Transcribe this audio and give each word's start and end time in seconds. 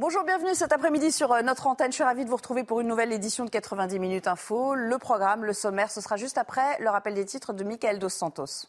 Bonjour, 0.00 0.24
bienvenue 0.24 0.54
cet 0.54 0.72
après-midi 0.72 1.12
sur 1.12 1.30
euh, 1.30 1.42
notre 1.42 1.66
antenne. 1.66 1.90
Je 1.90 1.96
suis 1.96 2.04
ravie 2.04 2.24
de 2.24 2.30
vous 2.30 2.36
retrouver 2.36 2.64
pour 2.64 2.80
une 2.80 2.88
nouvelle 2.88 3.12
édition 3.12 3.44
de 3.44 3.50
90 3.50 3.98
minutes 3.98 4.28
info. 4.28 4.74
Le 4.74 4.96
programme, 4.96 5.44
le 5.44 5.52
sommaire, 5.52 5.90
ce 5.90 6.00
sera 6.00 6.16
juste 6.16 6.38
après 6.38 6.80
le 6.80 6.88
rappel 6.88 7.12
des 7.12 7.26
titres 7.26 7.52
de 7.52 7.64
Michael 7.64 7.98
Dos 7.98 8.08
Santos. 8.08 8.64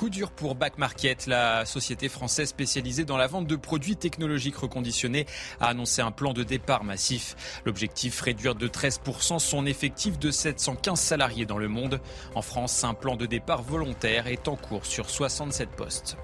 Coup 0.00 0.08
dur 0.08 0.30
pour 0.30 0.54
Back 0.54 0.78
Market. 0.78 1.26
La 1.26 1.66
société 1.66 2.08
française 2.08 2.48
spécialisée 2.48 3.04
dans 3.04 3.18
la 3.18 3.26
vente 3.26 3.46
de 3.46 3.54
produits 3.54 3.96
technologiques 3.96 4.56
reconditionnés 4.56 5.26
a 5.60 5.66
annoncé 5.66 6.00
un 6.00 6.10
plan 6.10 6.32
de 6.32 6.42
départ 6.42 6.84
massif. 6.84 7.36
L'objectif, 7.66 8.18
réduire 8.22 8.54
de 8.54 8.66
13% 8.66 9.38
son 9.38 9.66
effectif 9.66 10.18
de 10.18 10.30
715 10.30 10.98
salariés 10.98 11.44
dans 11.44 11.58
le 11.58 11.68
monde. 11.68 12.00
En 12.34 12.40
France, 12.40 12.82
un 12.82 12.94
plan 12.94 13.14
de 13.14 13.26
départ 13.26 13.60
volontaire 13.60 14.26
est 14.26 14.48
en 14.48 14.56
cours 14.56 14.86
sur 14.86 15.10
67 15.10 15.68
postes. 15.68 16.16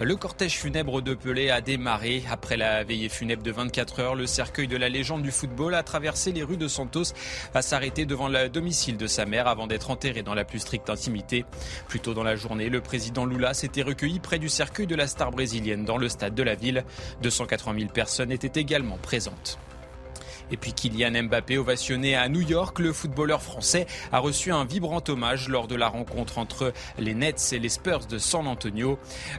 Le 0.00 0.16
cortège 0.16 0.58
funèbre 0.58 1.00
de 1.00 1.14
Pelé 1.14 1.50
a 1.50 1.60
démarré. 1.60 2.24
Après 2.28 2.56
la 2.56 2.82
veillée 2.82 3.08
funèbre 3.08 3.44
de 3.44 3.52
24 3.52 4.00
heures, 4.00 4.14
le 4.16 4.26
cercueil 4.26 4.66
de 4.66 4.76
la 4.76 4.88
légende 4.88 5.22
du 5.22 5.30
football 5.30 5.76
a 5.76 5.84
traversé 5.84 6.32
les 6.32 6.42
rues 6.42 6.56
de 6.56 6.66
Santos, 6.66 7.12
va 7.54 7.62
s'arrêter 7.62 8.06
devant 8.06 8.26
le 8.26 8.48
domicile 8.48 8.96
de 8.96 9.06
sa 9.06 9.24
mère 9.24 9.46
avant 9.46 9.68
d'être 9.68 9.92
enterré 9.92 10.24
dans 10.24 10.34
la 10.34 10.44
plus 10.44 10.58
stricte 10.58 10.90
intimité. 10.90 11.44
Plus 11.86 12.00
tôt 12.00 12.12
dans 12.12 12.24
la 12.24 12.34
journée, 12.34 12.68
le 12.68 12.80
président 12.80 13.19
Lula 13.24 13.54
s'était 13.54 13.82
recueilli 13.82 14.20
près 14.20 14.38
du 14.38 14.48
cercueil 14.48 14.86
de 14.86 14.94
la 14.94 15.06
star 15.06 15.30
brésilienne 15.30 15.84
dans 15.84 15.98
le 15.98 16.08
stade 16.08 16.34
de 16.34 16.42
la 16.42 16.54
ville. 16.54 16.84
280 17.22 17.78
000 17.78 17.90
personnes 17.90 18.32
étaient 18.32 18.60
également 18.60 18.98
présentes. 18.98 19.58
Et 20.50 20.56
puis 20.56 20.72
Kylian 20.72 21.24
Mbappé, 21.24 21.58
ovationné 21.58 22.16
à 22.16 22.28
New 22.28 22.40
York, 22.40 22.78
le 22.78 22.92
footballeur 22.92 23.42
français 23.42 23.86
a 24.12 24.18
reçu 24.18 24.52
un 24.52 24.64
vibrant 24.64 25.02
hommage 25.08 25.48
lors 25.48 25.68
de 25.68 25.76
la 25.76 25.88
rencontre 25.88 26.38
entre 26.38 26.72
les 26.98 27.14
Nets 27.14 27.52
et 27.52 27.58
les 27.58 27.68
Spurs 27.68 28.06
de 28.06 28.18
San 28.18 28.46
Antonio. 28.46 28.98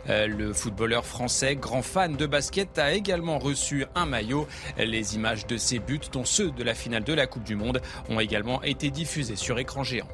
Euh, 0.09 0.27
le 0.27 0.53
footballeur 0.53 1.05
français, 1.05 1.55
grand 1.55 1.81
fan 1.81 2.15
de 2.15 2.25
basket, 2.25 2.79
a 2.79 2.93
également 2.93 3.39
reçu 3.39 3.85
un 3.95 4.05
maillot. 4.05 4.47
Les 4.77 5.15
images 5.15 5.45
de 5.47 5.57
ses 5.57 5.79
buts, 5.79 5.99
dont 6.11 6.25
ceux 6.25 6.51
de 6.51 6.63
la 6.63 6.73
finale 6.73 7.03
de 7.03 7.13
la 7.13 7.27
Coupe 7.27 7.43
du 7.43 7.55
Monde, 7.55 7.81
ont 8.09 8.19
également 8.19 8.63
été 8.63 8.89
diffusées 8.89 9.35
sur 9.35 9.59
écran 9.59 9.83
géant. 9.83 10.07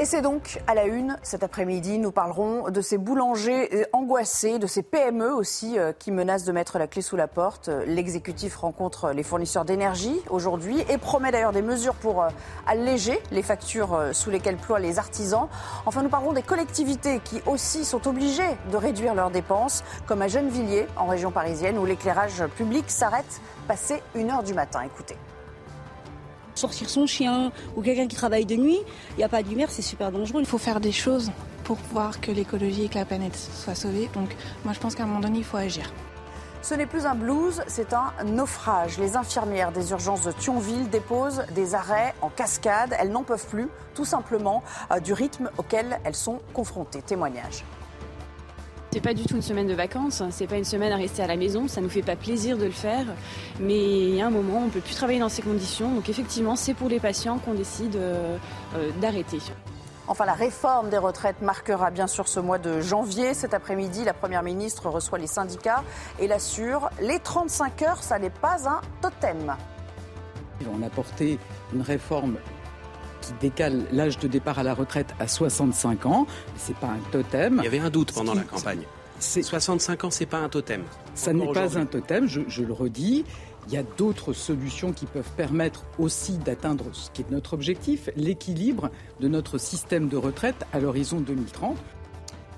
Et 0.00 0.06
c'est 0.06 0.22
donc 0.22 0.62
à 0.66 0.72
la 0.72 0.86
une 0.86 1.18
cet 1.22 1.42
après-midi, 1.42 1.98
nous 1.98 2.10
parlerons 2.10 2.70
de 2.70 2.80
ces 2.80 2.96
boulangers 2.96 3.86
angoissés, 3.92 4.58
de 4.58 4.66
ces 4.66 4.82
PME 4.82 5.30
aussi 5.30 5.78
euh, 5.78 5.92
qui 5.92 6.10
menacent 6.10 6.46
de 6.46 6.52
mettre 6.52 6.78
la 6.78 6.86
clé 6.86 7.02
sous 7.02 7.16
la 7.16 7.28
porte. 7.28 7.68
L'exécutif 7.86 8.56
rencontre 8.56 9.10
les 9.10 9.22
fournisseurs 9.22 9.66
d'énergie 9.66 10.16
aujourd'hui 10.30 10.82
et 10.88 10.96
promet 10.96 11.32
d'ailleurs 11.32 11.52
des 11.52 11.60
mesures 11.60 11.92
pour 11.96 12.22
euh, 12.22 12.30
alléger 12.66 13.20
les 13.30 13.42
factures 13.42 13.92
euh, 13.92 14.14
sous 14.14 14.30
lesquelles 14.30 14.56
ploient 14.56 14.78
les 14.78 14.98
artisans. 14.98 15.48
Enfin, 15.84 16.02
nous 16.02 16.08
parlerons 16.08 16.32
des 16.32 16.40
collectivités 16.40 17.20
qui 17.22 17.42
aussi 17.44 17.84
sont 17.84 18.08
obligées 18.08 18.56
de 18.72 18.78
réduire 18.78 19.14
leurs 19.14 19.30
dépenses, 19.30 19.84
comme 20.06 20.22
à 20.22 20.28
Gennevilliers, 20.28 20.86
en 20.96 21.08
région 21.08 21.30
parisienne, 21.30 21.76
où 21.76 21.84
l'éclairage 21.84 22.42
public 22.56 22.86
s'arrête 22.88 23.42
passé 23.68 24.02
une 24.14 24.30
heure 24.30 24.44
du 24.44 24.54
matin. 24.54 24.80
Écoutez 24.80 25.16
sortir 26.60 26.88
son 26.88 27.06
chien 27.06 27.52
ou 27.76 27.82
quelqu'un 27.82 28.06
qui 28.06 28.16
travaille 28.16 28.46
de 28.46 28.56
nuit, 28.56 28.78
il 29.12 29.16
n'y 29.18 29.24
a 29.24 29.28
pas 29.28 29.42
de 29.42 29.48
lumière, 29.48 29.70
c'est 29.70 29.82
super 29.82 30.12
dangereux. 30.12 30.40
Il 30.40 30.46
faut 30.46 30.58
faire 30.58 30.80
des 30.80 30.92
choses 30.92 31.30
pour 31.64 31.78
voir 31.92 32.20
que 32.20 32.30
l'écologie 32.30 32.84
et 32.84 32.88
que 32.88 32.98
la 32.98 33.04
planète 33.04 33.36
soient 33.36 33.74
sauvées. 33.74 34.10
Donc 34.14 34.36
moi 34.64 34.72
je 34.74 34.80
pense 34.80 34.94
qu'à 34.94 35.04
un 35.04 35.06
moment 35.06 35.20
donné, 35.20 35.38
il 35.38 35.44
faut 35.44 35.56
agir. 35.56 35.92
Ce 36.62 36.74
n'est 36.74 36.86
plus 36.86 37.06
un 37.06 37.14
blues, 37.14 37.62
c'est 37.66 37.94
un 37.94 38.12
naufrage. 38.26 38.98
Les 38.98 39.16
infirmières 39.16 39.72
des 39.72 39.92
urgences 39.92 40.22
de 40.22 40.32
Thionville 40.32 40.90
déposent 40.90 41.42
des 41.54 41.74
arrêts 41.74 42.14
en 42.20 42.28
cascade. 42.28 42.94
Elles 42.98 43.10
n'en 43.10 43.22
peuvent 43.22 43.46
plus, 43.46 43.68
tout 43.94 44.04
simplement, 44.04 44.62
euh, 44.92 45.00
du 45.00 45.14
rythme 45.14 45.50
auquel 45.56 45.98
elles 46.04 46.14
sont 46.14 46.40
confrontées. 46.52 47.00
Témoignage. 47.00 47.64
C'est 48.92 49.00
pas 49.00 49.14
du 49.14 49.24
tout 49.24 49.36
une 49.36 49.42
semaine 49.42 49.68
de 49.68 49.74
vacances, 49.74 50.20
c'est 50.30 50.48
pas 50.48 50.56
une 50.56 50.64
semaine 50.64 50.90
à 50.90 50.96
rester 50.96 51.22
à 51.22 51.28
la 51.28 51.36
maison, 51.36 51.68
ça 51.68 51.80
nous 51.80 51.88
fait 51.88 52.02
pas 52.02 52.16
plaisir 52.16 52.58
de 52.58 52.64
le 52.64 52.72
faire, 52.72 53.06
mais 53.60 53.78
il 53.78 54.16
y 54.16 54.20
a 54.20 54.26
un 54.26 54.30
moment, 54.30 54.64
on 54.66 54.68
peut 54.68 54.80
plus 54.80 54.96
travailler 54.96 55.20
dans 55.20 55.28
ces 55.28 55.42
conditions, 55.42 55.94
donc 55.94 56.08
effectivement, 56.08 56.56
c'est 56.56 56.74
pour 56.74 56.88
les 56.88 56.98
patients 56.98 57.38
qu'on 57.38 57.54
décide 57.54 57.94
euh, 57.94 58.36
euh, 58.74 58.90
d'arrêter. 59.00 59.38
Enfin, 60.08 60.24
la 60.24 60.32
réforme 60.32 60.90
des 60.90 60.98
retraites 60.98 61.40
marquera 61.40 61.92
bien 61.92 62.08
sûr 62.08 62.26
ce 62.26 62.40
mois 62.40 62.58
de 62.58 62.80
janvier. 62.80 63.32
Cet 63.32 63.54
après-midi, 63.54 64.02
la 64.02 64.12
Première 64.12 64.42
ministre 64.42 64.88
reçoit 64.88 65.18
les 65.18 65.28
syndicats 65.28 65.84
et 66.18 66.26
l'assure, 66.26 66.90
les 67.00 67.20
35 67.20 67.82
heures, 67.82 68.02
ça 68.02 68.18
n'est 68.18 68.28
pas 68.28 68.68
un 68.68 68.80
totem. 69.00 69.54
On 70.68 70.82
a 70.82 70.90
porté 70.90 71.38
une 71.72 71.82
réforme 71.82 72.38
qui 73.20 73.32
décale 73.40 73.86
l'âge 73.92 74.18
de 74.18 74.28
départ 74.28 74.58
à 74.58 74.62
la 74.62 74.74
retraite 74.74 75.14
à 75.18 75.28
65 75.28 76.06
ans. 76.06 76.26
C'est 76.56 76.76
pas 76.76 76.88
un 76.88 77.10
totem. 77.10 77.56
Il 77.58 77.64
y 77.64 77.66
avait 77.66 77.78
un 77.78 77.90
doute 77.90 78.12
pendant 78.12 78.34
la 78.34 78.42
campagne. 78.42 78.82
65 79.20 80.04
ans, 80.04 80.10
c'est 80.10 80.26
pas 80.26 80.38
un 80.38 80.48
totem. 80.48 80.82
Ça 81.14 81.32
n'est 81.32 81.52
pas 81.52 81.78
un 81.78 81.86
totem, 81.86 82.26
je, 82.26 82.40
je 82.48 82.62
le 82.62 82.72
redis. 82.72 83.24
Il 83.68 83.74
y 83.74 83.76
a 83.76 83.82
d'autres 83.82 84.32
solutions 84.32 84.92
qui 84.92 85.06
peuvent 85.06 85.30
permettre 85.36 85.84
aussi 85.98 86.38
d'atteindre 86.38 86.86
ce 86.92 87.10
qui 87.10 87.22
est 87.22 87.30
notre 87.30 87.52
objectif, 87.52 88.08
l'équilibre 88.16 88.90
de 89.20 89.28
notre 89.28 89.58
système 89.58 90.08
de 90.08 90.16
retraite 90.16 90.64
à 90.72 90.80
l'horizon 90.80 91.20
2030. 91.20 91.76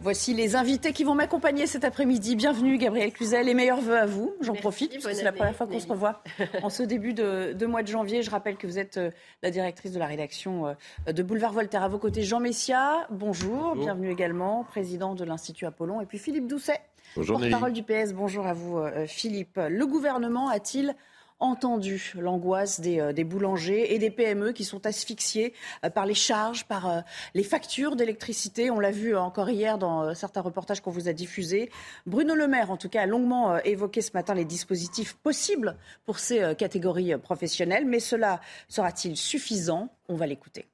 Voici 0.03 0.35
les 0.35 0.57
invités 0.57 0.93
qui 0.93 1.05
vont 1.05 1.15
m'accompagner 1.15 1.69
cet 1.69 1.85
après-midi. 1.85 2.35
Bienvenue 2.35 2.77
Gabriel 2.77 3.13
Cluzel, 3.13 3.47
les 3.47 3.55
meilleurs 3.55 3.81
voeux 3.81 3.97
à 3.97 4.05
vous. 4.05 4.35
J'en 4.41 4.55
profite 4.55 4.95
parce 4.95 5.07
que 5.07 5.15
c'est 5.15 5.23
la 5.23 5.31
première 5.31 5.55
fois 5.55 5.69
qu'on 5.69 5.79
se 5.79 5.87
revoit 5.87 6.25
en 6.65 6.71
ce 6.71 6.83
début 6.83 7.15
de, 7.15 7.67
mois 7.67 7.85
de 7.85 7.87
janvier. 7.87 8.23
Je 8.23 8.31
rappelle 8.31 8.57
que 8.57 8.67
vous 8.67 8.81
êtes 8.81 8.97
euh, 8.97 9.13
la 9.45 9.53
directrice 9.53 9.93
de 9.93 10.01
la 10.01 10.07
rédaction 10.07 10.75
euh, 11.07 11.13
de 11.13 11.23
Boulevard 11.23 11.53
Voltaire. 11.53 11.85
À 11.85 11.89
vos 11.89 11.99
côtés, 11.99 12.25
Jean 12.25 12.41
Messia, 12.41 13.07
bonjour. 13.11 13.77
Bienvenue 13.77 14.11
également, 14.11 14.65
président 14.65 15.15
de 15.15 15.23
l'Institut 15.25 15.67
Apollon. 15.67 16.01
Et 16.01 16.07
puis 16.07 16.19
Philippe 16.19 16.49
Doucet, 16.49 16.81
porte-parole 17.15 17.73
du 17.73 17.85
PS. 17.85 18.13
Bonjour 18.13 18.45
à 18.45 18.55
vous 18.55 18.79
euh, 18.79 19.07
Philippe. 19.07 19.61
Le 19.69 19.87
gouvernement 19.87 20.49
a-t-il 20.49 20.97
entendu 21.43 22.13
l'angoisse 22.17 22.81
euh, 22.85 23.13
des, 23.13 23.25
boulangers 23.25 23.95
et 23.95 23.99
des 23.99 24.11
PME 24.11 24.53
qui 24.53 24.65
sont 24.65 24.87
asphyxiés 24.87 25.53
euh, 25.85 25.91
par 25.91 26.07
les 26.07 26.15
charges, 26.15 26.65
par 26.65 26.89
euh, 26.89 27.01
les 27.35 27.43
factures 27.43 27.97
d'électricité. 27.97 28.71
On 28.71 28.79
l'a 28.81 28.91
vu 28.91 29.17
encore 29.17 29.51
hier 29.51 29.77
dans 29.77 30.15
certains 30.15 30.41
reportages 30.41 30.81
qu'on 30.81 30.91
vous 30.91 31.09
a 31.09 31.13
diffusés. 31.13 31.71
Bruno 32.07 32.35
Le 32.35 32.47
Maire, 32.47 32.71
en 32.71 32.77
tout 32.77 32.89
cas, 32.89 33.03
a 33.03 33.07
longuement 33.07 33.59
évoqué 33.59 34.01
ce 34.01 34.13
matin 34.15 34.35
les 34.35 34.45
dispositifs 34.45 35.15
possibles 35.15 35.77
pour 36.05 36.19
ces 36.19 36.55
catégories 36.57 37.17
professionnelles. 37.19 37.85
Mais 37.87 38.01
cela 38.01 38.41
sera-t-il 38.69 39.17
suffisant? 39.17 39.93
On 40.09 40.17
va 40.17 40.27
l'écouter. 40.27 40.67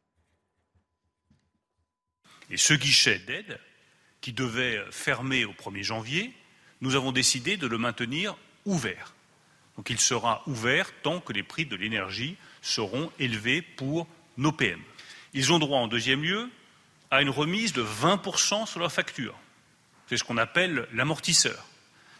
Et 2.50 2.56
ce 2.56 2.74
guichet 2.74 3.18
d'aide, 3.26 3.58
qui 4.20 4.32
devait 4.32 4.80
fermer 4.90 5.44
au 5.44 5.52
1er 5.52 5.82
janvier, 5.82 6.34
nous 6.80 6.96
avons 6.96 7.12
décidé 7.12 7.56
de 7.56 7.66
le 7.66 7.78
maintenir 7.78 8.36
ouvert. 8.64 9.14
Il 9.88 9.98
sera 9.98 10.42
ouvert 10.46 10.90
tant 11.02 11.20
que 11.20 11.32
les 11.32 11.42
prix 11.42 11.66
de 11.66 11.76
l'énergie 11.76 12.36
seront 12.62 13.10
élevés 13.18 13.62
pour 13.62 14.06
nos 14.36 14.52
PM. 14.52 14.80
Ils 15.34 15.52
ont 15.52 15.58
droit, 15.58 15.78
en 15.78 15.88
deuxième 15.88 16.22
lieu, 16.22 16.50
à 17.10 17.22
une 17.22 17.30
remise 17.30 17.72
de 17.72 17.82
20% 17.82 18.66
sur 18.66 18.80
leur 18.80 18.92
facture. 18.92 19.34
C'est 20.08 20.16
ce 20.16 20.24
qu'on 20.24 20.36
appelle 20.36 20.86
l'amortisseur. 20.92 21.64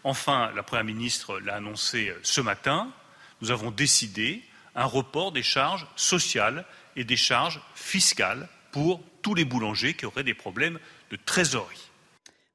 Enfin, 0.03 0.51
la 0.55 0.63
Première 0.63 0.85
ministre 0.85 1.39
l'a 1.39 1.55
annoncé 1.55 2.13
ce 2.23 2.41
matin, 2.41 2.91
nous 3.41 3.51
avons 3.51 3.71
décidé 3.71 4.43
un 4.75 4.85
report 4.85 5.31
des 5.31 5.43
charges 5.43 5.87
sociales 5.95 6.65
et 6.95 7.03
des 7.03 7.17
charges 7.17 7.61
fiscales 7.75 8.47
pour 8.71 9.01
tous 9.21 9.35
les 9.35 9.45
boulangers 9.45 9.93
qui 9.93 10.05
auraient 10.05 10.23
des 10.23 10.33
problèmes 10.33 10.79
de 11.11 11.17
trésorerie. 11.17 11.88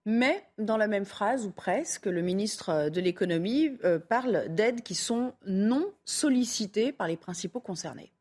Mais 0.07 0.47
dans 0.59 0.77
la 0.77 0.87
même 0.87 1.07
phrase, 1.07 1.47
ou 1.47 1.51
presque, 1.51 2.07
le 2.07 2.21
ministre 2.21 2.91
de 2.91 3.01
l'économie 3.01 3.71
euh, 3.85 3.99
parle 3.99 4.47
d'aides 4.51 4.83
qui 4.83 4.95
sont 4.95 5.35
non 5.47 5.87
sollicitées 6.05 6.93
par 6.93 7.09
les 7.09 7.17
principaux 7.17 7.61
concernés. 7.61 8.13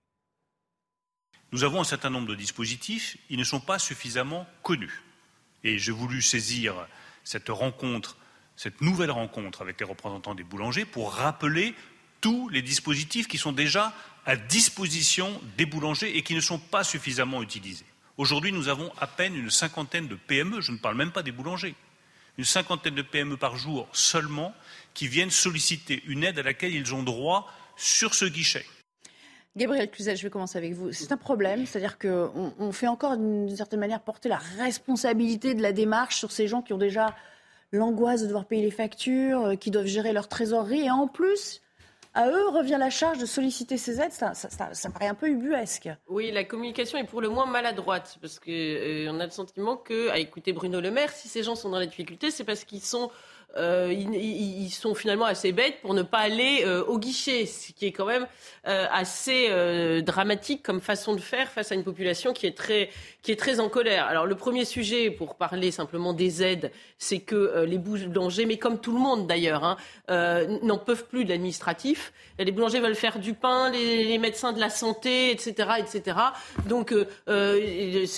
Nous 1.51 1.63
avons 1.63 1.81
un 1.81 1.85
certain 1.85 2.09
nombre 2.09 2.29
de 2.29 2.35
dispositifs, 2.35 3.17
ils 3.29 3.37
ne 3.37 3.43
sont 3.43 3.59
pas 3.59 3.79
suffisamment 3.79 4.47
connus. 4.63 5.03
Et 5.63 5.77
j'ai 5.77 5.91
voulu 5.91 6.21
saisir 6.21 6.87
cette 7.23 7.49
rencontre, 7.49 8.17
cette 8.55 8.81
nouvelle 8.81 9.11
rencontre 9.11 9.61
avec 9.61 9.79
les 9.79 9.85
représentants 9.85 10.35
des 10.35 10.43
boulangers 10.43 10.85
pour 10.85 11.13
rappeler 11.13 11.75
tous 12.21 12.49
les 12.49 12.61
dispositifs 12.61 13.27
qui 13.27 13.37
sont 13.37 13.51
déjà 13.51 13.93
à 14.25 14.35
disposition 14.35 15.41
des 15.57 15.65
boulangers 15.65 16.17
et 16.17 16.23
qui 16.23 16.33
ne 16.33 16.39
sont 16.39 16.59
pas 16.59 16.83
suffisamment 16.83 17.43
utilisés. 17.43 17.85
Aujourd'hui, 18.17 18.51
nous 18.51 18.67
avons 18.67 18.91
à 18.99 19.07
peine 19.07 19.35
une 19.35 19.49
cinquantaine 19.49 20.07
de 20.07 20.13
PME, 20.15 20.61
je 20.61 20.71
ne 20.71 20.77
parle 20.77 20.95
même 20.95 21.11
pas 21.11 21.23
des 21.23 21.31
boulangers, 21.31 21.73
une 22.37 22.43
cinquantaine 22.43 22.93
de 22.93 23.01
PME 23.01 23.37
par 23.37 23.55
jour 23.57 23.87
seulement 23.91 24.53
qui 24.93 25.07
viennent 25.07 25.31
solliciter 25.31 26.03
une 26.05 26.23
aide 26.23 26.37
à 26.37 26.43
laquelle 26.43 26.75
ils 26.75 26.93
ont 26.93 27.01
droit 27.01 27.51
sur 27.75 28.13
ce 28.13 28.25
guichet. 28.25 28.65
Gabriel 29.55 29.89
Cluzel, 29.89 30.15
je 30.15 30.23
vais 30.23 30.29
commencer 30.29 30.59
avec 30.59 30.73
vous. 30.73 30.91
C'est 30.91 31.11
un 31.11 31.17
problème, 31.17 31.65
c'est-à-dire 31.65 31.97
qu'on 31.97 32.71
fait 32.71 32.87
encore 32.87 33.17
d'une 33.17 33.55
certaine 33.55 33.79
manière 33.79 34.01
porter 34.01 34.29
la 34.29 34.37
responsabilité 34.37 35.55
de 35.55 35.63
la 35.63 35.71
démarche 35.71 36.17
sur 36.17 36.31
ces 36.31 36.47
gens 36.47 36.61
qui 36.61 36.73
ont 36.73 36.77
déjà 36.77 37.15
l'angoisse 37.71 38.21
de 38.21 38.27
devoir 38.27 38.45
payer 38.45 38.61
les 38.61 38.71
factures, 38.71 39.41
euh, 39.41 39.55
qui 39.55 39.71
doivent 39.71 39.87
gérer 39.87 40.13
leur 40.13 40.27
trésorerie, 40.27 40.85
et 40.85 40.91
en 40.91 41.07
plus, 41.07 41.62
à 42.13 42.29
eux 42.29 42.49
revient 42.49 42.77
la 42.79 42.89
charge 42.89 43.17
de 43.17 43.25
solliciter 43.25 43.77
ces 43.77 43.99
aides. 43.99 44.11
Ça, 44.11 44.89
paraît 44.91 45.07
un 45.07 45.15
peu 45.15 45.27
ubuesque. 45.29 45.89
Oui, 46.07 46.31
la 46.31 46.43
communication 46.43 46.97
est 46.97 47.05
pour 47.05 47.21
le 47.21 47.29
moins 47.29 47.45
maladroite 47.45 48.17
parce 48.21 48.39
qu'on 48.39 48.51
euh, 48.51 49.19
a 49.19 49.25
le 49.25 49.31
sentiment 49.31 49.77
que, 49.77 50.09
à 50.09 50.19
écouter 50.19 50.53
Bruno 50.53 50.79
Le 50.79 50.91
Maire, 50.91 51.11
si 51.11 51.27
ces 51.27 51.43
gens 51.43 51.55
sont 51.55 51.69
dans 51.69 51.79
la 51.79 51.85
difficulté, 51.85 52.29
c'est 52.31 52.43
parce 52.43 52.63
qu'ils 52.63 52.81
sont 52.81 53.09
euh, 53.55 53.93
ils, 53.93 54.69
sont 54.71 54.95
finalement 54.95 55.25
assez 55.25 55.51
bêtes 55.51 55.79
pour 55.81 55.93
ne 55.93 56.01
pas 56.01 56.19
aller 56.19 56.63
euh, 56.65 56.83
au 56.85 56.97
guichet, 56.97 57.45
ce 57.45 57.71
qui 57.71 57.85
est 57.85 57.91
quand 57.91 58.07
même 58.07 58.25
euh, 58.67 58.87
assez 58.91 59.49
dramatique 60.01 60.63
comme 60.63 60.81
façon 60.81 61.13
de 61.13 61.19
faire 61.19 61.49
face 61.49 61.71
à 61.71 61.75
une 61.75 61.83
population 61.83 62.33
qui 62.33 62.47
est 62.47 62.57
très 62.57 62.89
qui 63.21 63.31
est 63.31 63.35
très 63.35 63.59
en 63.59 63.69
colère. 63.69 64.05
Alors 64.07 64.25
le 64.25 64.35
premier 64.35 64.65
sujet, 64.65 65.11
pour 65.11 65.35
parler 65.35 65.71
simplement 65.71 66.13
des 66.13 66.43
aides, 66.43 66.71
c'est 66.97 67.19
que 67.19 67.63
les 67.65 67.77
boulangers, 67.77 68.45
mais 68.45 68.57
comme 68.57 68.79
tout 68.79 68.91
le 68.91 68.99
monde 68.99 69.27
d'ailleurs, 69.27 69.63
hein, 69.63 69.77
n'en 70.61 70.77
peuvent 70.77 71.05
plus 71.05 71.23
de 71.23 71.29
l'administratif. 71.29 72.11
Les 72.39 72.51
boulangers 72.51 72.79
veulent 72.79 72.95
faire 72.95 73.19
du 73.19 73.33
pain, 73.33 73.69
les, 73.69 74.17
médecins 74.17 74.51
de 74.51 74.59
la 74.59 74.69
santé, 74.69 75.31
etc., 75.31 75.69
etc. 75.79 76.17
Donc 76.67 76.93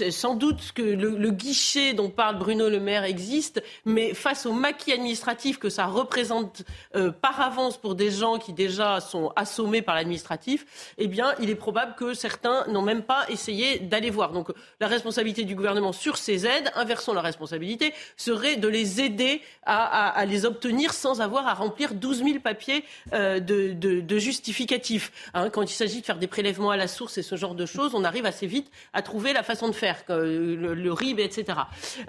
sans 0.09 0.35
doute 0.35 0.71
que 0.73 0.81
le, 0.81 1.09
le 1.17 1.31
guichet 1.31 1.93
dont 1.93 2.09
parle 2.09 2.39
Bruno 2.39 2.69
Le 2.69 2.79
Maire 2.79 3.03
existe, 3.03 3.61
mais 3.85 4.13
face 4.13 4.45
au 4.45 4.53
maquis 4.53 4.91
administratif 4.91 5.24
que 5.59 5.69
ça 5.69 5.85
représente 5.85 6.63
euh, 6.95 7.11
par 7.11 7.39
avance 7.41 7.77
pour 7.77 7.95
des 7.95 8.11
gens 8.11 8.37
qui 8.37 8.53
déjà 8.53 8.99
sont 8.99 9.31
assommés 9.35 9.81
par 9.81 9.95
l'administratif, 9.95 10.93
eh 10.97 11.07
bien, 11.07 11.33
il 11.39 11.49
est 11.49 11.55
probable 11.55 11.95
que 11.95 12.13
certains 12.13 12.65
n'ont 12.67 12.81
même 12.81 13.03
pas 13.03 13.25
essayé 13.29 13.79
d'aller 13.79 14.09
voir. 14.09 14.31
Donc, 14.31 14.49
la 14.79 14.87
responsabilité 14.87 15.43
du 15.43 15.55
gouvernement 15.55 15.91
sur 15.91 16.17
ces 16.17 16.45
aides, 16.45 16.71
inversons 16.75 17.13
la 17.13 17.21
responsabilité, 17.21 17.93
serait 18.17 18.55
de 18.55 18.67
les 18.67 19.01
aider 19.01 19.41
à, 19.65 20.23
les 20.25 20.45
obtenir 20.45 20.93
sans 20.93 21.21
avoir 21.21 21.47
à 21.47 21.53
remplir 21.53 21.93
12 21.93 22.23
000 22.23 22.39
papiers 22.39 22.83
euh, 23.13 23.39
de, 23.39 24.17
justificatifs. 24.17 25.11
Hein, 25.33 25.49
quand 25.49 25.63
il 25.63 25.75
s'agit 25.75 26.01
de 26.01 26.05
faire 26.05 26.17
des 26.17 26.27
prélèvements 26.27 26.71
à 26.71 26.77
la 26.77 26.87
source 26.87 27.17
et 27.17 27.23
ce 27.23 27.35
genre 27.35 27.55
de 27.55 27.65
choses, 27.65 27.93
on 27.93 28.03
arrive 28.03 28.25
assez 28.25 28.47
vite 28.47 28.71
à 28.93 29.01
trouver 29.01 29.33
la 29.33 29.43
façon 29.43 29.67
de 29.67 29.73
faire, 29.73 30.03
le, 30.07 30.93
RIB, 30.93 31.19
etc. 31.19 31.59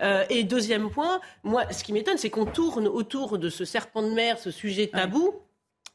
Euh, 0.03 0.25
et 0.31 0.45
deuxième 0.45 0.91
point, 0.91 1.21
moi, 1.43 1.65
ce 1.73 1.83
qui 1.83 1.93
m'étonne, 1.93 2.19
c'est 2.19 2.31
qu'on 2.31 2.47
tourne 2.47 2.87
autour 2.87 3.06
autour 3.07 3.39
de 3.39 3.51
ce 3.51 3.65
serpent 3.65 4.03
de 4.03 4.11
mer, 4.11 4.37
ce 4.39 4.51
sujet 4.51 4.89
tabou. 4.89 5.33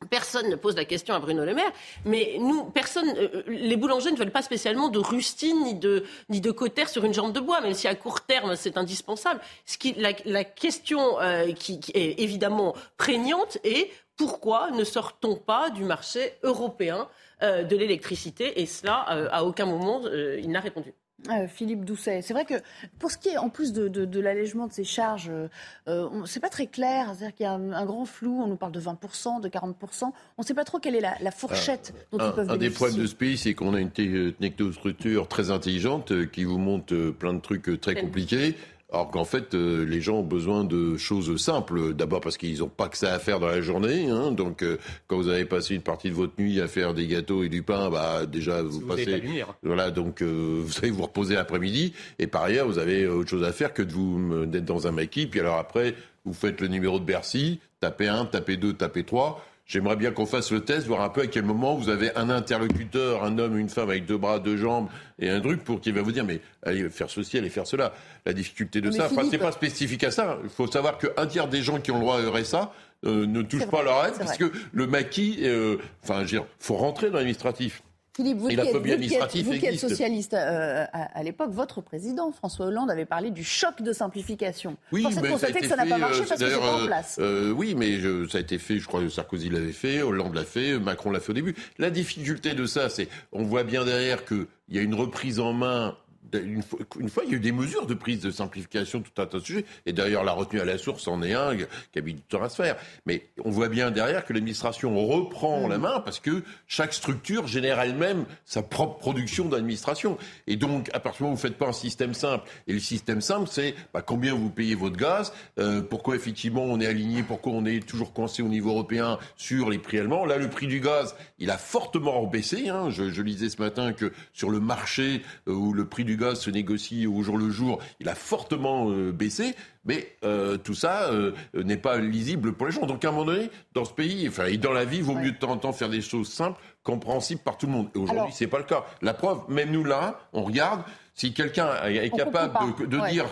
Personne 0.09 0.49
ne 0.49 0.55
pose 0.55 0.77
la 0.77 0.85
question 0.85 1.13
à 1.13 1.19
Bruno 1.19 1.43
Le 1.45 1.53
Maire, 1.53 1.71
mais 2.05 2.37
nous, 2.39 2.63
personne, 2.71 3.09
euh, 3.09 3.27
euh, 3.35 3.43
les 3.47 3.75
boulangers 3.75 4.11
ne 4.11 4.17
veulent 4.17 4.31
pas 4.31 4.41
spécialement 4.41 4.89
de 4.89 4.97
rustine 4.97 5.63
ni 5.63 5.75
de 5.75 6.05
ni 6.29 6.41
de 6.41 6.49
cotère 6.49 6.89
sur 6.89 7.03
une 7.05 7.13
jambe 7.13 7.33
de 7.33 7.39
bois, 7.39 7.61
même 7.61 7.75
si 7.75 7.87
à 7.87 7.93
court 7.93 8.21
terme 8.21 8.55
c'est 8.55 8.77
indispensable. 8.77 9.41
Ce 9.65 9.77
qui, 9.77 9.93
la, 9.93 10.43
question 10.43 11.19
euh, 11.21 11.51
qui, 11.51 11.81
est 11.93 12.19
évidemment 12.19 12.73
prégnante 12.97 13.59
est 13.63 13.91
pourquoi 14.15 14.71
ne 14.71 14.85
sort-on 14.85 15.35
pas 15.35 15.69
du 15.69 15.83
marché 15.83 16.33
européen 16.43 17.07
de 17.41 17.75
l'électricité? 17.75 18.61
Et 18.61 18.67
cela, 18.67 18.99
à 19.31 19.43
aucun 19.43 19.65
moment, 19.65 20.01
il 20.05 20.49
n'a 20.51 20.59
répondu. 20.59 20.93
Euh, 21.29 21.47
Philippe 21.47 21.85
Doucet, 21.85 22.21
c'est 22.21 22.33
vrai 22.33 22.45
que 22.45 22.55
pour 22.97 23.11
ce 23.11 23.17
qui 23.17 23.29
est 23.29 23.37
en 23.37 23.49
plus 23.49 23.73
de, 23.73 24.19
l'allègement 24.19 24.67
de 24.67 24.73
ces 24.73 24.83
charges, 24.83 25.29
euh, 25.29 25.47
euh 25.87 26.09
c'est 26.25 26.39
pas 26.39 26.49
très 26.49 26.67
clair. 26.67 27.13
C'est-à-dire 27.13 27.35
qu'il 27.35 27.43
y 27.43 27.47
a 27.47 27.53
un, 27.53 27.85
grand 27.85 28.05
flou. 28.05 28.41
On 28.41 28.47
nous 28.47 28.55
parle 28.55 28.71
de 28.71 28.81
20%, 28.81 29.41
de 29.41 29.47
40%. 29.47 30.03
On 30.03 30.11
ne 30.39 30.43
sait 30.43 30.53
pas 30.53 30.63
trop 30.63 30.79
quelle 30.79 30.95
est 30.95 31.01
la, 31.01 31.31
fourchette 31.31 31.93
dont 32.11 32.19
un, 32.19 32.29
ils 32.29 32.33
peuvent 32.33 32.49
Un 32.49 32.57
des 32.57 32.69
problèmes 32.69 32.97
de 32.97 33.05
ce 33.05 33.15
pays, 33.15 33.37
c'est 33.37 33.53
qu'on 33.53 33.73
a 33.73 33.79
une 33.79 33.91
technostructure 33.91 35.27
très 35.27 35.51
intelligente 35.51 36.29
qui 36.31 36.43
vous 36.43 36.57
montre 36.57 37.11
plein 37.11 37.33
de 37.33 37.39
trucs 37.39 37.79
très 37.79 37.95
compliqués. 37.95 38.55
Alors 38.93 39.09
qu'en 39.09 39.23
fait, 39.23 39.53
euh, 39.53 39.85
les 39.85 40.01
gens 40.01 40.17
ont 40.17 40.23
besoin 40.23 40.65
de 40.65 40.97
choses 40.97 41.41
simples. 41.41 41.93
D'abord 41.93 42.19
parce 42.19 42.35
qu'ils 42.35 42.59
n'ont 42.59 42.67
pas 42.67 42.89
que 42.89 42.97
ça 42.97 43.13
à 43.13 43.19
faire 43.19 43.39
dans 43.39 43.47
la 43.47 43.61
journée. 43.61 44.09
Hein. 44.09 44.31
Donc, 44.31 44.63
euh, 44.63 44.77
quand 45.07 45.15
vous 45.15 45.29
avez 45.29 45.45
passé 45.45 45.75
une 45.75 45.81
partie 45.81 46.09
de 46.09 46.13
votre 46.13 46.33
nuit 46.37 46.59
à 46.59 46.67
faire 46.67 46.93
des 46.93 47.07
gâteaux 47.07 47.43
et 47.43 47.49
du 47.49 47.63
pain, 47.63 47.89
bah 47.89 48.25
déjà 48.25 48.61
vous, 48.61 48.81
passez. 48.81 49.23
Voilà, 49.63 49.91
donc 49.91 50.21
euh, 50.21 50.61
vous 50.65 50.71
savez 50.71 50.89
vous 50.89 51.03
reposer 51.03 51.35
l'après-midi. 51.35 51.93
Et 52.19 52.27
par 52.27 52.43
ailleurs, 52.43 52.67
vous 52.67 52.79
avez 52.79 53.07
autre 53.07 53.29
chose 53.29 53.45
à 53.45 53.53
faire 53.53 53.73
que 53.73 53.81
de 53.81 53.93
vous 53.93 54.45
d'être 54.45 54.65
dans 54.65 54.87
un 54.87 54.91
maquis. 54.91 55.25
Puis 55.25 55.39
alors 55.39 55.57
après, 55.57 55.95
vous 56.25 56.33
faites 56.33 56.59
le 56.59 56.67
numéro 56.67 56.99
de 56.99 57.05
Bercy, 57.05 57.61
tapez 57.79 58.09
un, 58.09 58.25
tapez 58.25 58.57
deux, 58.57 58.73
tapez 58.73 59.05
trois. 59.05 59.41
J'aimerais 59.71 59.95
bien 59.95 60.11
qu'on 60.11 60.25
fasse 60.25 60.51
le 60.51 60.65
test, 60.65 60.85
voir 60.85 60.99
un 60.99 61.07
peu 61.07 61.21
à 61.21 61.27
quel 61.27 61.45
moment 61.45 61.75
vous 61.75 61.87
avez 61.87 62.13
un 62.17 62.29
interlocuteur, 62.29 63.23
un 63.23 63.37
homme, 63.37 63.57
une 63.57 63.69
femme 63.69 63.89
avec 63.89 64.05
deux 64.05 64.17
bras, 64.17 64.37
deux 64.37 64.57
jambes 64.57 64.89
et 65.17 65.29
un 65.29 65.39
truc 65.39 65.63
pour 65.63 65.79
qu'il 65.79 65.93
va 65.93 66.01
vous 66.01 66.11
dire 66.11 66.25
mais 66.25 66.41
allez 66.61 66.89
faire 66.89 67.09
ceci, 67.09 67.37
allez 67.37 67.49
faire 67.49 67.65
cela. 67.65 67.93
La 68.25 68.33
difficulté 68.33 68.81
de 68.81 68.91
ça, 68.91 69.07
enfin, 69.09 69.21
c'est 69.31 69.37
pas 69.37 69.53
spécifique 69.53 70.03
à 70.03 70.11
ça. 70.11 70.39
Il 70.43 70.49
faut 70.49 70.67
savoir 70.67 70.97
qu'un 70.97 71.25
tiers 71.25 71.47
des 71.47 71.61
gens 71.61 71.79
qui 71.79 71.89
ont 71.91 71.99
le 71.99 72.01
droit 72.01 72.19
à 72.19 72.29
RSA 72.29 72.73
euh, 73.05 73.25
ne 73.25 73.41
touchent 73.43 73.69
pas 73.69 73.81
leur 73.81 74.05
aide, 74.05 74.15
puisque 74.19 74.43
le 74.73 74.87
maquis, 74.87 75.39
euh, 75.43 75.77
enfin, 76.03 76.25
faut 76.59 76.75
rentrer 76.75 77.09
dans 77.09 77.15
l'administratif. 77.15 77.81
Philippe, 78.15 78.37
vous, 78.39 78.49
qui, 78.49 79.65
êtes, 79.65 79.79
socialiste 79.79 80.33
euh, 80.33 80.85
à, 80.91 81.23
l'époque, 81.23 81.51
votre 81.51 81.81
président 81.81 82.31
François 82.31 82.65
Hollande 82.65 82.91
avait 82.91 83.05
parlé 83.05 83.31
du 83.31 83.43
choc 83.43 83.81
de 83.81 83.93
simplification. 83.93 84.75
Oui, 84.91 85.05
mais 85.21 85.29
constater 85.29 85.61
que 85.61 85.67
ça 85.67 85.77
n'a 85.77 85.85
pas 85.85 85.97
marché 85.97 86.23
parce 86.27 86.41
que 86.41 86.49
c'est 86.49 86.59
pas 86.59 86.83
en 86.83 86.85
place. 86.85 87.19
oui, 87.55 87.73
mais 87.75 87.99
ça 88.29 88.37
a 88.37 88.41
été 88.41 88.57
fait. 88.57 88.79
Je 88.79 88.87
crois 88.87 89.01
que 89.01 89.09
Sarkozy 89.09 89.49
l'avait 89.49 89.71
fait, 89.71 90.01
Hollande 90.01 90.35
l'a 90.35 90.43
fait, 90.43 90.77
Macron 90.77 91.11
l'a 91.11 91.19
fait 91.19 91.31
au 91.31 91.35
début. 91.35 91.55
La 91.77 91.89
difficulté 91.89 92.53
de 92.53 92.65
ça, 92.65 92.89
c'est 92.89 93.07
on 93.31 93.43
voit 93.43 93.63
bien 93.63 93.85
derrière 93.85 94.25
qu'il 94.25 94.47
y 94.69 94.77
a 94.77 94.81
une 94.81 94.95
reprise 94.95 95.39
en 95.39 95.53
main 95.53 95.95
une 96.33 96.63
fois, 96.63 96.79
une 96.99 97.09
fois, 97.09 97.23
il 97.25 97.31
y 97.31 97.33
a 97.33 97.37
eu 97.37 97.41
des 97.41 97.51
mesures 97.51 97.85
de 97.85 97.93
prise 97.93 98.21
de 98.21 98.31
simplification, 98.31 99.01
tout 99.01 99.21
un 99.21 99.25
tas 99.25 99.39
de 99.39 99.43
sujets. 99.43 99.65
Et 99.85 99.93
d'ailleurs, 99.93 100.23
la 100.23 100.33
retenue 100.33 100.61
à 100.61 100.65
la 100.65 100.77
source 100.77 101.07
en 101.07 101.21
est 101.21 101.33
un 101.33 101.55
qui 101.55 101.99
a 101.99 102.01
mis 102.01 102.13
du 102.13 102.21
temps 102.21 102.41
à 102.41 102.49
se 102.49 102.61
faire. 102.61 102.77
Mais 103.05 103.29
on 103.43 103.49
voit 103.49 103.69
bien 103.69 103.91
derrière 103.91 104.25
que 104.25 104.33
l'administration 104.33 104.95
reprend 105.07 105.67
la 105.67 105.77
main 105.77 105.99
parce 105.99 106.19
que 106.19 106.43
chaque 106.67 106.93
structure 106.93 107.47
génère 107.47 107.79
elle-même 107.79 108.25
sa 108.45 108.63
propre 108.63 108.99
production 108.99 109.45
d'administration. 109.45 110.17
Et 110.47 110.55
donc, 110.55 110.89
à 110.93 110.99
partir 110.99 111.19
du 111.19 111.23
moment 111.23 111.33
où 111.33 111.37
vous 111.37 111.43
ne 111.43 111.49
faites 111.49 111.57
pas 111.57 111.67
un 111.67 111.73
système 111.73 112.13
simple, 112.13 112.49
et 112.67 112.73
le 112.73 112.79
système 112.79 113.21
simple, 113.21 113.47
c'est 113.49 113.75
bah, 113.93 114.01
combien 114.01 114.33
vous 114.33 114.49
payez 114.49 114.75
votre 114.75 114.97
gaz, 114.97 115.33
euh, 115.59 115.81
pourquoi 115.81 116.15
effectivement 116.15 116.63
on 116.63 116.79
est 116.79 116.87
aligné, 116.87 117.23
pourquoi 117.23 117.53
on 117.53 117.65
est 117.65 117.85
toujours 117.85 118.13
coincé 118.13 118.41
au 118.41 118.47
niveau 118.47 118.71
européen 118.71 119.17
sur 119.35 119.69
les 119.69 119.79
prix 119.79 119.99
allemands. 119.99 120.25
Là, 120.25 120.37
le 120.37 120.49
prix 120.49 120.67
du 120.67 120.79
gaz, 120.79 121.15
il 121.39 121.49
a 121.49 121.57
fortement 121.57 122.25
baissé. 122.25 122.69
Hein. 122.69 122.89
Je, 122.89 123.09
je 123.11 123.21
lisais 123.21 123.49
ce 123.49 123.61
matin 123.61 123.93
que 123.93 124.11
sur 124.33 124.49
le 124.49 124.59
marché 124.59 125.21
euh, 125.47 125.53
où 125.53 125.73
le 125.73 125.85
prix 125.85 126.05
du 126.05 126.17
gaz 126.21 126.39
se 126.39 126.49
négocie 126.49 127.07
au 127.07 127.23
jour 127.23 127.37
le 127.37 127.49
jour, 127.49 127.79
il 127.99 128.07
a 128.07 128.15
fortement 128.15 128.91
euh, 128.91 129.11
baissé, 129.11 129.55
mais 129.85 130.15
euh, 130.23 130.57
tout 130.57 130.75
ça 130.75 131.11
euh, 131.11 131.31
n'est 131.53 131.77
pas 131.77 131.97
lisible 131.97 132.53
pour 132.53 132.67
les 132.67 132.71
gens. 132.71 132.85
Donc 132.85 133.03
à 133.03 133.09
un 133.09 133.11
moment 133.11 133.25
donné, 133.25 133.49
dans 133.73 133.85
ce 133.85 133.93
pays, 133.93 134.27
enfin, 134.27 134.45
et 134.45 134.57
dans 134.57 134.71
la 134.71 134.85
vie, 134.85 134.97
il 134.97 135.03
vaut 135.03 135.15
mieux 135.15 135.31
de 135.31 135.37
temps 135.37 135.51
en 135.51 135.57
temps 135.57 135.73
faire 135.73 135.89
des 135.89 136.01
choses 136.01 136.29
simples, 136.29 136.61
compréhensibles 136.83 137.41
par 137.41 137.57
tout 137.57 137.67
le 137.67 137.73
monde. 137.73 137.89
Et 137.95 137.99
aujourd'hui, 137.99 138.33
c'est 138.33 138.47
pas 138.47 138.57
le 138.57 138.63
cas. 138.63 138.85
La 139.01 139.13
preuve, 139.13 139.41
même 139.49 139.71
nous 139.71 139.83
là, 139.83 140.19
on 140.33 140.43
regarde, 140.43 140.83
si 141.13 141.33
quelqu'un 141.33 141.83
est 141.85 142.09
capable 142.09 142.87
de, 142.87 143.09
dire 143.09 143.27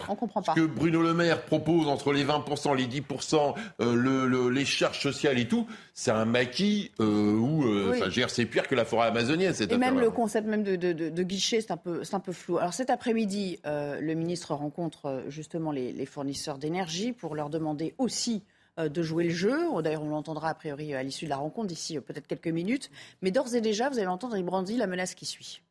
ce 0.46 0.54
que 0.54 0.66
Bruno 0.66 1.02
Le 1.02 1.14
Maire 1.14 1.42
propose 1.44 1.88
entre 1.88 2.14
les 2.14 2.24
20%, 2.24 2.76
les 2.76 2.86
10%, 2.86 3.56
euh, 3.82 3.96
le, 3.96 4.50
les 4.50 4.66
charges 4.66 5.00
sociales 5.00 5.40
et 5.40 5.48
tout, 5.48 5.66
c'est 5.94 6.12
un 6.12 6.26
maquis 6.26 6.92
euh, 7.00 7.34
où 7.34 7.64
euh, 7.64 8.12
c'est 8.28 8.46
pire 8.46 8.68
que 8.68 8.76
la 8.76 8.86
forêt 8.86 9.08
amazonienne. 9.08 9.54
Et 9.70 9.78
même 9.78 10.00
le 10.00 10.12
concept 10.12 10.48
même 10.48 10.64
de, 10.64 10.76
de, 10.76 11.24
guichet, 11.24 11.62
c'est 11.62 11.72
un, 11.72 11.78
peu, 11.78 12.02
un 12.12 12.20
peu 12.20 12.34
flou. 12.34 12.58
Alors 12.58 12.74
cet 12.74 12.90
après-midi, 12.90 13.60
le 13.66 14.14
ministre 14.14 14.54
rencontre 14.54 15.24
justement 15.28 15.72
les, 15.72 15.92
les 15.92 16.06
fournisseurs 16.06 16.58
d'énergie 16.58 17.14
pour 17.14 17.34
leur 17.34 17.50
demander 17.50 17.96
aussi 17.98 18.44
de 18.80 19.04
jouer 19.04 19.26
le 19.26 19.34
jeu. 19.34 19.82
D'ailleurs, 19.82 20.04
on 20.04 20.10
l'entendra 20.10 20.50
a 20.50 20.54
priori 20.54 20.94
à 20.94 21.04
l'issue 21.04 21.26
de 21.26 21.30
la 21.30 21.38
rencontre 21.38 21.68
d'ici 21.68 22.00
peut-être 22.00 22.28
quelques 22.28 22.48
minutes. 22.48 22.90
Mais 23.22 23.32
d'ores 23.32 23.56
et 23.56 23.62
déjà, 23.62 23.90
vous 23.90 23.98
allez 23.98 24.08
entendre, 24.08 24.38
il 24.38 24.46
brandit 24.46 24.78
la 24.78 24.88
menace 24.88 25.16
qui 25.16 25.26
suit. 25.26 25.62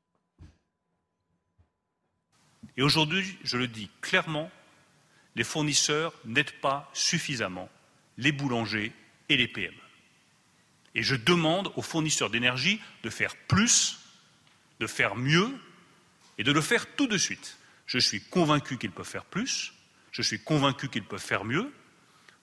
Et 2.77 2.83
aujourd'hui, 2.83 3.39
je 3.43 3.57
le 3.57 3.67
dis 3.67 3.91
clairement, 4.01 4.51
les 5.35 5.45
fournisseurs 5.45 6.15
n'aident 6.25 6.61
pas 6.61 6.89
suffisamment 6.93 7.69
les 8.19 8.33
boulangers 8.33 8.93
et 9.29 9.37
les 9.37 9.49
PME. 9.49 9.75
Et 10.95 11.03
je 11.03 11.15
demande 11.15 11.71
aux 11.77 11.83
fournisseurs 11.83 12.31
d'énergie 12.31 12.81
de 13.03 13.11
faire 13.11 13.35
plus, 13.47 13.99
de 14.81 14.87
faire 14.87 15.17
mieux 15.17 15.49
et 16.39 16.45
de 16.45 16.53
le 16.53 16.61
faire 16.61 16.87
tout 16.95 17.07
de 17.07 17.19
suite. 17.19 17.57
Je 17.87 17.99
suis 17.99 18.21
convaincu 18.21 18.79
qu'ils 18.79 18.91
peuvent 18.91 19.07
faire 19.07 19.25
plus, 19.25 19.73
je 20.13 20.23
suis 20.23 20.41
convaincu 20.41 20.89
qu'ils 20.89 21.05
peuvent 21.05 21.21
faire 21.21 21.45
mieux. 21.45 21.73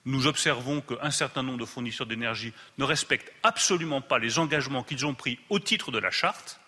Nous 0.06 0.28
observons 0.28 0.80
qu'un 0.80 1.10
certain 1.10 1.42
nombre 1.42 1.58
de 1.58 1.64
fournisseurs 1.64 2.06
d'énergie 2.06 2.52
ne 2.78 2.84
respectent 2.84 3.32
absolument 3.42 4.00
pas 4.00 4.20
les 4.20 4.38
engagements 4.38 4.84
qu'ils 4.84 5.04
ont 5.04 5.14
pris 5.14 5.38
au 5.50 5.58
titre 5.58 5.90
de 5.90 5.98
la 5.98 6.12
charte. 6.12 6.60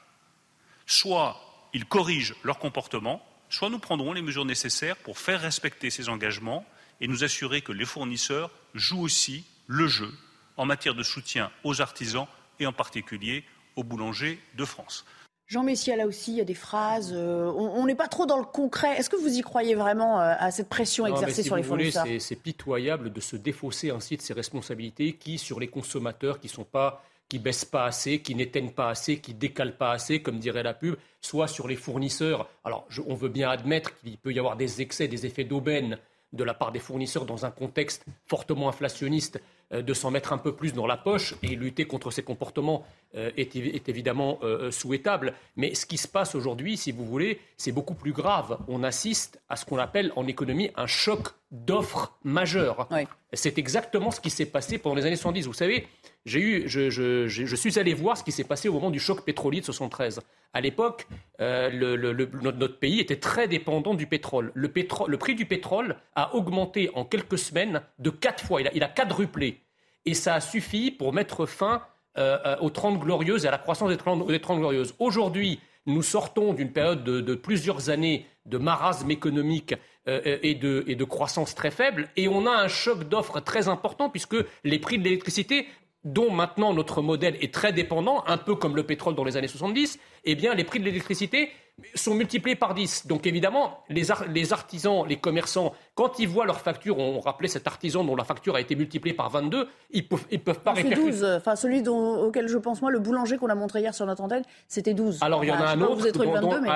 Soit 0.87 1.41
ils 1.73 1.85
corrigent 1.85 2.35
leur 2.43 2.59
comportement, 2.59 3.25
soit 3.49 3.71
nous 3.71 3.79
prendrons 3.79 4.13
les 4.13 4.23
mesures 4.23 4.45
nécessaires 4.45 4.97
pour 4.97 5.19
faire 5.19 5.41
respecter 5.41 5.89
ces 5.89 6.09
engagements 6.09 6.67
et 7.01 7.07
nous 7.07 7.23
assurer 7.23 7.63
que 7.63 7.71
les 7.71 7.85
fournisseurs 7.85 8.51
jouent 8.75 9.03
aussi 9.03 9.47
le 9.69 9.87
jeu 9.87 10.13
en 10.57 10.67
matière 10.67 10.95
de 10.95 11.05
soutien 11.05 11.53
aux 11.63 11.81
artisans 11.81 12.27
et 12.59 12.67
en 12.67 12.73
particulier 12.73 13.45
aux 13.77 13.85
boulangers 13.85 14.41
de 14.55 14.65
France. 14.65 15.07
Jean 15.49 15.63
Messia, 15.63 15.97
là 15.97 16.07
aussi, 16.07 16.33
il 16.33 16.37
y 16.37 16.41
a 16.43 16.45
des 16.45 16.53
phrases. 16.53 17.11
Euh, 17.15 17.51
on 17.51 17.87
n'est 17.87 17.95
pas 17.95 18.07
trop 18.07 18.27
dans 18.27 18.37
le 18.37 18.45
concret. 18.45 18.99
Est-ce 18.99 19.09
que 19.09 19.17
vous 19.17 19.39
y 19.39 19.41
croyez 19.41 19.75
vraiment 19.75 20.21
euh, 20.21 20.35
à 20.39 20.51
cette 20.51 20.69
pression 20.69 21.07
exercée 21.07 21.43
sur 21.43 21.57
les 21.57 21.63
fournisseurs 21.63 22.07
C'est 22.19 22.37
pitoyable 22.37 23.11
de 23.11 23.21
se 23.21 23.35
défausser 23.35 23.91
ainsi 23.91 24.19
de 24.19 24.23
ces 24.23 24.35
responsabilités 24.35 25.15
qui, 25.15 25.39
sur 25.39 25.59
les 25.59 25.69
consommateurs 25.69 26.39
qui 26.39 26.49
ne 26.49 26.53
sont 26.53 26.65
pas 26.65 27.03
qui 27.29 27.39
baissent 27.39 27.67
pas 27.67 27.85
assez, 27.85 28.21
qui 28.21 28.35
n'éteignent 28.35 28.73
pas 28.73 28.89
assez, 28.89 29.19
qui 29.19 29.35
décalent 29.35 29.77
pas 29.77 29.93
assez, 29.93 30.23
comme 30.23 30.39
dirait 30.39 30.63
la 30.63 30.73
pub, 30.73 30.97
soit 31.21 31.47
sur 31.47 31.69
les 31.69 31.77
fournisseurs. 31.77 32.49
Alors, 32.65 32.89
on 33.07 33.15
veut 33.15 33.29
bien 33.29 33.51
admettre 33.51 33.95
qu'il 33.97 34.17
peut 34.17 34.33
y 34.33 34.39
avoir 34.39 34.57
des 34.57 34.81
excès, 34.81 35.09
des 35.09 35.27
effets 35.27 35.45
d'aubaine 35.45 35.99
de 36.33 36.45
la 36.45 36.55
part 36.55 36.73
des 36.73 36.79
fournisseurs 36.79 37.27
dans 37.27 37.45
un 37.45 37.51
contexte 37.51 38.05
fortement 38.27 38.69
inflationniste 38.69 39.41
de 39.71 39.95
s'en 39.95 40.11
mettre 40.11 40.33
un 40.33 40.39
peu 40.39 40.55
plus 40.55 40.73
dans 40.73 40.87
la 40.87 40.97
poche 40.97 41.35
et 41.43 41.55
lutter 41.57 41.85
contre 41.85 42.11
ces 42.11 42.23
comportements 42.23 42.85
euh, 43.15 43.31
est, 43.37 43.89
évidemment 43.89 44.39
euh, 44.43 44.71
souhaitable. 44.71 45.35
Mais 45.57 45.75
ce 45.75 45.87
qui 45.87 45.97
se 45.97 46.07
passe 46.07 46.35
aujourd'hui, 46.35 46.77
si 46.77 46.93
vous 46.93 47.07
voulez, 47.07 47.41
c'est 47.57 47.73
beaucoup 47.73 47.95
plus 47.95 48.13
grave. 48.13 48.59
On 48.69 48.83
assiste 48.83 49.41
à 49.49 49.57
ce 49.57 49.65
qu'on 49.65 49.79
appelle 49.79 50.13
en 50.17 50.27
économie 50.27 50.71
un 50.77 50.87
choc 50.87 51.29
d'offres 51.51 52.19
majeur. 52.25 52.89
C'est 53.33 53.59
exactement 53.59 54.11
ce 54.11 54.21
qui 54.21 54.31
s'est 54.31 54.47
passé 54.47 54.79
pendant 54.79 54.97
les 54.97 55.07
années 55.07 55.17
70. 55.17 55.47
Vous 55.47 55.53
savez, 55.53 55.87
eu, 56.27 56.65
je, 56.67 57.57
suis 57.57 57.79
allé 57.79 57.95
voir 57.95 58.17
ce 58.17 58.25
qui 58.25 58.33
s'est 58.33 58.45
passé 58.45 58.69
au 58.69 58.75
moment 58.75 58.91
du 58.91 59.01
choc 59.01 59.25
pétrolier 59.25 59.61
de 59.61 59.65
73. 59.65 60.21
À 60.53 60.61
l'époque, 60.61 61.07
notre 61.39 62.79
pays 62.79 63.01
était 63.01 63.19
très 63.19 63.49
dépendant 63.49 63.95
du 63.95 64.07
pétrole. 64.07 64.53
Le, 64.55 64.69
prix 65.19 65.35
du 65.35 65.47
pétrole 65.47 65.97
a 66.15 66.35
augmenté 66.35 66.91
en 66.95 67.05
quelques 67.05 67.39
semaines 67.39 67.83
de 67.99 68.11
quatre 68.11 68.45
fois. 68.45 68.61
Il 68.61 68.69
a, 68.69 68.75
il 68.75 68.83
a 68.83 68.89
quadruplé. 68.89 69.63
Et 70.05 70.15
ça 70.15 70.35
a 70.35 70.41
suffi 70.41 70.91
pour 70.91 71.13
mettre 71.13 71.45
fin 71.47 71.83
euh, 72.19 72.39
euh, 72.47 72.57
aux 72.61 72.71
30 72.71 72.99
glorieuses 72.99 73.45
et 73.45 73.49
à 73.49 73.51
la 73.53 73.59
croissance 73.59 73.91
des 73.91 73.97
30, 73.97 74.27
glorieuses. 74.59 74.95
Aujourd'hui, 74.99 75.61
nous 75.89 76.03
sortons 76.03 76.53
d'une 76.53 76.73
période 76.73 77.03
de, 77.03 77.35
plusieurs 77.35 77.91
années 77.91 78.27
de 78.47 78.59
marasme 78.59 79.11
économique 79.11 79.75
euh, 80.07 80.39
et, 80.43 80.55
de, 80.55 80.85
et 80.87 80.95
de 80.95 81.05
croissance 81.05 81.55
très 81.55 81.71
faible, 81.71 82.09
et 82.17 82.29
on 82.29 82.47
a 82.47 82.53
un 82.53 82.69
choc 82.69 83.09
d'offres 83.09 83.41
très 83.41 83.69
important 83.69 84.09
puisque 84.09 84.37
les 84.65 84.79
prix 84.79 84.99
de 84.99 85.05
l'électricité 85.05 85.67
dont 86.05 86.31
maintenant 86.31 86.73
notre 86.73 87.03
modèle 87.03 87.37
est 87.41 87.53
très 87.53 87.73
dépendant, 87.73 88.23
un 88.27 88.37
peu 88.39 88.55
comme 88.55 88.77
le 88.77 88.85
pétrole 88.85 89.15
dans 89.15 89.25
les 89.25 89.37
années 89.37 89.49
70, 89.49 89.99
eh 90.25 90.35
bien 90.35 90.55
les 90.55 90.65
prix 90.65 90.79
de 90.79 90.85
l'électricité 90.85 91.51
sont 91.95 92.15
multipliés 92.15 92.57
par 92.57 92.75
10. 92.75 93.07
Donc 93.07 93.27
évidemment, 93.27 93.85
les, 93.89 94.11
artisans, 94.53 95.05
les 95.07 95.17
commerçants, 95.17 95.75
quand 95.95 96.19
ils 96.19 96.29
voient 96.29 96.47
leur 96.47 96.61
facture, 96.61 96.99
on 96.99 97.21
rappelait 97.21 97.49
cet 97.49 97.67
artisan 97.67 98.05
dont 98.05 98.17
la 98.17 98.25
facture 98.25 98.57
a 98.57 98.61
été 98.61 98.75
multipliée 98.75 99.15
par 99.15 99.31
22, 99.31 99.69
ils 99.91 100.07
peuvent, 100.07 100.27
ils 100.31 100.41
peuvent 100.41 100.61
pas 100.61 100.73
répercuter. 100.73 101.11
12, 101.11 101.25
enfin 101.37 101.57
celui 101.57 101.87
auquel 101.89 102.49
je 102.49 102.59
pense 102.59 102.83
moi, 102.83 102.91
le 102.91 102.99
boulanger 102.99 103.37
qu'on 103.37 103.49
a 103.49 103.55
montré 103.55 103.81
hier 103.81 103.95
sur 103.95 104.07
notre 104.07 104.23
antenne, 104.23 104.43
c'était 104.67 104.95
12. 104.95 105.19
Alors 105.23 105.45
il 105.45 105.49
y 105.49 105.53
en 105.53 105.61
a 105.61 105.69
un 105.69 105.81
autre, 105.81 106.07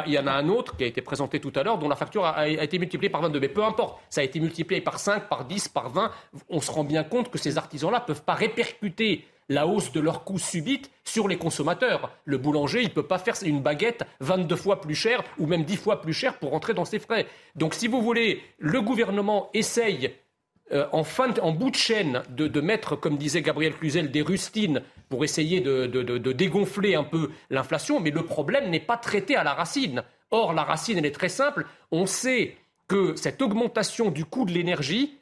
il 0.07 0.13
y 0.13 0.19
en 0.19 0.27
a 0.27 0.33
un 0.33 0.49
autre 0.49 0.77
qui 0.77 0.85
a 0.85 0.87
été 0.87 1.03
présenté 1.03 1.41
tout 1.41 1.53
à 1.57 1.63
l'heure, 1.63 1.79
dont 1.79 1.89
la 1.89 1.97
facture 1.97 2.25
a, 2.25 2.49
été 2.49 2.79
multipliée 2.79 3.11
par 3.11 3.23
22. 3.23 3.41
Mais 3.41 3.49
peu 3.49 3.65
importe, 3.65 4.01
ça 4.09 4.21
a 4.21 4.25
été 4.25 4.41
multiplié 4.41 4.81
par 4.81 4.99
5, 4.99 5.29
par 5.29 5.45
10, 5.45 5.69
par 5.69 5.91
20. 5.91 6.11
On 6.49 6.61
se 6.61 6.71
rend 6.71 6.85
bien 6.85 7.05
compte 7.05 7.31
que 7.31 7.39
ces 7.39 7.59
artisans-là 7.59 8.01
ne 8.01 8.05
peuvent 8.05 8.23
pas 8.23 8.35
répercuter 8.35 9.25
la 9.49 9.67
hausse 9.67 9.93
de 9.93 10.01
leurs 10.01 10.25
coûts 10.25 10.39
subite 10.39 10.91
sur 11.05 11.29
les 11.29 11.37
consommateurs. 11.37 12.11
Le 12.25 12.39
boulanger, 12.39 12.81
il 12.81 12.89
ne 12.89 12.93
peut 12.93 13.07
pas 13.07 13.19
faire 13.19 13.35
une 13.45 13.61
baguette 13.61 14.05
22 14.21 14.57
fois 14.57 14.81
plus 14.81 14.95
chère 14.95 15.23
ou 15.39 15.47
même 15.47 15.65
10 15.65 15.77
fois 15.77 16.01
plus 16.01 16.13
chère 16.13 16.39
pour 16.39 16.51
rentrer 16.51 16.75
dans 16.75 16.85
ses 16.85 16.99
frais. 16.99 17.27
Donc 17.57 17.75
si 17.75 17.89
vous 17.89 18.03
voulez, 18.03 18.43
le 18.59 18.81
gouvernement 18.81 19.51
essaye 19.55 20.13
euh, 20.73 20.87
en, 20.93 21.05
fin 21.05 21.33
en 21.43 21.53
bout 21.53 21.71
de 21.71 21.77
chaîne 21.77 22.23
de, 22.31 22.61
mettre, 22.61 22.97
comme 22.97 23.19
disait 23.19 23.43
Gabriel 23.43 23.75
Cluzel, 23.75 24.11
des 24.11 24.23
rustines 24.23 24.83
pour 25.09 25.25
essayer 25.25 25.61
de, 25.61 25.87
de 25.87 26.33
dégonfler 26.33 26.95
un 26.95 27.05
peu 27.05 27.31
l'inflation, 27.51 28.01
mais 28.01 28.11
le 28.11 28.25
problème 28.25 28.71
n'est 28.71 28.81
pas 28.81 28.97
traité 28.97 29.37
à 29.37 29.45
la 29.45 29.53
racine. 29.53 30.03
Or, 30.31 30.55
la 30.55 30.63
racine, 30.63 30.97
elle 30.97 31.07
est 31.07 31.11
très 31.11 31.29
simple. 31.29 31.67
On 31.91 32.07
sait 32.07 32.57
que 32.89 33.15
cette 33.17 33.43
augmentation 33.43 34.11
du 34.11 34.25
coût 34.25 34.45
de 34.47 34.53
l'énergie, 34.53 35.19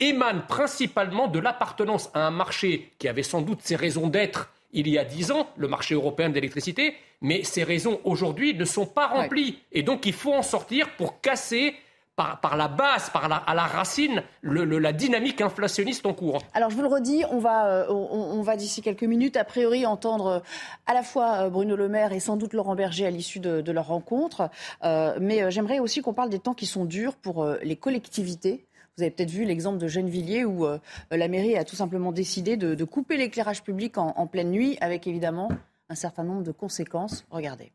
émane 0.00 0.42
principalement 0.46 1.28
de 1.28 1.38
l'appartenance 1.38 2.10
à 2.14 2.26
un 2.26 2.30
marché 2.30 2.90
qui 2.98 3.08
avait 3.08 3.22
sans 3.22 3.42
doute 3.42 3.60
ses 3.62 3.76
raisons 3.76 4.08
d'être 4.08 4.50
il 4.72 4.88
y 4.88 4.98
a 4.98 5.04
dix 5.04 5.32
ans, 5.32 5.48
le 5.56 5.68
marché 5.68 5.94
européen 5.94 6.30
d'électricité, 6.30 6.94
mais 7.20 7.42
ces 7.42 7.64
raisons 7.64 8.00
aujourd'hui 8.04 8.54
ne 8.54 8.64
sont 8.64 8.86
pas 8.86 9.08
remplies. 9.08 9.58
Et 9.72 9.82
donc 9.82 10.06
il 10.06 10.12
faut 10.12 10.32
en 10.32 10.42
sortir 10.42 10.88
pour 10.96 11.20
casser 11.20 11.74
par, 12.16 12.56
la 12.56 12.68
base, 12.68 13.08
par 13.08 13.30
la, 13.30 13.36
à 13.36 13.54
la 13.54 13.64
racine, 13.64 14.22
la 14.42 14.92
dynamique 14.92 15.40
inflationniste 15.40 16.04
en 16.04 16.12
cours. 16.12 16.42
Alors 16.52 16.68
je 16.68 16.76
vous 16.76 16.82
le 16.82 16.88
redis, 16.88 17.24
on 17.30 17.38
va, 17.38 17.66
euh, 17.66 17.86
on, 17.88 18.42
va 18.42 18.56
d'ici 18.56 18.82
quelques 18.82 19.04
minutes, 19.04 19.38
a 19.38 19.44
priori, 19.44 19.86
entendre 19.86 20.26
euh, 20.26 20.38
à 20.86 20.92
la 20.92 21.02
fois 21.02 21.46
euh, 21.46 21.48
Bruno 21.48 21.76
Le 21.76 21.88
Maire 21.88 22.12
et 22.12 22.20
sans 22.20 22.36
doute 22.36 22.52
Laurent 22.52 22.74
Berger 22.74 23.06
à 23.06 23.10
l'issue 23.10 23.40
de, 23.40 23.72
leur 23.72 23.86
rencontre. 23.86 24.50
mais 24.82 25.50
j'aimerais 25.50 25.78
aussi 25.78 26.02
qu'on 26.02 26.12
parle 26.12 26.28
des 26.28 26.40
temps 26.40 26.52
qui 26.52 26.66
sont 26.66 26.84
durs 26.84 27.14
pour 27.14 27.46
les 27.62 27.76
collectivités 27.76 28.66
vous 28.96 29.02
avez 29.02 29.10
peut-être 29.10 29.30
vu 29.30 29.44
l'exemple 29.44 29.78
de 29.78 29.88
Gennevilliers 29.88 30.44
où 30.44 30.66
euh, 30.66 30.78
la 31.10 31.28
mairie 31.28 31.56
a 31.56 31.64
tout 31.64 31.76
simplement 31.76 32.12
décidé 32.12 32.56
de, 32.56 32.84
couper 32.84 33.16
l'éclairage 33.16 33.62
public 33.62 33.96
en, 33.98 34.26
pleine 34.26 34.50
nuit, 34.50 34.76
avec 34.80 35.06
évidemment 35.06 35.48
un 35.88 35.94
certain 35.94 36.24
nombre 36.24 36.42
de 36.42 36.52
conséquences. 36.52 37.24
Regardez. 37.30 37.72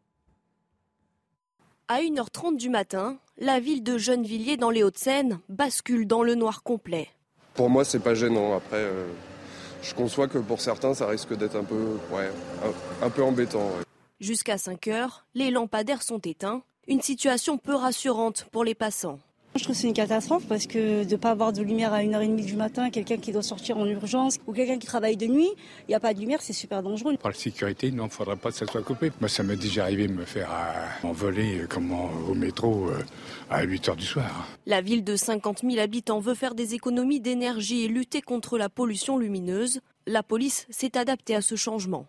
À 1.87 1.99
1h30 2.01 2.57
du 2.57 2.69
matin, 2.69 3.17
la 3.37 3.59
ville 3.59 3.83
de 3.83 3.97
Gennevilliers 3.97 4.57
dans 4.57 4.69
les 4.69 4.83
Hauts-de-Seine 4.83 5.39
bascule 5.49 6.07
dans 6.07 6.23
le 6.23 6.35
noir 6.35 6.63
complet. 6.63 7.09
Pour 7.53 7.69
moi, 7.69 7.85
c'est 7.85 7.99
pas 7.99 8.15
gênant. 8.15 8.55
Après, 8.55 8.77
euh, 8.77 9.07
je 9.81 9.93
conçois 9.93 10.27
que 10.27 10.39
pour 10.39 10.61
certains, 10.61 10.93
ça 10.93 11.07
risque 11.07 11.35
d'être 11.37 11.55
un 11.55 11.63
peu, 11.63 11.97
ouais, 12.11 12.29
un, 13.01 13.09
peu 13.09 13.23
embêtant. 13.23 13.69
Jusqu'à 14.19 14.57
5 14.57 14.87
heures, 14.87 15.25
les 15.35 15.51
lampadaires 15.51 16.01
sont 16.01 16.19
éteints. 16.19 16.63
Une 16.87 17.01
situation 17.01 17.57
peu 17.57 17.75
rassurante 17.75 18.45
pour 18.51 18.63
les 18.63 18.75
passants. 18.75 19.19
Je 19.57 19.63
trouve 19.63 19.73
que 19.73 19.81
c'est 19.81 19.87
une 19.87 19.93
catastrophe 19.93 20.43
parce 20.49 20.67
que 20.67 21.05
de 21.05 21.11
ne 21.11 21.15
pas 21.15 21.31
avoir 21.31 21.53
de 21.53 21.61
lumière 21.61 21.93
à 21.93 22.01
1h30 22.01 22.43
du 22.43 22.57
matin, 22.57 22.89
quelqu'un 22.89 23.15
qui 23.15 23.31
doit 23.31 23.41
sortir 23.41 23.77
en 23.77 23.85
urgence 23.85 24.35
ou 24.47 24.51
quelqu'un 24.51 24.77
qui 24.77 24.85
travaille 24.85 25.15
de 25.15 25.27
nuit, 25.27 25.47
il 25.47 25.91
n'y 25.91 25.95
a 25.95 26.01
pas 26.01 26.13
de 26.13 26.19
lumière, 26.19 26.41
c'est 26.41 26.51
super 26.51 26.83
dangereux. 26.83 27.15
Pour 27.15 27.29
la 27.29 27.35
sécurité, 27.35 27.89
non, 27.89 28.03
il 28.03 28.07
ne 28.07 28.11
faudrait 28.11 28.35
pas 28.35 28.51
que 28.51 28.57
ça 28.57 28.65
soit 28.65 28.81
coupé. 28.81 29.13
Moi, 29.21 29.29
ça 29.29 29.43
m'est 29.43 29.55
déjà 29.55 29.83
arrivé 29.83 30.09
de 30.09 30.11
me 30.13 30.25
faire 30.25 30.49
euh, 30.51 31.07
envoler 31.07 31.61
euh, 31.61 31.67
comme 31.67 31.89
au 31.93 32.33
métro 32.33 32.89
euh, 32.89 32.99
à 33.49 33.63
8 33.63 33.87
h 33.87 33.95
du 33.95 34.05
soir. 34.05 34.45
La 34.65 34.81
ville 34.81 35.05
de 35.05 35.15
50 35.15 35.61
000 35.61 35.79
habitants 35.79 36.19
veut 36.19 36.35
faire 36.35 36.53
des 36.53 36.73
économies 36.73 37.21
d'énergie 37.21 37.85
et 37.85 37.87
lutter 37.87 38.21
contre 38.21 38.57
la 38.57 38.67
pollution 38.67 39.17
lumineuse. 39.17 39.79
La 40.05 40.21
police 40.21 40.67
s'est 40.69 40.97
adaptée 40.97 41.33
à 41.33 41.41
ce 41.41 41.55
changement. 41.55 42.07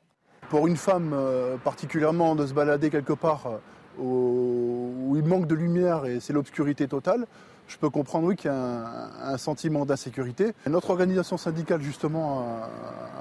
Pour 0.50 0.66
une 0.66 0.76
femme 0.76 1.14
particulièrement 1.62 2.34
de 2.34 2.44
se 2.46 2.52
balader 2.52 2.90
quelque 2.90 3.12
part 3.12 3.60
où 3.98 5.14
il 5.16 5.24
manque 5.24 5.46
de 5.46 5.54
lumière 5.54 6.06
et 6.06 6.20
c'est 6.20 6.32
l'obscurité 6.32 6.88
totale, 6.88 7.26
je 7.68 7.76
peux 7.76 7.90
comprendre 7.90 8.28
oui, 8.28 8.36
qu'il 8.36 8.50
y 8.50 8.54
a 8.54 9.10
un, 9.22 9.38
sentiment 9.38 9.84
d'insécurité. 9.84 10.52
Notre 10.68 10.90
organisation 10.90 11.36
syndicale, 11.36 11.82
justement, 11.82 12.46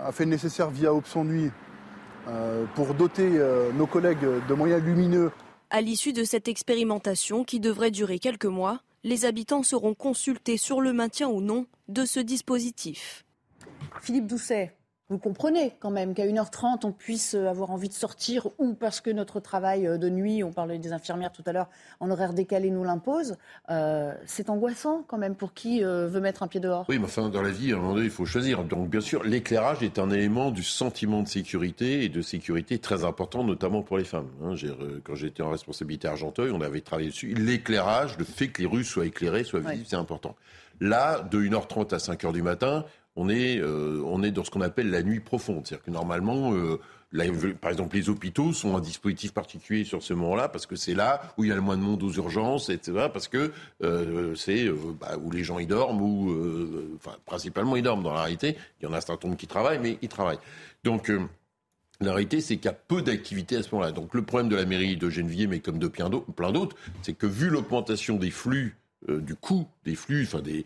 a, 0.06 0.12
fait 0.12 0.26
le 0.26 0.32
nécessaire 0.32 0.70
via 0.70 0.94
Option 0.94 1.24
Nuit 1.24 1.52
euh, 2.28 2.66
pour 2.76 2.94
doter 2.94 3.32
euh, 3.36 3.72
nos 3.74 3.88
collègues 3.88 4.26
de 4.48 4.54
moyens 4.54 4.84
lumineux. 4.84 5.32
À 5.70 5.82
l'issue 5.82 6.14
de 6.14 6.24
cette 6.24 6.48
expérimentation, 6.48 7.44
qui 7.44 7.60
devrait 7.60 7.92
durer 7.92 8.20
quelques 8.20 8.46
mois, 8.46 8.82
les 9.04 9.26
habitants 9.26 9.64
seront 9.64 9.94
consultés 9.94 10.58
sur 10.58 10.82
le 10.82 10.94
maintien 10.94 11.28
ou 11.28 11.42
non 11.42 11.66
de 11.88 12.06
ce 12.06 12.20
dispositif. 12.20 13.26
Philippe 14.02 14.28
Doucet, 14.28 14.76
vous 15.10 15.20
comprenez 15.20 15.74
quand 15.80 15.92
même 15.92 16.16
qu'à 16.16 16.26
1h30, 16.26 16.80
on 16.84 16.92
puisse 16.92 17.36
euh, 17.36 17.48
avoir 17.48 17.70
envie 17.70 17.90
de 17.90 17.94
sortir 17.94 18.48
ou 18.58 18.74
parce 18.74 19.02
que 19.02 19.12
notre 19.12 19.40
travail 19.40 19.86
euh, 19.86 19.98
de 19.98 20.10
nuit, 20.10 20.44
on 20.44 20.52
parlait 20.52 20.80
des 20.80 20.94
infirmières 20.94 21.32
tout 21.32 21.44
à 21.46 21.52
l'heure, 21.52 21.70
en 22.00 22.10
horaire 22.10 22.34
décalé 22.34 22.72
nous 22.72 22.84
l'impose. 22.84 23.38
Euh, 23.70 24.14
c'est 24.26 24.50
angoissant 24.50 25.04
quand 25.08 25.20
même 25.20 25.36
pour 25.36 25.54
qui 25.54 25.82
veut 25.84 26.20
mettre 26.20 26.42
un 26.42 26.48
pied 26.48 26.60
dehors. 26.60 26.86
Oui, 26.90 26.98
mais 26.98 27.06
enfin, 27.06 27.30
dans 27.30 27.42
la 27.42 27.52
vie, 27.52 27.72
à 27.72 27.76
un 27.76 27.80
moment 27.80 27.94
donné, 27.94 28.06
il 28.06 28.12
faut 28.12 28.26
choisir. 28.26 28.64
Donc, 28.64 28.90
bien 28.90 29.02
sûr, 29.02 29.24
l'éclairage 29.24 29.84
est 29.84 30.00
un 30.00 30.10
élément 30.10 30.50
du 30.50 30.64
sentiment 30.64 31.22
de 31.22 31.28
sécurité 31.28 32.04
et 32.04 32.10
de 32.10 32.22
sécurité 32.22 32.80
très 32.80 33.04
important, 33.04 33.44
notamment 33.44 33.84
pour 33.84 33.98
les 33.98 34.04
femmes. 34.04 34.30
Hein, 34.44 34.56
quand 35.04 35.16
j'étais 35.16 35.44
en 35.44 35.52
responsabilité 35.52 36.08
à 36.08 36.12
Argenteuil, 36.12 36.52
on 36.52 36.62
avait 36.62 36.82
travaillé 36.82 37.10
dessus. 37.10 37.34
L'éclairage, 37.34 38.18
le 38.18 38.26
fait 38.26 38.48
que 38.48 38.62
les 38.62 38.68
rues 38.68 38.84
soient 38.84 39.06
éclairées, 39.06 39.44
soient 39.44 39.60
visibles, 39.60 39.86
c'est 39.88 39.96
important. 39.96 40.36
Là, 40.82 41.22
de 41.22 41.40
1h30 41.40 41.94
à 41.94 41.98
5h 41.98 42.34
du 42.34 42.42
matin, 42.42 42.86
on 43.16 43.30
est, 43.30 43.60
euh, 43.60 44.02
on 44.06 44.24
est 44.24 44.32
dans 44.32 44.44
ce 44.44 44.52
qu'on 44.52 44.62
appelle 44.62 44.90
la 44.90 45.04
nuit 45.04 45.20
profonde. 45.20 45.66
C'est-à-dire 45.66 45.86
que 45.86 45.92
normalement, 45.92 46.54
euh, 46.54 46.80
par 47.62 47.72
exemple, 47.72 47.96
les 47.96 48.10
hôpitaux 48.10 48.52
sont 48.52 48.76
un 48.76 48.82
dispositif 48.82 49.34
particulier 49.34 49.86
sur 49.86 50.04
ce 50.04 50.14
moment-là 50.14 50.50
parce 50.50 50.66
que 50.66 50.76
c'est 50.76 50.94
là 50.94 51.22
où 51.38 51.46
il 51.46 51.50
y 51.50 51.52
a 51.52 51.56
le 51.56 51.62
moins 51.62 51.78
de 51.78 51.82
monde 51.82 52.04
aux 52.04 52.12
urgences, 52.12 52.70
etc. 52.70 53.08
Parce 53.12 53.28
que 53.28 53.54
euh, 53.84 54.36
c'est 54.36 54.70
bah, 55.00 55.18
où 55.24 55.32
les 55.32 55.44
gens 55.44 55.60
y 55.60 55.66
dorment, 55.66 56.02
ou 56.02 56.98
principalement 57.26 57.76
ils 57.78 57.84
dorment 57.84 58.04
dans 58.04 58.14
la 58.14 58.24
réalité. 58.24 58.58
Il 58.82 58.86
y 58.86 58.88
en 58.88 58.94
a 58.94 58.98
un 58.98 59.02
certain 59.02 59.28
nombre 59.28 59.40
qui 59.40 59.48
travaillent, 59.48 59.80
mais 59.80 59.98
ils 60.02 60.10
travaillent. 60.10 60.40
Donc 60.84 61.10
la 62.02 62.12
réalité, 62.12 62.42
c'est 62.42 62.58
qu'il 62.58 62.66
y 62.66 62.74
a 62.74 62.74
peu 62.74 63.02
d'activité 63.02 63.56
à 63.56 63.64
ce 63.64 63.74
moment-là. 63.74 63.94
Donc 63.94 64.14
le 64.14 64.24
problème 64.24 64.50
de 64.50 64.58
la 64.58 64.66
mairie 64.66 64.98
de 64.98 65.10
Gennevilliers, 65.10 65.48
mais 65.48 65.60
comme 65.60 65.80
de 65.80 65.88
plein 65.88 66.10
d'autres, 66.10 66.76
c'est 67.02 67.14
que 67.14 67.28
vu 67.28 67.50
l'augmentation 67.50 68.18
des 68.18 68.32
flux 68.32 68.76
euh, 69.10 69.22
du 69.22 69.36
coût 69.36 69.68
des 69.86 69.96
flux, 69.96 70.24
enfin 70.24 70.42
de, 70.42 70.64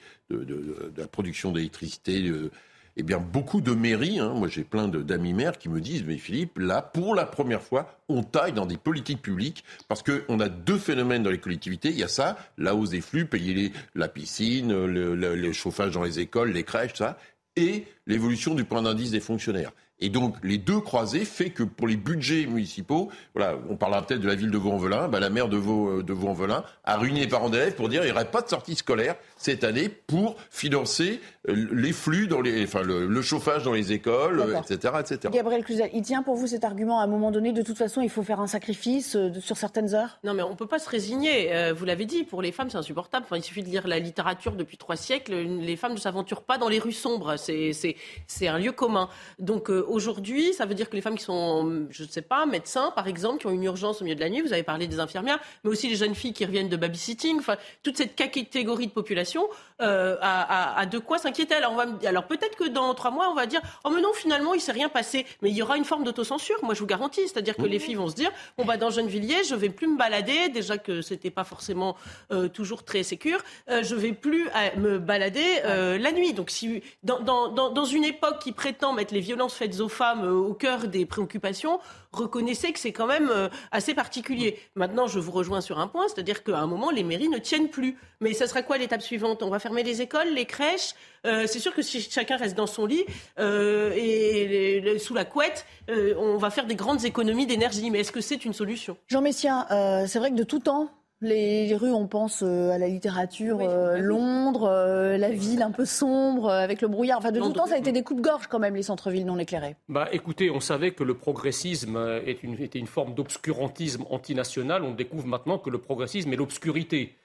la 0.97 1.07
production 1.07 1.51
d'électricité. 1.51 2.27
Euh, 2.27 2.51
eh 2.97 3.03
bien, 3.03 3.19
beaucoup 3.19 3.61
de 3.61 3.71
mairies, 3.71 4.19
hein, 4.19 4.33
moi 4.33 4.49
j'ai 4.49 4.63
plein 4.63 4.87
d'amis 4.89 5.33
maires 5.33 5.57
qui 5.57 5.69
me 5.69 5.79
disent, 5.79 6.03
mais 6.05 6.17
Philippe, 6.17 6.57
là, 6.59 6.81
pour 6.81 7.15
la 7.15 7.25
première 7.25 7.61
fois, 7.61 7.97
on 8.09 8.23
taille 8.23 8.51
dans 8.51 8.65
des 8.65 8.77
politiques 8.77 9.21
publiques 9.21 9.63
parce 9.87 10.03
qu'on 10.03 10.39
a 10.39 10.49
deux 10.49 10.77
phénomènes 10.77 11.23
dans 11.23 11.29
les 11.29 11.39
collectivités. 11.39 11.89
Il 11.89 11.97
y 11.97 12.03
a 12.03 12.09
ça, 12.09 12.37
la 12.57 12.75
hausse 12.75 12.89
des 12.89 12.99
flux, 13.01 13.25
payer 13.25 13.53
les, 13.53 13.71
la 13.95 14.09
piscine, 14.09 14.85
le, 14.85 15.15
le, 15.15 15.53
chauffage 15.53 15.91
dans 15.93 16.03
les 16.03 16.19
écoles, 16.19 16.51
les 16.51 16.63
crèches, 16.63 16.95
ça, 16.95 17.17
et 17.55 17.85
l'évolution 18.05 18.53
du 18.53 18.65
point 18.65 18.81
d'indice 18.81 19.11
des 19.11 19.21
fonctionnaires. 19.21 19.71
Et 20.01 20.09
donc, 20.09 20.35
les 20.43 20.57
deux 20.57 20.79
croisés 20.79 21.25
fait 21.25 21.49
que 21.49 21.63
pour 21.63 21.87
les 21.87 21.97
budgets 21.97 22.45
municipaux, 22.45 23.09
voilà, 23.35 23.57
on 23.69 23.75
parlera 23.75 24.05
peut-être 24.05 24.21
de 24.21 24.27
la 24.27 24.35
ville 24.35 24.51
de 24.51 24.57
Vaux-en-Velin, 24.57 25.07
bah, 25.07 25.19
la 25.19 25.29
maire 25.29 25.49
de 25.49 25.57
Vaux, 25.57 26.01
de 26.01 26.13
Vaux-en-Velin 26.13 26.63
a 26.85 26.97
réuni 26.97 27.19
les 27.19 27.27
parents 27.27 27.49
d'élèves 27.49 27.75
pour 27.75 27.89
dire 27.89 28.01
qu'il 28.01 28.11
n'y 28.11 28.15
aurait 28.15 28.31
pas 28.31 28.41
de 28.41 28.49
sortie 28.49 28.75
scolaire 28.75 29.15
cette 29.37 29.63
année 29.63 29.89
pour 29.89 30.37
financer 30.49 31.19
euh, 31.38 31.38
les 31.47 31.93
flux 31.93 32.27
dans 32.27 32.41
les, 32.41 32.63
enfin, 32.63 32.81
le, 32.81 33.21
chauffage 33.21 33.63
dans 33.63 33.73
les 33.73 33.93
écoles, 33.93 34.43
etc., 34.59 34.93
etc. 34.99 35.19
Gabriel 35.31 35.63
Cluzel, 35.63 35.89
il 35.93 36.01
tient 36.01 36.21
pour 36.21 36.35
vous 36.35 36.47
cet 36.47 36.63
argument 36.63 36.99
à 36.99 37.03
un 37.03 37.07
moment 37.07 37.31
donné, 37.31 37.53
de 37.53 37.61
toute 37.61 37.77
façon, 37.77 38.01
il 38.01 38.09
faut 38.09 38.23
faire 38.23 38.39
un 38.39 38.47
sacrifice 38.47 39.15
euh, 39.15 39.31
sur 39.39 39.57
certaines 39.57 39.93
heures? 39.93 40.19
Non, 40.23 40.33
mais 40.33 40.43
on 40.43 40.51
ne 40.51 40.55
peut 40.55 40.67
pas 40.67 40.79
se 40.79 40.89
résigner. 40.89 41.53
Euh, 41.53 41.73
vous 41.73 41.85
l'avez 41.85 42.05
dit, 42.05 42.23
pour 42.23 42.41
les 42.41 42.51
femmes, 42.51 42.69
c'est 42.69 42.77
insupportable. 42.77 43.25
Enfin, 43.25 43.37
il 43.37 43.43
suffit 43.43 43.63
de 43.63 43.69
lire 43.69 43.87
la 43.87 43.99
littérature 43.99 44.51
depuis 44.53 44.77
trois 44.77 44.95
siècles. 44.95 45.33
Les 45.33 45.75
femmes 45.75 45.93
ne 45.93 45.99
s'aventurent 45.99 46.43
pas 46.43 46.57
dans 46.57 46.69
les 46.69 46.79
rues 46.79 46.91
sombres. 46.91 47.35
C'est 47.37 48.47
un 48.47 48.59
lieu 48.59 48.71
commun. 48.71 49.09
Donc, 49.39 49.69
aujourd'hui, 49.69 50.53
ça 50.53 50.65
veut 50.65 50.75
dire 50.75 50.89
que 50.89 50.95
les 50.95 51.01
femmes 51.01 51.17
qui 51.17 51.23
sont, 51.23 51.87
je 51.89 52.03
ne 52.03 52.07
sais 52.07 52.21
pas, 52.21 52.45
médecins, 52.45 52.91
par 52.91 53.07
exemple, 53.07 53.39
qui 53.39 53.47
ont 53.47 53.51
une 53.51 53.63
urgence 53.63 54.01
au 54.01 54.03
milieu 54.03 54.15
de 54.15 54.21
la 54.21 54.29
nuit, 54.29 54.41
vous 54.41 54.53
avez 54.53 54.63
parlé 54.63 54.87
des 54.87 54.99
infirmières, 54.99 55.39
mais 55.63 55.69
aussi 55.69 55.87
les 55.87 55.95
jeunes 55.95 56.15
filles 56.15 56.33
qui 56.33 56.45
reviennent 56.45 56.69
de 56.69 56.77
babysitting, 56.77 57.39
enfin, 57.39 57.55
toute 57.83 57.97
cette 57.97 58.15
catégorie 58.15 58.87
de 58.87 58.91
population 58.91 59.43
euh, 59.81 60.17
a, 60.21 60.85
de 60.85 60.99
quoi 60.99 61.17
s'inquiéter. 61.17 61.38
Alors, 61.51 61.81
alors 62.05 62.25
peut-être 62.25 62.55
que 62.55 62.67
dans 62.67 62.93
trois 62.93 63.11
mois, 63.11 63.29
on 63.29 63.33
va 63.33 63.45
dire, 63.45 63.61
oh 63.83 63.89
mais 63.89 64.01
non, 64.01 64.13
finalement, 64.13 64.53
il 64.53 64.61
s'est 64.61 64.71
rien 64.71 64.89
passé. 64.89 65.25
Mais 65.41 65.49
il 65.49 65.55
y 65.55 65.61
aura 65.61 65.77
une 65.77 65.85
forme 65.85 66.03
d'autocensure, 66.03 66.57
moi 66.63 66.73
je 66.73 66.79
vous 66.79 66.85
garantis. 66.85 67.21
C'est-à-dire 67.21 67.55
que 67.55 67.63
les 67.63 67.79
filles 67.79 67.95
vont 67.95 68.09
se 68.09 68.15
dire, 68.15 68.31
bon 68.57 68.65
bah 68.65 68.77
dans 68.77 68.89
Gennevilliers, 68.89 69.43
je 69.43 69.55
vais 69.55 69.69
plus 69.69 69.87
me 69.87 69.97
balader, 69.97 70.49
déjà 70.49 70.77
que 70.77 71.01
c'était 71.01 71.29
pas 71.29 71.43
forcément 71.43 71.95
euh, 72.31 72.47
toujours 72.47 72.83
très 72.83 73.03
sécure, 73.03 73.39
euh, 73.69 73.83
je 73.83 73.95
vais 73.95 74.13
plus 74.13 74.47
euh, 74.47 74.79
me 74.79 74.99
balader 74.99 75.39
la 75.63 76.11
nuit. 76.11 76.33
Donc 76.33 76.49
si 76.49 76.81
dans, 77.03 77.19
dans, 77.19 77.49
dans, 77.49 77.85
une 77.85 78.03
époque 78.03 78.39
qui 78.39 78.51
prétend 78.51 78.93
mettre 78.93 79.13
les 79.13 79.19
violences 79.19 79.53
faites 79.53 79.79
aux 79.79 79.89
femmes 79.89 80.23
au 80.23 80.53
cœur 80.53 80.87
des 80.87 81.05
préoccupations, 81.05 81.79
reconnaissez 82.11 82.71
que 82.71 82.79
c'est 82.79 82.91
quand 82.91 83.07
même 83.07 83.29
euh, 83.29 83.49
assez 83.71 83.93
particulier. 83.93 84.59
Maintenant, 84.75 85.07
je 85.07 85.19
vous 85.19 85.31
rejoins 85.31 85.61
sur 85.61 85.79
un 85.79 85.87
point, 85.87 86.07
c'est-à-dire 86.07 86.43
qu'à 86.43 86.57
un 86.57 86.67
moment, 86.67 86.89
les 86.89 87.03
mairies 87.03 87.29
ne 87.29 87.37
tiennent 87.37 87.69
plus. 87.69 87.97
Mais 88.19 88.33
ça 88.33 88.47
sera 88.47 88.61
quoi 88.61 88.77
l'étape 88.77 89.01
suivante? 89.01 89.43
On 89.43 89.49
va 89.49 89.59
fermer 89.59 89.83
les 89.83 90.01
écoles, 90.01 90.29
les 90.33 90.45
crèches? 90.45 90.93
Euh, 91.25 91.45
C'est 91.47 91.59
sûr 91.59 91.73
que 91.73 91.81
si 91.81 92.01
chacun 92.01 92.37
reste 92.37 92.55
dans 92.55 92.67
son 92.67 92.85
lit 92.85 93.05
euh, 93.39 93.91
et 93.95 94.97
sous 94.99 95.13
la 95.13 95.25
couette, 95.25 95.65
on 95.87 96.37
va 96.37 96.49
faire 96.49 96.65
des 96.65 96.75
grandes 96.75 97.05
économies 97.05 97.47
d'énergie. 97.47 97.89
Mais 97.91 97.99
est-ce 97.99 98.11
que 98.11 98.21
c'est 98.21 98.45
une 98.45 98.53
solution? 98.53 98.97
Jean 99.07 99.21
Messia, 99.21 99.67
c'est 100.07 100.19
vrai 100.19 100.31
que 100.31 100.35
de 100.35 100.43
tout 100.43 100.59
temps, 100.59 100.89
les, 101.21 101.75
rues, 101.75 101.91
on 101.91 102.07
pense 102.07 102.43
euh, 102.43 102.71
à 102.71 102.77
la 102.77 102.87
littérature, 102.87 103.59
euh, 103.61 103.97
Londres, 103.97 104.69
euh, 104.69 105.17
la 105.17 105.31
ville 105.31 105.61
un 105.61 105.71
peu 105.71 105.85
sombre, 105.85 106.49
avec 106.49 106.81
le 106.81 106.87
brouillard. 106.87 107.17
Enfin, 107.17 107.31
de 107.31 107.39
tout 107.39 107.51
temps, 107.51 107.65
ça 107.65 107.75
a 107.75 107.77
été 107.77 107.91
des 107.91 108.03
coups-gorge 108.03 108.47
quand 108.47 108.59
même, 108.59 108.75
les 108.75 108.83
centres-villes 108.83 109.25
non 109.25 109.37
éclairés. 109.37 109.75
Bah, 109.89 110.07
écoutez, 110.11 110.49
on 110.49 110.59
savait 110.59 110.91
que 110.91 111.03
le 111.03 111.15
progressisme 111.15 112.21
était 112.25 112.79
une 112.79 112.87
forme 112.87 113.13
d'obscurantisme 113.13 114.05
antinational. 114.09 114.83
On 114.83 114.93
découvre 114.93 115.27
maintenant 115.27 115.57
que 115.57 115.69
le 115.69 115.77
progressisme 115.79 116.31
est 116.31 116.37
l'obscurité. 116.37 117.15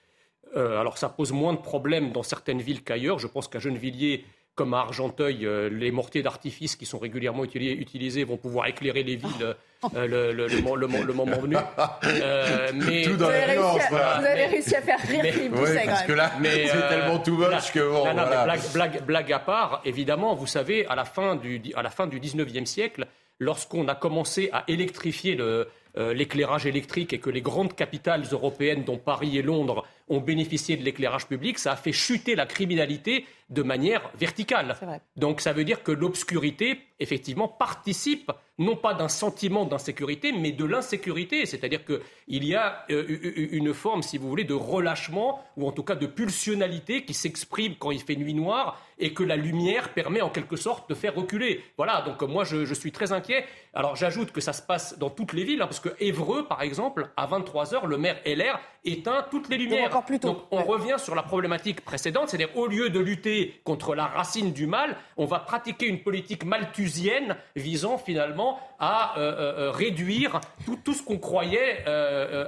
alors, 0.55 0.99
ça 0.99 1.09
pose 1.09 1.33
moins 1.33 1.53
de 1.53 1.59
problèmes 1.59 2.13
dans 2.13 2.23
certaines 2.23 2.61
villes 2.61 2.83
qu'ailleurs. 2.83 3.19
Je 3.19 3.27
pense 3.27 3.49
qu'à 3.49 3.59
Gennevilliers, 3.59 4.25
comme 4.55 4.75
à 4.75 4.79
Argenteuil, 4.79 5.47
euh, 5.47 5.69
les 5.69 5.91
mortiers 5.91 6.23
d'artifice 6.23 6.77
qui 6.77 6.87
sont 6.87 6.99
régulièrement 6.99 7.45
utilisés, 7.45 8.25
vont 8.25 8.37
pouvoir 8.37 8.67
éclairer 8.69 9.03
les 9.03 9.17
villes 9.17 9.57
euh, 9.95 10.07
le, 10.07 10.33
le, 10.33 10.47
le, 10.47 11.13
moment 11.13 11.39
venu. 11.39 11.57
Euh, 12.05 12.71
mais 12.75 13.03
Tout 13.03 13.17
dans 13.17 13.27
vous, 13.27 13.33
avez 13.33 13.45
réussi 13.45 13.95
à, 13.95 14.19
vous 14.21 14.27
avez 14.27 14.47
réussi 14.47 14.77
à 14.77 14.81
faire 14.81 14.99
rire 15.01 15.25
Philippe 15.33 15.53
oui, 15.57 15.69
parce 15.85 16.03
que 16.05 16.13
là, 16.13 16.31
c'est 16.43 16.89
tellement 16.89 17.19
tout 17.19 17.37
moche 17.37 17.73
que 17.73 17.81
bon, 17.81 18.07
non, 18.07 18.15
non, 18.15 18.45
blague, 18.45 18.73
blague, 18.73 19.05
blague, 19.05 19.33
à 19.33 19.39
part, 19.41 19.83
évidemment, 19.85 20.35
vous 20.35 20.47
savez, 20.47 20.87
à 20.87 20.95
la 20.95 21.05
fin 21.05 21.37
du, 21.37 21.61
à 21.75 21.83
la 21.83 21.91
fin 21.91 22.07
du 22.07 22.21
19e 22.21 22.65
siècle, 22.65 23.07
lorsqu'on 23.41 23.89
a 23.89 23.95
commencé 23.95 24.51
à 24.53 24.65
électrifier 24.69 25.37
l'éclairage 25.97 26.67
électrique 26.67 27.13
et 27.13 27.19
que 27.19 27.31
les 27.31 27.41
grandes 27.41 27.75
capitales 27.75 28.25
européennes, 28.33 28.85
dont 28.85 28.99
Paris 28.99 29.39
et 29.39 29.43
Londres, 29.43 29.85
ont 30.09 30.21
bénéficié 30.21 30.77
de 30.77 30.83
l'éclairage 30.83 31.27
public, 31.27 31.59
ça 31.59 31.73
a 31.73 31.77
fait 31.77 31.93
chuter 31.93 32.35
la 32.35 32.47
criminalité 32.47 33.25
de 33.51 33.63
manière 33.63 34.11
verticale. 34.19 34.77
Donc 35.17 35.41
ça 35.41 35.53
veut 35.53 35.65
dire 35.65 35.83
que 35.83 35.93
l'obscurité, 35.93 36.81
effectivement, 37.01 37.49
participe 37.49 38.33
non 38.59 38.77
pas 38.77 38.95
d'un 38.95 39.09
sentiment 39.09 39.65
d'insécurité, 39.65 40.33
mais 40.33 40.53
de 40.53 40.65
l'insécurité. 40.65 41.45
C'est-à-dire 41.47 41.85
qu'il 41.85 42.45
y 42.45 42.55
a 42.55 42.85
euh, 42.91 43.49
une 43.53 43.75
forme, 43.75 44.03
si 44.03 44.19
vous 44.19 44.29
voulez, 44.29 44.45
de 44.45 44.55
relâchement, 44.55 45.43
ou 45.57 45.67
en 45.67 45.73
tout 45.73 45.83
cas 45.83 45.97
de 45.97 46.07
pulsionalité 46.07 47.05
qui 47.05 47.15
s'exprime 47.15 47.75
quand 47.79 47.91
il 47.91 48.01
fait 48.01 48.17
nuit 48.17 48.35
noire 48.35 48.81
et 48.99 49.13
que 49.13 49.23
la 49.23 49.37
lumière 49.37 49.91
permet 49.91 50.21
en 50.21 50.31
quelque 50.31 50.57
sorte 50.57 50.89
de 50.89 50.95
faire 50.95 51.15
reculer. 51.15 51.63
Voilà, 51.77 52.03
donc 52.03 52.23
moi 52.23 52.45
je, 52.45 52.73
suis 52.75 52.93
très 52.93 53.13
inquiet. 53.13 53.45
Alors 53.73 53.97
j'ajoute 53.97 54.33
que 54.33 54.41
ça 54.41 54.53
se 54.53 54.63
passe 54.63 54.99
dans 54.99 55.11
toutes 55.11 55.33
les 55.33 55.45
villes, 55.45 55.63
hein, 55.63 55.67
parce 55.67 55.81
que 55.81 55.91
Évreux, 56.01 56.47
par 56.47 56.63
exemple, 56.63 57.11
à 57.17 57.27
23h, 57.27 57.87
le 57.87 57.99
maire 57.99 58.17
LR 58.27 58.59
éteint 58.85 59.25
toutes 59.31 59.49
les 59.49 59.57
lumières. 59.57 59.91
Donc 60.21 60.39
on 60.51 60.63
revient 60.63 60.97
sur 60.99 61.15
la 61.15 61.23
problématique 61.23 61.81
précédente, 61.83 62.29
c'est-à-dire 62.29 62.57
au 62.57 62.67
lieu 62.67 62.91
de 62.91 63.01
lutter 63.01 63.61
contre 63.65 63.95
la 63.95 64.07
racine 64.07 64.53
du 64.53 64.67
mal, 64.67 64.97
on 65.17 65.25
va 65.25 65.39
pratiquer 65.39 65.87
une 65.87 66.03
politique 66.03 66.45
malthusienne 66.45 67.37
visant 67.57 67.99
finalement 67.99 68.59
à 68.79 69.19
euh, 69.19 69.21
euh, 69.21 69.59
euh, 69.59 69.71
réduire 69.71 70.41
tout, 70.85 70.93
ce 70.93 71.03
qu'on 71.03 71.19
croyait 71.19 71.85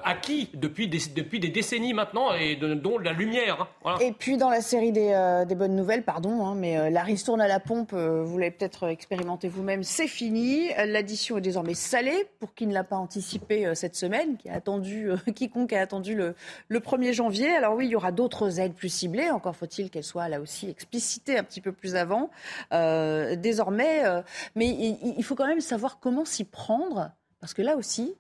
acquis 0.05 0.51
depuis 0.55 0.89
des, 0.89 0.99
depuis 1.15 1.41
des 1.41 1.49
décennies 1.49 1.95
maintenant 1.95 2.35
et 2.35 2.57
dont 2.57 2.99
la 2.99 3.13
lumière. 3.13 3.67
Hein. 3.85 3.97
Et 4.01 4.13
puis 4.13 4.37
dans 4.37 4.51
la 4.51 4.61
série 4.61 4.93
des, 4.93 5.55
bonnes 5.57 5.77
nouvelles, 5.77 6.03
pardon, 6.03 6.36
hein, 6.45 6.55
mais 6.57 6.91
la 6.91 7.03
ristourne 7.03 7.41
à 7.41 7.49
la 7.49 7.61
pompe, 7.61 7.93
vous 7.93 8.39
l'avez 8.39 8.51
peut-être 8.51 8.89
expérimenté 8.89 9.49
vous-même, 9.49 9.83
c'est 9.83 10.09
fini. 10.09 10.71
L'addition 10.87 11.39
est 11.39 11.41
désormais 11.41 11.75
salée 11.75 12.27
pour 12.41 12.55
qui 12.55 12.67
ne 12.67 12.75
l'a 12.75 12.85
pas 12.85 12.97
anticipé 12.97 13.75
cette 13.75 13.95
semaine, 13.95 14.37
qui 14.37 14.49
a 14.49 14.55
attendu, 14.55 15.11
quiconque 15.35 15.73
a 15.73 15.81
attendu 15.81 16.15
le, 16.15 16.35
le 16.69 16.81
1er 16.81 17.13
janvier. 17.13 17.51
Alors 17.51 17.75
oui, 17.75 17.87
il 17.87 17.91
y 17.91 17.97
aura 17.97 18.13
d'autres 18.13 18.61
aides 18.61 18.75
plus 18.75 18.89
ciblées. 18.89 19.31
Encore 19.31 19.57
faut-il 19.57 19.91
qu'elles 19.91 20.05
soient 20.05 20.29
là 20.29 20.41
aussi 20.41 20.69
explicitées 20.69 21.39
un 21.39 21.45
petit 21.45 21.61
peu 21.61 21.73
plus 21.73 21.97
avant. 21.97 22.31
Euh, 22.73 23.37
désormais, 23.37 24.05
euh, 24.05 24.23
mais 24.55 24.69
il, 24.69 25.23
faut 25.25 25.35
quand 25.35 25.47
même 25.47 25.61
savoir 25.61 25.99
comment 26.01 26.25
s'y 26.25 26.45
prendre, 26.45 27.11
parce 27.41 27.55
que 27.55 27.63
là 27.63 27.77
aussi, 27.77 28.15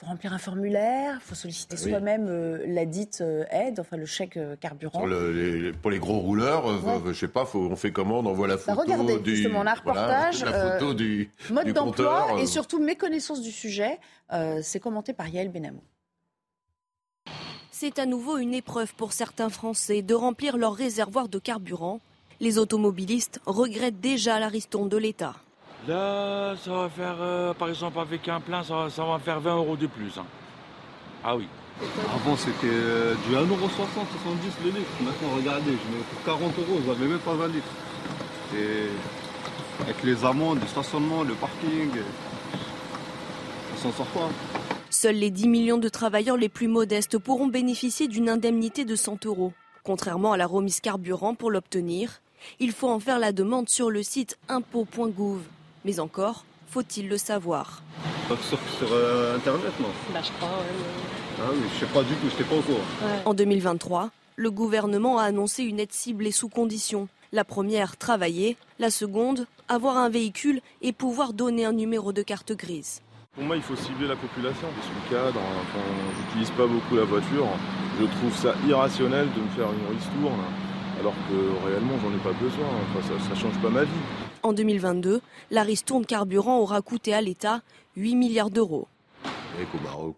faut 0.00 0.06
remplir 0.06 0.32
un 0.32 0.38
formulaire, 0.38 1.18
il 1.20 1.20
faut 1.20 1.34
solliciter 1.34 1.76
ah 1.78 1.82
soi-même 1.82 2.26
euh, 2.28 2.64
la 2.66 2.86
dite 2.86 3.22
aide, 3.50 3.80
enfin 3.80 3.98
le 3.98 4.06
chèque 4.06 4.38
carburant. 4.58 5.00
pour 5.82 5.90
les 5.90 5.98
gros 5.98 6.18
rouleurs, 6.18 6.64
je 7.04 7.08
ne 7.08 7.12
sais 7.12 7.28
pas, 7.28 7.46
on 7.54 7.76
fait 7.76 7.92
comment 7.92 8.20
On 8.20 8.26
envoie 8.26 8.48
la 8.48 8.56
bah, 8.56 8.62
photo 8.62 8.80
regardez, 8.80 9.18
du 9.18 9.36
justement, 9.36 9.60
un 9.60 9.74
reportage, 9.74 10.42
la 10.42 10.78
photo 10.78 10.94
du 10.94 11.30
mode 11.50 11.72
d'emploi 11.72 12.40
et 12.40 12.46
surtout 12.46 12.82
méconnaissance 12.82 13.42
du 13.42 13.52
sujet. 13.52 13.98
C'est 14.62 14.80
commenté 14.80 15.12
par 15.12 15.28
Yael 15.28 15.50
Benamou. 15.50 15.82
C'est 17.70 17.98
à 17.98 18.04
nouveau 18.04 18.36
une 18.36 18.52
épreuve 18.52 18.94
pour 18.94 19.14
certains 19.14 19.48
Français 19.48 20.02
de 20.02 20.14
remplir 20.14 20.58
leur 20.58 20.74
réservoir 20.74 21.28
de 21.28 21.38
carburant. 21.38 22.00
Les 22.38 22.58
automobilistes 22.58 23.40
regrettent 23.46 24.00
déjà 24.00 24.38
la 24.38 24.48
ristourne 24.48 24.88
de 24.88 24.98
l'État. 24.98 25.34
Là, 25.88 26.54
ça 26.62 26.70
va 26.72 26.88
faire, 26.90 27.16
euh, 27.20 27.54
par 27.54 27.68
exemple, 27.68 27.98
avec 27.98 28.28
un 28.28 28.40
plein, 28.40 28.62
ça, 28.62 28.88
va 28.98 29.18
faire 29.18 29.40
20 29.40 29.56
euros 29.56 29.76
de 29.76 29.86
plus. 29.86 30.12
Hein. 30.18 30.26
Ah 31.24 31.36
oui. 31.36 31.46
Avant, 32.14 32.36
c'était 32.36 32.66
euh, 32.66 33.14
du 33.26 33.34
1,60€, 33.34 33.38
70 33.46 33.48
le 34.64 34.70
litre. 34.70 34.90
Maintenant, 35.00 35.28
regardez, 35.36 35.70
je 35.70 35.96
mets 35.96 36.02
pour 36.12 36.22
40 36.24 36.58
euros, 36.58 36.80
vous 36.80 36.92
n'avez 36.92 37.06
même 37.06 37.18
pas 37.20 37.32
20 37.32 37.48
litres. 37.48 37.66
Et 38.54 38.88
avec 39.82 40.02
les 40.04 40.24
amendes, 40.24 40.60
le 40.60 40.66
stationnement, 40.66 41.22
le 41.22 41.34
parking, 41.34 41.90
ça 43.76 43.82
s'en 43.82 43.92
sort 43.92 44.06
pas. 44.06 44.28
Seuls 44.90 45.16
les 45.16 45.30
10 45.30 45.48
millions 45.48 45.78
de 45.78 45.88
travailleurs 45.88 46.36
les 46.36 46.50
plus 46.50 46.68
modestes 46.68 47.16
pourront 47.16 47.46
bénéficier 47.46 48.08
d'une 48.08 48.28
indemnité 48.28 48.84
de 48.84 48.96
100 48.96 49.24
euros. 49.24 49.54
Contrairement 49.82 50.32
à 50.32 50.36
la 50.36 50.46
remise 50.46 50.80
carburant, 50.80 51.34
pour 51.34 51.50
l'obtenir, 51.50 52.20
il 52.58 52.72
faut 52.72 52.90
en 52.90 53.00
faire 53.00 53.18
la 53.18 53.32
demande 53.32 53.70
sur 53.70 53.90
le 53.90 54.02
site 54.02 54.36
impôt.gouv. 54.48 55.40
Mais 55.84 56.00
encore, 56.00 56.44
faut-il 56.68 57.08
le 57.08 57.16
savoir 57.16 57.82
Sur, 58.42 58.58
euh, 58.92 59.36
Internet, 59.36 59.72
non 59.80 59.88
bah, 60.12 60.20
je 60.22 60.30
crois, 60.32 60.48
Ah 61.38 61.50
oui, 61.52 61.60
je 61.74 61.80
sais 61.80 61.92
pas 61.92 62.02
du 62.02 62.14
tout, 62.14 62.28
je 62.28 62.44
pas 62.44 62.54
au 62.54 62.60
courant. 62.60 62.78
En 63.24 63.34
2023, 63.34 64.10
le 64.36 64.50
gouvernement 64.50 65.18
a 65.18 65.24
annoncé 65.24 65.64
une 65.64 65.80
aide 65.80 65.92
ciblée 65.92 66.32
sous 66.32 66.48
conditions. 66.48 67.08
La 67.32 67.44
première, 67.44 67.96
travailler. 67.96 68.56
La 68.78 68.90
seconde, 68.90 69.46
avoir 69.68 69.96
un 69.96 70.08
véhicule 70.08 70.60
et 70.82 70.92
pouvoir 70.92 71.32
donner 71.32 71.64
un 71.64 71.72
numéro 71.72 72.12
de 72.12 72.22
carte 72.22 72.52
grise. 72.52 73.00
Pour 73.34 73.44
moi, 73.44 73.56
il 73.56 73.62
faut 73.62 73.76
cibler 73.76 74.08
la 74.08 74.16
population. 74.16 74.66
Je 74.76 74.86
suis 74.86 75.10
cadre, 75.10 75.40
enfin, 75.62 75.84
j'utilise 76.18 76.50
pas 76.50 76.66
beaucoup 76.66 76.96
la 76.96 77.04
voiture. 77.04 77.46
Je 77.98 78.04
trouve 78.04 78.36
ça 78.36 78.54
irrationnel 78.68 79.28
de 79.34 79.40
me 79.40 79.48
faire 79.50 79.68
une 79.72 79.96
ristourne 79.96 80.40
alors 81.00 81.14
que 81.28 81.66
réellement, 81.66 81.94
j'en 82.02 82.10
ai 82.10 82.20
pas 82.22 82.38
besoin. 82.38 82.66
Enfin, 82.66 83.14
ça 83.24 83.34
ne 83.34 83.40
change 83.40 83.58
pas 83.62 83.70
ma 83.70 83.84
vie. 83.84 84.29
En 84.42 84.52
2022, 84.52 85.20
la 85.50 85.62
ristourne 85.62 86.06
carburant 86.06 86.58
aura 86.58 86.82
coûté 86.82 87.14
à 87.14 87.20
l'État 87.20 87.62
8 87.96 88.14
milliards 88.16 88.50
d'euros. 88.50 88.88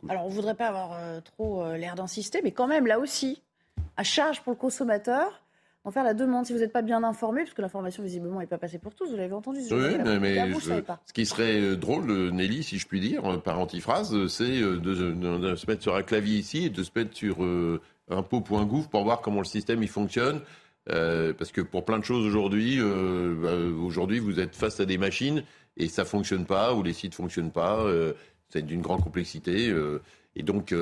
Alors, 0.09 0.27
on 0.27 0.29
ne 0.29 0.35
voudrait 0.35 0.55
pas 0.55 0.69
avoir 0.69 0.93
euh, 0.93 1.21
trop 1.21 1.63
euh, 1.63 1.77
l'air 1.77 1.97
d'insister, 1.97 2.41
mais 2.45 2.53
quand 2.53 2.69
même, 2.69 2.87
là 2.87 3.01
aussi, 3.01 3.43
à 3.97 4.05
charge 4.05 4.43
pour 4.43 4.53
le 4.53 4.59
consommateur, 4.59 5.43
en 5.85 5.91
faire 5.91 6.05
la 6.05 6.15
demande 6.15 6.47
si 6.47 6.53
vous 6.53 6.61
n'êtes 6.61 6.73
pas 6.73 6.83
bien 6.83 7.03
informé, 7.03 7.43
parce 7.43 7.55
que 7.55 7.63
l'information 7.63 8.03
visiblement 8.03 8.39
n'est 8.39 8.47
pas 8.47 8.59
passée 8.59 8.79
pour 8.79 8.95
tous. 8.95 9.11
Vous 9.11 9.17
l'avez 9.17 9.33
entendu. 9.33 9.61
Ce 9.63 9.75
oui, 9.75 10.19
mais, 10.21 10.53
ce 10.53 11.13
qui 11.13 11.27
serait 11.27 11.61
euh, 11.61 11.77
drôle, 11.77 12.09
euh, 12.11 12.31
Nelly, 12.31 12.63
si 12.63 12.79
je 12.79 12.87
puis 12.87 13.01
dire, 13.01 13.25
euh, 13.29 13.39
par 13.39 13.59
antiphrase, 13.59 14.29
c'est 14.29 14.61
de, 14.61 15.57
se 15.57 15.67
mettre 15.67 15.83
sur 15.83 15.97
un 15.97 16.03
clavier 16.03 16.39
ici 16.39 16.67
et 16.67 16.71
de 16.71 16.83
se 16.83 16.91
mettre 16.95 17.17
sur 17.17 17.39
impôt.gouv 18.09 18.89
pour 18.89 19.03
voir 19.03 19.21
comment 19.21 19.39
le 19.39 19.45
système 19.45 19.83
il 19.83 19.89
fonctionne. 19.89 20.41
Parce 20.87 21.53
que 21.53 21.61
pour 21.61 21.85
plein 21.85 21.99
de 21.99 22.05
choses 22.05 22.27
aujourd'hui, 22.27 22.79
bah, 22.81 23.55
aujourd'hui 23.81 24.19
vous 24.19 24.41
êtes 24.41 24.55
face 24.55 24.81
à 24.81 24.85
des 24.85 24.99
machines 24.99 25.45
et 25.77 25.89
ça 25.89 26.05
fonctionne 26.05 26.45
pas 26.45 26.75
ou 26.75 26.83
les 26.83 26.93
sites 26.93 27.15
fonctionnent 27.15 27.53
pas. 27.53 27.87
c'est 28.49 28.63
d'une 28.63 28.83
grande 28.83 29.03
complexité. 29.03 29.75
et 30.37 30.43
donc, 30.43 30.75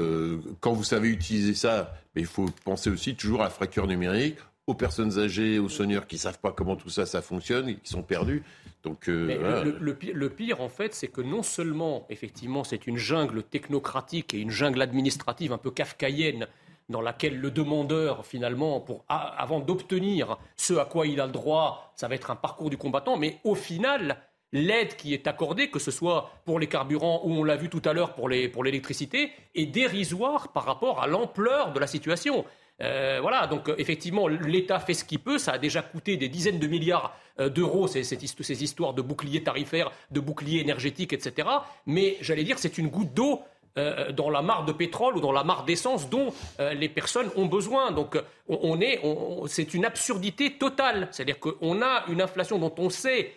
quand 0.60 0.72
vous 0.72 0.84
savez 0.84 1.08
utiliser 1.08 1.54
ça, 1.54 1.94
il 2.16 2.26
faut 2.26 2.46
penser 2.64 2.90
aussi 2.90 3.14
toujours 3.14 3.40
à 3.40 3.44
la 3.44 3.50
fracture 3.50 3.86
numérique 3.86 4.36
aux 4.70 4.74
personnes 4.74 5.18
âgées, 5.18 5.58
aux 5.58 5.68
seniors 5.68 6.06
qui 6.06 6.16
ne 6.16 6.20
savent 6.20 6.38
pas 6.38 6.52
comment 6.52 6.76
tout 6.76 6.90
ça, 6.90 7.04
ça 7.04 7.22
fonctionne, 7.22 7.76
qui 7.80 7.90
sont 7.90 8.02
perdus. 8.02 8.42
Donc, 8.82 9.08
euh, 9.08 9.72
le, 9.80 10.28
pire, 10.30 10.60
en 10.60 10.68
fait, 10.68 10.94
c'est 10.94 11.08
que 11.08 11.20
non 11.20 11.42
seulement, 11.42 12.06
effectivement, 12.08 12.64
c'est 12.64 12.86
une 12.86 12.96
jungle 12.96 13.42
technocratique 13.42 14.32
et 14.32 14.38
une 14.38 14.50
jungle 14.50 14.80
administrative 14.80 15.52
un 15.52 15.58
peu 15.58 15.70
kafkaïenne 15.70 16.46
dans 16.90 17.00
laquelle 17.00 17.38
le 17.38 17.50
demandeur, 17.50 18.26
finalement, 18.26 18.84
avant 19.08 19.60
d'obtenir 19.60 20.36
ce 20.56 20.74
à 20.74 20.84
quoi 20.84 21.06
il 21.06 21.20
a 21.20 21.26
le 21.26 21.32
droit, 21.32 21.92
ça 21.94 22.08
va 22.08 22.14
être 22.14 22.30
un 22.30 22.36
parcours 22.36 22.68
du 22.68 22.76
combattant, 22.76 23.16
mais 23.16 23.38
au 23.44 23.54
final, 23.54 24.18
l'aide 24.52 24.96
qui 24.96 25.14
est 25.14 25.26
accordée, 25.26 25.70
que 25.70 25.78
ce 25.78 25.90
soit 25.90 26.30
pour 26.44 26.58
les 26.58 26.66
carburants 26.66 27.22
ou 27.24 27.32
on 27.32 27.44
l'a 27.44 27.56
vu 27.56 27.68
tout 27.68 27.82
à 27.84 27.92
l'heure 27.92 28.14
pour 28.14 28.28
l'électricité, 28.28 29.30
est 29.54 29.66
dérisoire 29.66 30.52
par 30.52 30.64
rapport 30.64 31.02
à 31.02 31.06
l'ampleur 31.06 31.72
de 31.72 31.78
la 31.78 31.86
situation. 31.86 32.44
Euh, 32.82 33.18
voilà, 33.20 33.46
donc 33.46 33.68
euh, 33.68 33.74
effectivement, 33.78 34.26
l'État 34.26 34.80
fait 34.80 34.94
ce 34.94 35.04
qu'il 35.04 35.18
peut. 35.18 35.38
Ça 35.38 35.52
a 35.52 35.58
déjà 35.58 35.82
coûté 35.82 36.16
des 36.16 36.28
dizaines 36.28 36.58
de 36.58 36.66
milliards 36.66 37.14
euh, 37.38 37.48
d'euros, 37.48 37.86
ces, 37.86 38.02
ces, 38.02 38.64
histoires 38.64 38.94
de 38.94 39.02
boucliers 39.02 39.42
tarifaires, 39.42 39.90
de 40.10 40.20
boucliers 40.20 40.60
énergétiques, 40.60 41.12
etc. 41.12 41.48
Mais 41.86 42.16
j'allais 42.20 42.44
dire, 42.44 42.58
c'est 42.58 42.78
une 42.78 42.88
goutte 42.88 43.12
d'eau 43.12 43.42
dans 43.76 44.30
la 44.30 44.42
mare 44.42 44.64
de 44.64 44.72
pétrole 44.72 45.16
ou 45.16 45.20
dans 45.20 45.32
la 45.32 45.44
mare 45.44 45.64
d'essence 45.64 46.10
dont 46.10 46.32
les 46.58 46.88
personnes 46.88 47.30
ont 47.36 47.46
besoin. 47.46 47.92
Donc 47.92 48.18
on, 48.48 48.80
est, 48.80 49.00
c'est 49.46 49.74
une 49.74 49.84
absurdité 49.84 50.58
totale. 50.58 51.08
C'est-à-dire 51.12 51.38
qu'on 51.38 51.80
a 51.82 52.04
une 52.08 52.20
inflation 52.20 52.58
dont 52.58 52.74
on 52.78 52.90
sait 52.90 53.32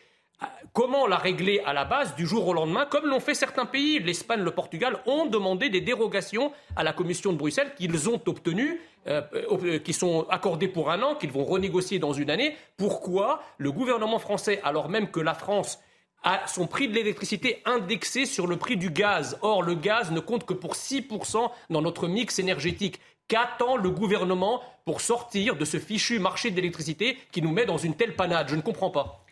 comment 0.73 1.07
la 1.07 1.17
régler 1.17 1.61
à 1.65 1.73
la 1.73 1.85
base 1.85 2.15
du 2.15 2.25
jour 2.25 2.47
au 2.47 2.53
lendemain, 2.53 2.85
comme 2.85 3.05
l'ont 3.05 3.19
fait 3.19 3.35
certains 3.35 3.65
pays. 3.65 3.99
L'Espagne, 3.99 4.41
le 4.41 4.51
Portugal 4.51 4.99
ont 5.05 5.25
demandé 5.25 5.69
des 5.69 5.81
dérogations 5.81 6.51
à 6.75 6.83
la 6.83 6.93
Commission 6.93 7.31
de 7.31 7.37
Bruxelles 7.37 7.73
qu'ils 7.77 8.09
ont 8.09 8.21
obtenues. 8.25 8.81
Euh, 9.05 9.21
euh, 9.33 9.79
qui 9.79 9.91
sont 9.91 10.25
accordées 10.29 10.69
pour 10.69 10.89
un 10.89 11.01
an, 11.01 11.15
qu'ils 11.15 11.31
vont 11.33 11.43
renégocier 11.43 11.99
dans 11.99 12.13
une 12.13 12.29
année. 12.29 12.55
Pourquoi 12.77 13.41
le 13.57 13.69
gouvernement 13.69 14.17
français, 14.17 14.61
alors 14.63 14.87
même 14.87 15.11
que 15.11 15.19
la 15.19 15.33
France 15.33 15.81
a 16.23 16.47
son 16.47 16.67
prix 16.67 16.87
de 16.87 16.93
l'électricité 16.93 17.61
indexé 17.65 18.25
sur 18.25 18.47
le 18.47 18.57
prix 18.57 18.77
du 18.77 18.89
gaz. 18.89 19.37
Or, 19.41 19.61
le 19.61 19.75
gaz 19.75 20.11
ne 20.11 20.19
compte 20.19 20.45
que 20.45 20.53
pour 20.53 20.75
6% 20.75 21.49
dans 21.69 21.81
notre 21.81 22.07
mix 22.07 22.39
énergétique. 22.39 22.99
Qu'attend 23.29 23.77
le 23.77 23.89
gouvernement 23.89 24.61
pour 24.85 24.99
sortir 24.99 25.55
de 25.55 25.63
ce 25.63 25.79
fichu 25.79 26.19
marché 26.19 26.51
de 26.51 26.57
l'électricité 26.57 27.17
qui 27.31 27.41
nous 27.41 27.51
met 27.51 27.65
dans 27.65 27.77
une 27.77 27.95
telle 27.95 28.15
panade? 28.15 28.49
Je 28.49 28.55
ne 28.55 28.61
comprends 28.61 28.89
pas. 28.89 29.23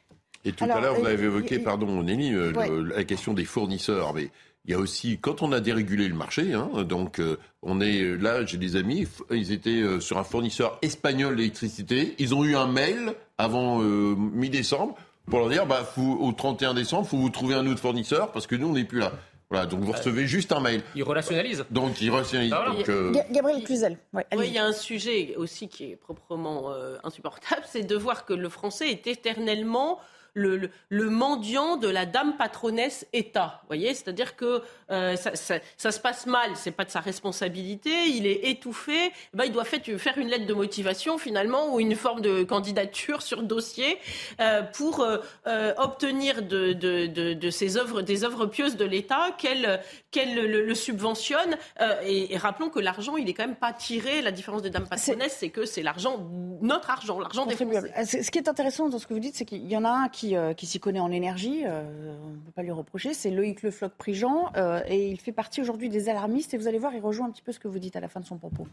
Et 0.45 0.53
tout 0.53 0.63
à 0.63 0.79
l'heure, 0.79 0.95
vous 0.95 1.05
avez 1.05 1.25
évoqué, 1.25 1.59
pardon, 1.59 2.01
Nelly, 2.01 2.33
euh, 2.33 2.83
la 2.95 3.03
question 3.03 3.33
des 3.33 3.45
fournisseurs. 3.45 4.13
Mais 4.13 4.29
il 4.65 4.71
y 4.71 4.73
a 4.73 4.79
aussi, 4.79 5.19
quand 5.19 5.41
on 5.41 5.51
a 5.51 5.59
dérégulé 5.59 6.07
le 6.07 6.15
marché, 6.15 6.53
hein, 6.53 6.69
donc 6.83 7.19
euh, 7.19 7.37
on 7.61 7.79
est 7.81 8.17
là, 8.17 8.45
j'ai 8.45 8.57
des 8.57 8.75
amis, 8.75 9.07
ils 9.29 9.51
étaient 9.51 9.81
euh, 9.81 9.99
sur 9.99 10.17
un 10.17 10.23
fournisseur 10.23 10.79
espagnol 10.81 11.35
d'électricité. 11.35 12.15
Ils 12.17 12.33
ont 12.33 12.43
eu 12.43 12.55
un 12.55 12.67
mail 12.67 13.13
avant 13.37 13.79
mi-décembre 13.79 14.95
pour 15.29 15.39
leur 15.39 15.49
dire, 15.49 15.65
bah, 15.65 15.87
au 15.97 16.31
31 16.31 16.73
décembre, 16.73 17.07
faut 17.07 17.17
vous 17.17 17.29
trouver 17.29 17.55
un 17.55 17.65
autre 17.67 17.79
fournisseur 17.79 18.31
parce 18.31 18.47
que 18.47 18.55
nous, 18.55 18.69
on 18.69 18.73
n'est 18.73 18.83
plus 18.83 18.99
là. 18.99 19.11
Voilà, 19.49 19.65
donc 19.65 19.81
vous 19.81 19.91
recevez 19.91 20.27
juste 20.27 20.53
un 20.53 20.61
mail. 20.61 20.81
Ils 20.95 21.03
relationnalisent. 21.03 21.65
Donc 21.69 21.99
ils 21.99 22.09
relationnalisent. 22.09 22.53
Ah, 22.55 22.67
donc, 22.67 23.31
Gabriel 23.31 23.63
Cluzel. 23.63 23.97
oui, 24.13 24.23
il 24.47 24.53
y 24.53 24.57
a 24.57 24.65
un 24.65 24.71
sujet 24.71 25.35
aussi 25.35 25.67
qui 25.67 25.91
est 25.91 25.95
proprement 25.97 26.71
insupportable, 27.03 27.61
c'est 27.67 27.83
de 27.83 27.95
voir 27.95 28.25
que 28.25 28.33
le 28.33 28.47
français 28.47 28.89
est 28.89 29.07
éternellement 29.07 29.99
le, 30.33 30.69
mendiant 31.09 31.77
de 31.77 31.87
la 31.87 32.05
dame 32.05 32.37
patronesse 32.37 33.05
État. 33.13 33.61
voyez, 33.67 33.93
c'est-à-dire 33.93 34.35
que 34.35 34.61
euh, 34.91 35.15
ça, 35.15 35.91
se 35.91 35.99
passe 35.99 36.25
mal, 36.25 36.51
c'est 36.55 36.71
pas 36.71 36.85
de 36.85 36.89
sa 36.89 36.99
responsabilité, 36.99 37.91
il 38.07 38.25
est 38.25 38.49
étouffé, 38.49 39.11
ben, 39.33 39.45
il 39.45 39.51
doit 39.51 39.65
faire, 39.65 39.81
faire 39.99 40.17
une 40.17 40.27
lettre 40.27 40.45
de 40.45 40.53
motivation 40.53 41.17
finalement 41.17 41.73
ou 41.73 41.79
une 41.79 41.95
forme 41.95 42.21
de 42.21 42.43
candidature 42.43 43.21
sur 43.21 43.43
dossier 43.43 43.97
euh, 44.39 44.61
pour 44.61 45.01
euh, 45.01 45.73
obtenir 45.77 46.41
de, 46.41 47.77
œuvres, 47.77 48.01
des 48.01 48.23
œuvres 48.23 48.45
pieuses 48.45 48.77
de 48.77 48.85
l'État 48.85 49.31
qu'elle 49.37 49.81
qu'elle 50.11 50.35
le, 50.35 50.75
subventionne. 50.75 51.57
Et, 52.05 52.37
rappelons 52.37 52.69
que 52.69 52.79
l'argent, 52.79 53.17
il 53.17 53.29
est 53.29 53.33
quand 53.33 53.47
même 53.47 53.55
pas 53.55 53.73
tiré. 53.73 54.21
La 54.21 54.31
différence 54.31 54.61
des 54.61 54.69
dames 54.69 54.87
patronesses, 54.87 55.37
c'est 55.39 55.49
que 55.49 55.65
c'est 55.65 55.83
l'argent, 55.83 56.29
notre 56.61 56.89
argent, 56.89 57.19
l'argent 57.19 57.45
des 57.45 57.55
Français. 57.55 58.23
Ce 58.23 58.31
qui 58.31 58.37
est 58.37 58.47
intéressant 58.47 58.89
dans 58.89 58.99
ce 58.99 59.07
que 59.07 59.13
vous 59.13 59.19
dites, 59.19 59.35
c'est 59.35 59.45
qu'il 59.45 59.67
y 59.67 59.77
en 59.77 59.85
a 59.85 59.89
un 59.89 60.09
qui 60.09 60.31
euh, 60.35 60.53
qui, 60.53 60.65
s'y 60.65 60.79
connaît 60.79 60.99
en 60.99 61.11
énergie, 61.11 61.63
euh, 61.65 61.83
on 62.23 62.29
ne 62.31 62.35
peut 62.37 62.51
pas 62.51 62.63
lui 62.63 62.71
reprocher, 62.71 63.13
c'est 63.13 63.31
Loïc 63.31 63.61
Le 63.63 63.71
Floch-Prigent, 63.71 64.51
euh, 64.55 64.81
et 64.87 65.09
il 65.09 65.19
fait 65.19 65.31
partie 65.31 65.61
aujourd'hui 65.61 65.89
des 65.89 66.09
alarmistes, 66.09 66.53
et 66.53 66.57
vous 66.57 66.67
allez 66.67 66.77
voir, 66.77 66.93
il 66.93 67.01
rejoint 67.01 67.27
un 67.27 67.31
petit 67.31 67.41
peu 67.41 67.51
ce 67.51 67.59
que 67.59 67.67
vous 67.67 67.79
dites 67.79 67.95
à 67.95 67.99
la 67.99 68.07
fin 68.07 68.19
de 68.19 68.25
son 68.25 68.37
propos. 68.37 68.67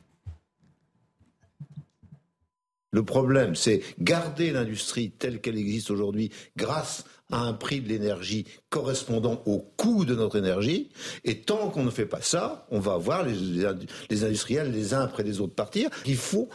Le 2.90 3.04
problème, 3.04 3.54
c'est 3.54 3.82
garder 4.00 4.50
l'industrie 4.50 5.10
telle 5.10 5.40
qu'elle 5.40 5.58
existe 5.58 5.90
aujourd'hui 5.90 6.30
grâce 6.56 7.04
à 7.30 7.40
un 7.40 7.52
prix 7.52 7.80
de 7.80 7.88
l'énergie 7.88 8.46
correspondant 8.70 9.42
au 9.46 9.58
coût 9.76 10.04
de 10.04 10.14
notre 10.14 10.36
énergie. 10.36 10.90
Et 11.24 11.40
tant 11.40 11.68
qu'on 11.70 11.84
ne 11.84 11.90
fait 11.90 12.06
pas 12.06 12.22
ça, 12.22 12.66
on 12.70 12.80
va 12.80 12.96
voir 12.96 13.24
les, 13.24 13.66
les 14.10 14.24
industriels 14.24 14.72
les 14.72 14.94
uns 14.94 15.00
après 15.00 15.22
les 15.22 15.40
autres 15.40 15.54
partir. 15.54 15.90
Il 16.06 16.16
faut 16.16 16.48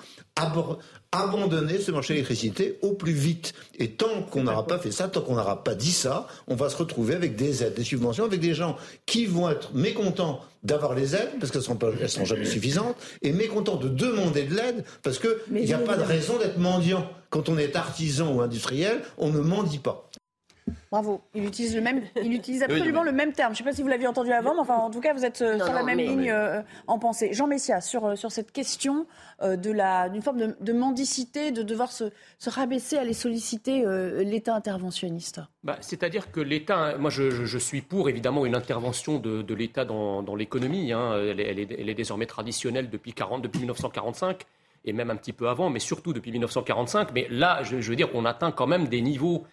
abandonner 1.11 1.79
ce 1.79 1.91
marché 1.91 2.13
de 2.13 2.15
l'électricité 2.15 2.79
au 2.81 2.93
plus 2.93 3.11
vite. 3.13 3.53
Et 3.77 3.91
tant 3.91 4.23
qu'on 4.23 4.43
n'aura 4.43 4.65
pas 4.65 4.79
fait 4.79 4.91
ça, 4.91 5.07
tant 5.07 5.21
qu'on 5.21 5.35
n'aura 5.35 5.63
pas 5.63 5.75
dit 5.75 5.91
ça, 5.91 6.27
on 6.47 6.55
va 6.55 6.69
se 6.69 6.75
retrouver 6.75 7.13
avec 7.13 7.35
des 7.35 7.63
aides, 7.63 7.75
des 7.75 7.83
subventions, 7.83 8.25
avec 8.25 8.39
des 8.39 8.55
gens 8.55 8.77
qui 9.05 9.25
vont 9.25 9.49
être 9.49 9.73
mécontents 9.75 10.41
d'avoir 10.63 10.95
les 10.95 11.15
aides, 11.15 11.29
parce 11.39 11.51
qu'elles 11.51 11.61
ne 11.61 11.65
sont, 11.65 12.07
sont 12.07 12.25
jamais 12.25 12.45
suffisantes, 12.45 12.95
et 13.21 13.31
mécontents 13.31 13.75
de 13.75 13.89
demander 13.89 14.43
de 14.43 14.55
l'aide, 14.55 14.85
parce 15.03 15.19
qu'il 15.19 15.35
n'y 15.51 15.73
a 15.73 15.77
pas 15.77 15.97
de 15.97 16.03
raison 16.03 16.39
d'être 16.39 16.57
mendiant. 16.57 17.07
Quand 17.29 17.49
on 17.49 17.57
est 17.57 17.75
artisan 17.75 18.33
ou 18.33 18.41
industriel, 18.41 19.01
on 19.17 19.29
ne 19.29 19.39
mendie 19.39 19.79
pas. 19.79 20.09
Bravo. 20.91 21.21
Il 21.33 21.45
utilise, 21.45 21.75
le 21.75 21.81
même, 21.81 22.01
il 22.21 22.33
utilise 22.33 22.63
absolument 22.63 23.03
le 23.03 23.11
même 23.11 23.33
terme. 23.33 23.53
Je 23.53 23.55
ne 23.55 23.57
sais 23.57 23.69
pas 23.69 23.75
si 23.75 23.81
vous 23.81 23.87
l'aviez 23.87 24.07
entendu 24.07 24.31
avant, 24.31 24.53
mais 24.53 24.61
enfin, 24.61 24.75
en 24.75 24.89
tout 24.89 24.99
cas, 24.99 25.13
vous 25.13 25.25
êtes 25.25 25.41
euh, 25.41 25.57
sur 25.59 25.73
la 25.73 25.83
même 25.83 25.97
ligne 25.97 26.29
euh, 26.29 26.61
en 26.87 26.99
pensée. 26.99 27.33
Jean 27.33 27.47
Messia, 27.47 27.81
sur, 27.81 28.05
euh, 28.05 28.15
sur 28.15 28.31
cette 28.31 28.51
question 28.51 29.05
d'une 29.41 30.21
forme 30.21 30.53
de, 30.57 30.73
mendicité, 30.73 31.51
de 31.51 31.63
devoir 31.63 31.91
se, 31.91 32.05
se, 32.39 32.49
rabaisser, 32.49 32.97
aller 32.97 33.13
solliciter 33.13 33.83
l'État 34.23 34.55
interventionniste. 34.55 35.41
Bah, 35.65 35.75
C'est-à-dire 35.81 36.31
que 36.31 36.39
l'État, 36.39 36.97
moi 36.97 37.09
je, 37.09 37.29
je, 37.29 37.57
suis 37.57 37.81
pour 37.81 38.07
évidemment 38.07 38.45
une 38.45 38.55
intervention 38.55 39.19
de, 39.19 39.41
de 39.41 39.53
l'État 39.53 39.83
dans, 39.83 40.23
dans 40.23 40.35
l'économie. 40.35 40.93
Hein. 40.93 41.17
Elle, 41.17 41.41
elle, 41.41 41.59
elle, 41.59 41.89
est 41.89 41.93
désormais 41.93 42.25
traditionnelle 42.25 42.89
depuis, 42.89 43.11
40, 43.11 43.41
depuis 43.41 43.59
1945 43.59 44.43
et 44.85 44.93
même 44.93 45.09
un 45.09 45.15
petit 45.17 45.33
peu 45.33 45.49
avant, 45.49 45.69
mais 45.69 45.79
surtout 45.79 46.13
depuis 46.13 46.31
1945. 46.31 47.09
Mais 47.13 47.27
là, 47.29 47.63
je, 47.63 47.81
je 47.81 47.89
veux 47.89 47.97
dire, 47.97 48.09
on 48.13 48.23
atteint 48.23 48.51
quand 48.51 48.67
même 48.67 48.87
des 48.87 49.01
niveaux 49.01 49.43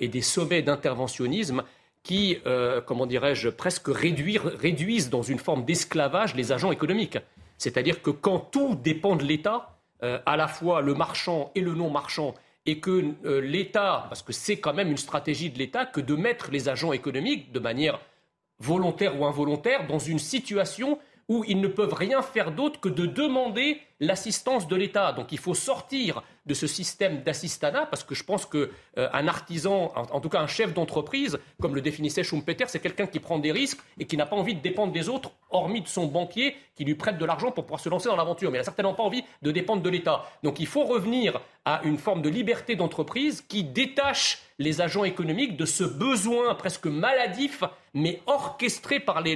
et 0.00 0.08
des 0.08 0.22
sommets 0.22 0.62
d'interventionnisme 0.62 1.62
qui, 2.02 2.38
euh, 2.46 2.80
comment 2.80 3.06
dirais-je, 3.06 3.48
presque 3.48 3.88
réduisent 3.88 5.10
dans 5.10 5.22
une 5.22 5.38
forme 5.38 5.64
d'esclavage 5.64 6.34
les 6.34 6.52
agents 6.52 6.72
économiques. 6.72 7.18
C'est-à-dire 7.58 8.02
que 8.02 8.10
quand 8.10 8.38
tout 8.38 8.74
dépend 8.74 9.16
de 9.16 9.24
l'État, 9.24 9.78
euh, 10.02 10.18
à 10.26 10.36
la 10.36 10.48
fois 10.48 10.80
le 10.80 10.94
marchand 10.94 11.52
et 11.54 11.60
le 11.60 11.74
non-marchand, 11.74 12.34
et 12.64 12.78
que 12.78 13.14
l'État, 13.40 14.06
parce 14.08 14.22
que 14.22 14.32
c'est 14.32 14.58
quand 14.58 14.72
même 14.72 14.88
une 14.88 14.96
stratégie 14.96 15.50
de 15.50 15.58
l'État, 15.58 15.84
que 15.84 16.00
de 16.00 16.14
mettre 16.14 16.52
les 16.52 16.68
agents 16.68 16.92
économiques 16.92 17.50
de 17.50 17.58
manière 17.58 17.98
volontaire 18.60 19.20
ou 19.20 19.26
involontaire 19.26 19.88
dans 19.88 19.98
une 19.98 20.20
situation 20.20 21.00
où 21.28 21.44
ils 21.48 21.60
ne 21.60 21.66
peuvent 21.66 21.94
rien 21.94 22.22
faire 22.22 22.52
d'autre 22.52 22.78
que 22.78 22.88
de 22.88 23.06
demander 23.06 23.80
l'assistance 24.02 24.66
de 24.66 24.76
l'État. 24.76 25.12
Donc 25.12 25.32
il 25.32 25.38
faut 25.38 25.54
sortir 25.54 26.22
de 26.44 26.54
ce 26.54 26.66
système 26.66 27.22
d'assistanat 27.22 27.86
parce 27.86 28.02
que 28.02 28.16
je 28.16 28.24
pense 28.24 28.44
qu'un 28.44 28.66
euh, 28.98 29.08
artisan, 29.12 29.92
en, 29.94 30.20
tout 30.20 30.28
cas 30.28 30.40
un 30.40 30.48
chef 30.48 30.74
d'entreprise, 30.74 31.38
comme 31.60 31.76
le 31.76 31.80
définissait 31.80 32.24
Schumpeter, 32.24 32.64
c'est 32.66 32.80
quelqu'un 32.80 33.06
qui 33.06 33.20
prend 33.20 33.38
des 33.38 33.52
risques 33.52 33.78
et 33.98 34.04
qui 34.04 34.16
n'a 34.16 34.26
pas 34.26 34.34
envie 34.34 34.56
de 34.56 34.60
dépendre 34.60 34.92
des 34.92 35.08
autres, 35.08 35.30
hormis 35.50 35.82
de 35.82 35.88
son 35.88 36.06
banquier 36.06 36.56
qui 36.74 36.84
lui 36.84 36.96
prête 36.96 37.16
de 37.16 37.24
l'argent 37.24 37.52
pour 37.52 37.64
pouvoir 37.64 37.80
se 37.80 37.88
lancer 37.88 38.08
dans 38.08 38.16
l'aventure. 38.16 38.50
Mais 38.50 38.58
il 38.58 38.60
n'a 38.60 38.64
certainement 38.64 38.94
pas 38.94 39.04
envie 39.04 39.22
de 39.40 39.50
dépendre 39.52 39.82
de 39.82 39.88
l'État. 39.88 40.24
Donc 40.42 40.58
il 40.58 40.66
faut 40.66 40.84
revenir 40.84 41.40
à 41.64 41.80
une 41.84 41.96
forme 41.96 42.22
de 42.22 42.28
liberté 42.28 42.74
d'entreprise 42.74 43.40
qui 43.40 43.62
détache 43.62 44.42
les 44.58 44.80
agents 44.80 45.04
économiques 45.04 45.56
de 45.56 45.64
ce 45.64 45.84
besoin 45.84 46.56
presque 46.56 46.86
maladif, 46.86 47.62
mais 47.94 48.20
orchestré 48.26 48.98
par 48.98 49.20
les, 49.20 49.34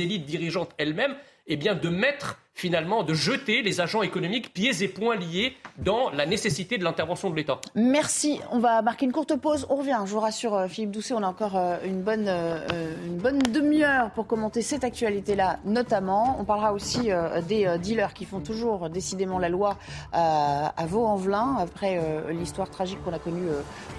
élites 0.00 0.26
dirigeantes 0.26 0.70
elles-mêmes, 0.78 1.16
eh 1.48 1.56
bien 1.56 1.74
de 1.74 1.88
mettre 1.88 2.38
finalement 2.60 3.02
de 3.02 3.14
jeter 3.14 3.62
les 3.62 3.80
agents 3.80 4.02
économiques 4.02 4.52
pieds 4.52 4.82
et 4.82 4.88
poings 4.88 5.16
liés 5.16 5.54
dans 5.78 6.10
la 6.10 6.26
nécessité 6.26 6.76
de 6.76 6.84
l'intervention 6.84 7.30
de 7.30 7.36
l'État. 7.36 7.58
Merci. 7.74 8.40
On 8.50 8.58
va 8.58 8.82
marquer 8.82 9.06
une 9.06 9.12
courte 9.12 9.34
pause. 9.36 9.66
On 9.70 9.76
revient. 9.76 9.98
Je 10.04 10.10
vous 10.10 10.20
rassure, 10.20 10.54
euh, 10.54 10.68
Philippe 10.68 10.90
Doucet, 10.90 11.14
on 11.14 11.22
a 11.22 11.26
encore 11.26 11.56
euh, 11.56 11.78
une 11.84 12.02
bonne, 12.02 12.26
euh, 12.28 12.94
une 13.06 13.16
bonne 13.16 13.38
demi-heure 13.38 14.10
pour 14.10 14.26
commenter 14.26 14.60
cette 14.60 14.84
actualité-là, 14.84 15.58
notamment. 15.64 16.36
On 16.38 16.44
parlera 16.44 16.72
aussi 16.72 17.10
des 17.48 17.78
dealers 17.78 18.12
qui 18.12 18.24
font 18.24 18.40
toujours 18.40 18.90
décidément 18.90 19.38
la 19.38 19.48
loi 19.48 19.76
à 20.12 20.86
Vaux-en-Velin 20.86 21.56
après 21.58 22.00
l'histoire 22.30 22.68
tragique 22.70 23.02
qu'on 23.04 23.12
a 23.12 23.18
connue 23.18 23.48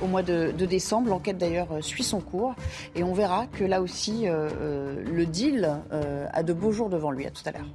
au 0.02 0.08
mois 0.08 0.22
de, 0.24 0.54
de 0.56 0.66
décembre. 0.66 1.10
L'enquête 1.10 1.38
d'ailleurs 1.38 1.68
suit 1.82 2.04
son 2.04 2.20
cours 2.20 2.56
et 2.96 3.04
on 3.04 3.14
verra 3.14 3.48
que 3.48 3.64
là 3.64 3.82
aussi 3.82 4.26
le 4.28 5.26
deal 5.26 5.70
a 5.92 6.44
de 6.44 6.54
beaux 6.54 6.72
jours 6.72 6.90
devant 6.90 7.12
lui. 7.12 7.26
À 7.26 7.32
tout 7.32 7.44
à 7.46 7.52
l'heure. 7.52 7.66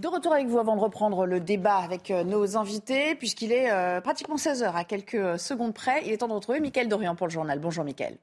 De 0.00 0.08
retour 0.08 0.32
avec 0.32 0.46
vous 0.46 0.58
avant 0.58 0.76
de 0.76 0.80
reprendre 0.80 1.26
le 1.26 1.40
débat 1.40 1.76
avec 1.76 2.10
euh, 2.10 2.24
nos 2.24 2.56
invités, 2.56 3.14
puisqu'il 3.16 3.52
est 3.52 3.70
euh, 3.70 4.00
pratiquement 4.00 4.36
16h 4.36 4.72
à 4.74 4.84
quelques 4.84 5.38
secondes 5.38 5.74
près. 5.74 6.00
Il 6.06 6.12
est 6.12 6.16
temps 6.16 6.28
de 6.28 6.32
retrouver 6.32 6.58
Mickaël 6.58 6.88
Dorian 6.88 7.14
pour 7.14 7.26
le 7.26 7.32
journal. 7.32 7.58
Bonjour 7.58 7.84
Mickaël. 7.84 8.16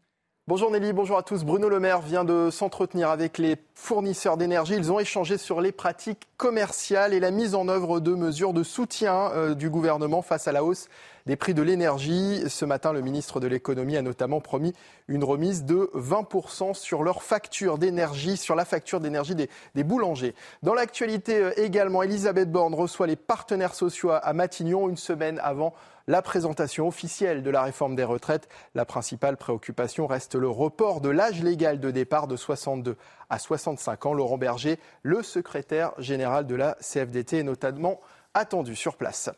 Bonjour 0.50 0.72
Nelly, 0.72 0.94
bonjour 0.94 1.18
à 1.18 1.24
tous. 1.24 1.44
Bruno 1.44 1.68
Le 1.68 1.78
Maire 1.82 2.00
vient 2.00 2.24
de 2.24 2.50
s'entretenir 2.52 3.10
avec 3.10 3.38
les 3.38 3.58
fournisseurs 3.76 4.38
d'énergie. 4.38 4.76
Ils 4.76 4.94
ont 4.94 4.98
échangé 4.98 5.38
sur 5.38 5.60
les 5.60 5.74
pratiques 5.74 6.26
commerciales 6.38 7.14
et 7.14 7.20
la 7.20 7.32
mise 7.32 7.54
en 7.54 7.68
œuvre 7.68 8.00
de 8.00 8.14
mesures 8.16 8.54
de 8.54 8.64
soutien 8.64 9.54
du 9.56 9.70
gouvernement 9.70 10.22
face 10.22 10.48
à 10.48 10.54
la 10.54 10.64
hausse 10.64 10.88
des 11.26 11.36
prix 11.36 11.54
de 11.54 11.62
l'énergie. 11.62 12.44
Ce 12.48 12.64
matin, 12.64 12.94
le 12.94 13.02
ministre 13.02 13.42
de 13.42 13.48
l'économie 13.48 13.98
a 13.98 14.02
notamment 14.02 14.40
promis 14.40 14.74
une 15.10 15.26
remise 15.26 15.66
de 15.66 15.92
20% 15.94 16.74
sur 16.74 17.04
leur 17.04 17.24
facture 17.24 17.78
d'énergie, 17.78 18.38
sur 18.38 18.56
la 18.56 18.64
facture 18.64 19.02
d'énergie 19.02 19.36
des, 19.36 19.84
boulangers. 19.84 20.34
Dans 20.64 20.74
l'actualité 20.74 21.36
euh, 21.36 21.52
également, 21.60 22.04
Elisabeth 22.04 22.50
Borne 22.50 22.74
reçoit 22.74 23.08
les 23.08 23.18
partenaires 23.18 23.74
sociaux 23.74 24.12
à 24.12 24.32
Matignon 24.32 24.88
une 24.88 24.96
semaine 24.96 25.42
avant 25.44 25.74
la 26.08 26.22
présentation 26.22 26.88
officielle 26.88 27.44
de 27.44 27.50
la 27.50 27.64
réforme 27.64 27.96
des 27.96 28.04
retraites. 28.04 28.48
La 28.76 28.86
principale 28.86 29.38
préoccupation 29.38 30.08
reste 30.08 30.36
le 30.36 30.50
report 30.50 31.02
de 31.02 31.10
l'âge 31.10 31.44
légal 31.44 31.80
de 31.80 31.92
départ 31.92 32.28
de 32.28 32.36
62 32.36 32.98
à 33.30 33.40
65 33.40 34.06
ans. 34.06 34.14
Laurent 34.14 34.38
Berger, 34.38 34.80
le 35.04 35.22
secrétaire 35.22 35.92
général 35.98 36.48
de 36.48 36.56
la 36.56 36.78
CFDT, 36.82 37.40
est 37.40 37.44
notamment 37.44 38.00
attendu 38.34 38.76
sur 38.76 38.96
place. 38.96 39.30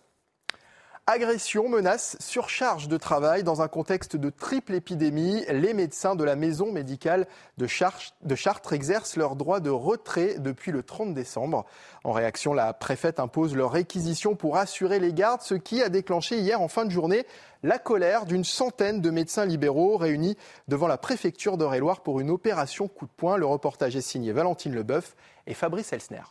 Agression, 1.11 1.67
menace, 1.69 2.17
surcharge 2.19 2.87
de 2.87 2.95
travail 2.95 3.41
dans 3.41 3.63
un 3.63 3.67
contexte 3.67 4.15
de 4.15 4.29
triple 4.29 4.75
épidémie. 4.75 5.43
Les 5.49 5.73
médecins 5.73 6.13
de 6.13 6.23
la 6.23 6.35
maison 6.35 6.71
médicale 6.71 7.25
de, 7.57 7.65
Chartres 7.65 8.73
exercent 8.73 9.15
leur 9.15 9.35
droit 9.35 9.59
de 9.59 9.71
retrait 9.71 10.35
depuis 10.37 10.71
le 10.71 10.83
30 10.83 11.15
décembre. 11.15 11.65
En 12.03 12.11
réaction, 12.11 12.53
la 12.53 12.73
préfète 12.73 13.19
impose 13.19 13.55
leur 13.55 13.71
réquisition 13.71 14.35
pour 14.35 14.57
assurer 14.57 14.99
les 14.99 15.11
gardes, 15.11 15.41
ce 15.41 15.55
qui 15.55 15.81
a 15.81 15.89
déclenché 15.89 16.37
hier 16.37 16.61
en 16.61 16.67
fin 16.67 16.85
de 16.85 16.91
journée 16.91 17.25
la 17.63 17.79
colère 17.79 18.27
d'une 18.27 18.43
centaine 18.43 19.01
de 19.01 19.09
médecins 19.09 19.47
libéraux 19.47 19.97
réunis 19.97 20.37
devant 20.67 20.87
la 20.87 20.99
préfecture 20.99 21.57
d'Eure-et-Loire 21.57 22.01
pour 22.01 22.19
une 22.19 22.29
opération 22.29 22.87
coup 22.87 23.07
de 23.07 23.11
poing. 23.17 23.35
Le 23.35 23.47
reportage 23.47 23.95
est 23.95 24.01
signé 24.01 24.31
Valentine 24.31 24.75
Leboeuf 24.75 25.15
et 25.47 25.55
Fabrice 25.55 25.91
Elsner. 25.91 26.21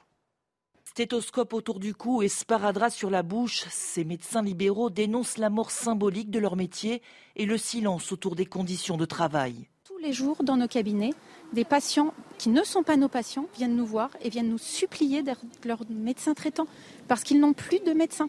Stéthoscope 0.99 1.53
autour 1.53 1.79
du 1.79 1.95
cou 1.95 2.23
et 2.23 2.29
sparadrap 2.29 2.91
sur 2.91 3.09
la 3.09 3.23
bouche, 3.23 3.67
ces 3.71 4.03
médecins 4.03 4.43
libéraux 4.43 4.91
dénoncent 4.91 5.39
la 5.39 5.49
mort 5.49 5.71
symbolique 5.71 6.29
de 6.29 6.41
leur 6.41 6.57
métier 6.57 7.03
et 7.37 7.47
le 7.47 7.57
silence 7.57 8.11
autour 8.11 8.35
des 8.35 8.47
conditions 8.47 8.97
de 8.97 9.05
travail. 9.05 9.69
Tous 9.85 9.97
les 9.99 10.13
jours, 10.13 10.43
dans 10.43 10.57
nos 10.57 10.67
cabinets, 10.67 11.15
des 11.53 11.65
patients 11.65 12.13
qui 12.37 12.49
ne 12.49 12.65
sont 12.65 12.83
pas 12.83 12.97
nos 12.97 13.07
patients 13.07 13.47
viennent 13.57 13.77
nous 13.77 13.87
voir 13.87 14.11
et 14.23 14.29
viennent 14.29 14.49
nous 14.49 14.59
supplier 14.59 15.23
d'être 15.23 15.43
leur 15.65 15.85
médecin 15.89 16.35
traitant 16.35 16.67
parce 17.07 17.23
qu'ils 17.23 17.39
n'ont 17.39 17.53
plus 17.53 17.79
de 17.79 17.93
médecin. 17.93 18.29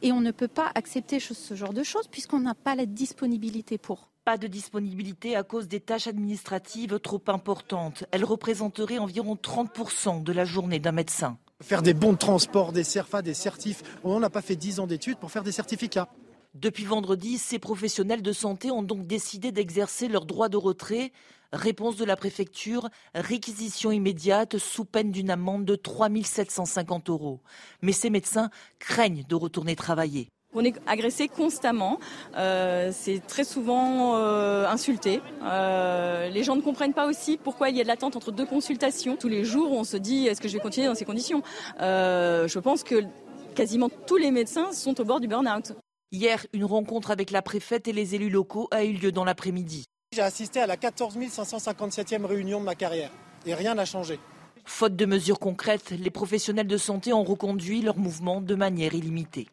Et 0.00 0.10
on 0.10 0.22
ne 0.22 0.30
peut 0.30 0.48
pas 0.48 0.72
accepter 0.74 1.20
ce 1.20 1.52
genre 1.52 1.74
de 1.74 1.82
choses 1.82 2.08
puisqu'on 2.08 2.40
n'a 2.40 2.54
pas 2.54 2.74
la 2.74 2.86
disponibilité 2.86 3.76
pour. 3.76 4.08
Pas 4.24 4.38
de 4.38 4.46
disponibilité 4.46 5.36
à 5.36 5.42
cause 5.42 5.68
des 5.68 5.80
tâches 5.80 6.06
administratives 6.06 6.98
trop 6.98 7.22
importantes. 7.26 8.04
Elles 8.10 8.24
représenteraient 8.24 8.96
environ 8.96 9.34
30% 9.34 10.22
de 10.22 10.32
la 10.32 10.46
journée 10.46 10.78
d'un 10.78 10.92
médecin. 10.92 11.36
Faire 11.62 11.80
des 11.80 11.94
bons 11.94 12.12
de 12.12 12.18
transport, 12.18 12.72
des 12.72 12.84
CERFA, 12.84 13.22
des 13.22 13.32
certifs. 13.32 13.82
On 14.04 14.20
n'a 14.20 14.28
pas 14.28 14.42
fait 14.42 14.56
10 14.56 14.80
ans 14.80 14.86
d'études 14.86 15.18
pour 15.18 15.30
faire 15.30 15.42
des 15.42 15.52
certificats. 15.52 16.08
Depuis 16.54 16.84
vendredi, 16.84 17.38
ces 17.38 17.58
professionnels 17.58 18.20
de 18.20 18.32
santé 18.32 18.70
ont 18.70 18.82
donc 18.82 19.06
décidé 19.06 19.52
d'exercer 19.52 20.08
leur 20.08 20.26
droit 20.26 20.50
de 20.50 20.58
retrait. 20.58 21.12
Réponse 21.52 21.96
de 21.96 22.04
la 22.04 22.16
préfecture, 22.16 22.90
réquisition 23.14 23.90
immédiate 23.90 24.58
sous 24.58 24.84
peine 24.84 25.12
d'une 25.12 25.30
amende 25.30 25.64
de 25.64 25.76
3 25.76 26.08
750 26.22 27.08
euros. 27.08 27.40
Mais 27.80 27.92
ces 27.92 28.10
médecins 28.10 28.50
craignent 28.78 29.24
de 29.26 29.34
retourner 29.34 29.76
travailler. 29.76 30.28
On 30.58 30.64
est 30.64 30.74
agressé 30.86 31.28
constamment, 31.28 32.00
euh, 32.34 32.90
c'est 32.90 33.20
très 33.26 33.44
souvent 33.44 34.16
euh, 34.16 34.66
insulté. 34.66 35.20
Euh, 35.42 36.30
les 36.30 36.42
gens 36.44 36.56
ne 36.56 36.62
comprennent 36.62 36.94
pas 36.94 37.06
aussi 37.06 37.36
pourquoi 37.36 37.68
il 37.68 37.76
y 37.76 37.80
a 37.80 37.82
de 37.82 37.88
l'attente 37.88 38.16
entre 38.16 38.32
deux 38.32 38.46
consultations. 38.46 39.16
Tous 39.16 39.28
les 39.28 39.44
jours, 39.44 39.70
on 39.72 39.84
se 39.84 39.98
dit 39.98 40.26
est-ce 40.26 40.40
que 40.40 40.48
je 40.48 40.54
vais 40.54 40.60
continuer 40.60 40.86
dans 40.86 40.94
ces 40.94 41.04
conditions? 41.04 41.42
Je 41.78 42.58
pense 42.58 42.84
que 42.84 43.04
quasiment 43.54 43.90
tous 44.06 44.16
les 44.16 44.30
médecins 44.30 44.72
sont 44.72 44.98
au 44.98 45.04
bord 45.04 45.20
du 45.20 45.28
burn-out. 45.28 45.74
Hier, 46.10 46.46
une 46.54 46.64
rencontre 46.64 47.10
avec 47.10 47.32
la 47.32 47.42
préfète 47.42 47.86
et 47.86 47.92
les 47.92 48.14
élus 48.14 48.30
locaux 48.30 48.68
a 48.70 48.82
eu 48.82 48.92
lieu 48.92 49.12
dans 49.12 49.24
l'après-midi. 49.24 49.84
J'ai 50.14 50.22
assisté 50.22 50.60
à 50.60 50.66
la 50.66 50.78
14 50.78 51.18
557e 51.18 52.24
réunion 52.24 52.60
de 52.60 52.64
ma 52.64 52.74
carrière 52.74 53.10
et 53.44 53.52
rien 53.52 53.74
n'a 53.74 53.84
changé. 53.84 54.18
Faute 54.64 54.96
de 54.96 55.04
mesures 55.04 55.38
concrètes, 55.38 55.90
les 55.90 56.10
professionnels 56.10 56.66
de 56.66 56.78
santé 56.78 57.12
ont 57.12 57.24
reconduit 57.24 57.82
leur 57.82 57.98
mouvement 57.98 58.40
de 58.40 58.54
manière 58.54 58.94
illimitée. 58.94 59.48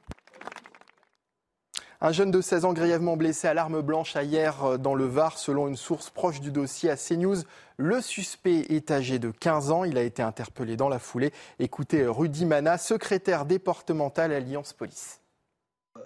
Un 2.06 2.12
jeune 2.12 2.32
de 2.32 2.42
16 2.42 2.66
ans 2.66 2.74
grièvement 2.74 3.16
blessé 3.16 3.48
à 3.48 3.54
l'arme 3.54 3.80
blanche 3.82 4.18
hier 4.22 4.62
euh, 4.66 4.78
dans 4.78 4.94
le 4.94 5.06
Var, 5.06 5.38
selon 5.38 5.70
une 5.70 5.78
source 5.78 6.10
proche 6.10 6.42
du 6.42 6.52
dossier 6.52 6.90
à 6.90 6.98
CNews. 6.98 7.38
Le 7.78 8.02
suspect 8.02 8.66
est 8.68 8.92
âgé 8.92 9.20
de 9.20 9.32
15 9.32 9.72
ans. 9.72 9.86
Il 9.86 9.98
a 9.98 10.02
été 10.02 10.22
interpellé 10.22 10.76
dans 10.76 10.90
la 10.90 11.00
foulée. 11.00 11.32
Écoutez 11.60 12.02
euh, 12.02 12.12
Rudy 12.12 12.46
Mana, 12.46 12.78
secrétaire 12.78 13.46
départemental 13.46 14.34
Alliance 14.34 14.74
Police 14.74 15.22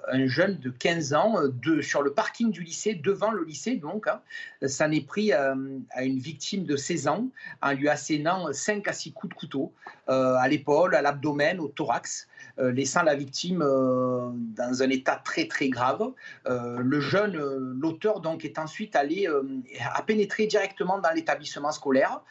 un 0.09 0.27
jeune 0.27 0.57
de 0.59 0.69
15 0.69 1.13
ans 1.13 1.35
euh, 1.37 1.81
sur 1.81 2.01
le 2.01 2.13
parking 2.13 2.51
du 2.51 2.61
lycée, 2.61 2.93
devant 2.93 3.31
le 3.31 3.43
lycée 3.43 3.75
donc. 3.75 4.07
Hein, 4.07 4.21
ça 4.67 4.87
n'est 4.87 5.01
pris 5.01 5.33
à 5.33 5.53
une 6.01 6.19
victime 6.19 6.65
de 6.65 6.75
16 6.75 7.07
ans 7.07 7.27
en 7.61 7.71
lui 7.73 7.89
assénant 7.89 8.53
5 8.53 8.87
à 8.87 8.93
6 8.93 9.13
coups 9.13 9.33
de 9.33 9.39
couteau 9.39 9.73
à 10.07 10.47
l'épaule, 10.47 10.93
à 10.95 11.01
l'abdomen, 11.01 11.59
au 11.59 11.67
thorax. 11.67 12.27
Euh, 12.59 12.71
laissant 12.71 13.03
la 13.03 13.13
victime 13.13 13.61
euh, 13.61 14.29
dans 14.33 14.81
un 14.81 14.89
état 14.89 15.21
très 15.23 15.47
très 15.47 15.69
grave. 15.69 16.01
Euh, 16.47 16.77
le 16.79 16.99
jeune, 16.99 17.35
l'auteur 17.79 18.19
donc, 18.19 18.45
est 18.45 18.57
ensuite 18.57 18.95
allé, 18.95 19.27
a 19.27 20.01
pénétré 20.01 20.47
directement 20.47 20.97
dans 20.99 21.11
l'établissement 21.11 21.71
scolaire. 21.71 22.21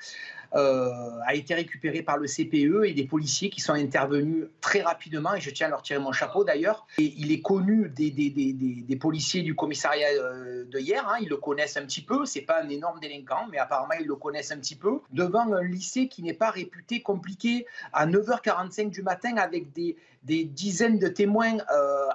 Euh, 0.54 0.90
a 1.26 1.35
été 1.35 1.54
récupéré 1.54 2.02
par 2.02 2.18
le 2.18 2.26
CPE 2.26 2.85
et 2.87 2.92
des 2.92 3.04
policiers 3.04 3.50
qui 3.50 3.61
sont 3.61 3.72
intervenus 3.72 4.46
très 4.61 4.80
rapidement, 4.80 5.35
et 5.35 5.40
je 5.40 5.50
tiens 5.50 5.66
à 5.66 5.70
leur 5.70 5.82
tirer 5.82 5.98
mon 5.98 6.12
chapeau 6.12 6.44
d'ailleurs. 6.44 6.87
Il 6.98 7.32
est 7.32 7.42
connu 7.42 7.88
des, 7.88 8.11
des, 8.11 8.30
des, 8.30 8.52
des 8.52 8.96
policiers 8.96 9.42
du 9.42 9.54
commissariat 9.54 10.09
euh, 10.09 10.64
de 10.64 10.78
hier, 10.78 11.06
hein, 11.09 11.16
ils 11.20 11.28
le 11.28 11.37
connaissent 11.37 11.76
un 11.76 11.85
petit 11.85 12.02
peu, 12.02 12.24
c'est 12.26 12.42
pas 12.42 12.62
un 12.62 12.68
énorme 12.68 13.00
délinquant, 13.00 13.46
mais 13.50 13.59
apparemment 13.59 13.94
ils 14.00 14.06
le 14.06 14.16
connaissent 14.16 14.52
un 14.52 14.59
petit 14.59 14.76
peu, 14.76 15.00
devant 15.12 15.52
un 15.52 15.62
lycée 15.62 16.09
qui 16.09 16.22
n'est 16.22 16.32
pas 16.35 16.50
réputé 16.50 17.02
compliqué, 17.02 17.66
à 17.92 18.06
9h45 18.06 18.90
du 18.90 19.02
matin 19.02 19.37
avec 19.37 19.72
des, 19.72 19.96
des 20.22 20.44
dizaines 20.44 20.98
de 20.98 21.09
témoins 21.09 21.59
euh, 21.72 22.09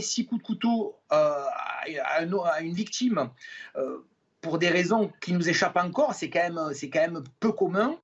six 0.00 0.26
coups 0.26 0.40
de 0.40 0.46
couteau 0.46 0.96
euh, 1.12 1.44
à, 2.04 2.22
une 2.62 2.74
victime 2.74 3.30
pour 4.46 4.58
des 4.58 4.68
raisons 4.68 5.10
qui 5.20 5.32
nous 5.32 5.48
échappent 5.48 5.76
encore, 5.76 6.14
c'est 6.14 6.30
quand, 6.30 6.38
même, 6.38 6.72
quand 6.92 7.00
même 7.00 7.24
peu 7.40 7.50
commun. 7.50 7.96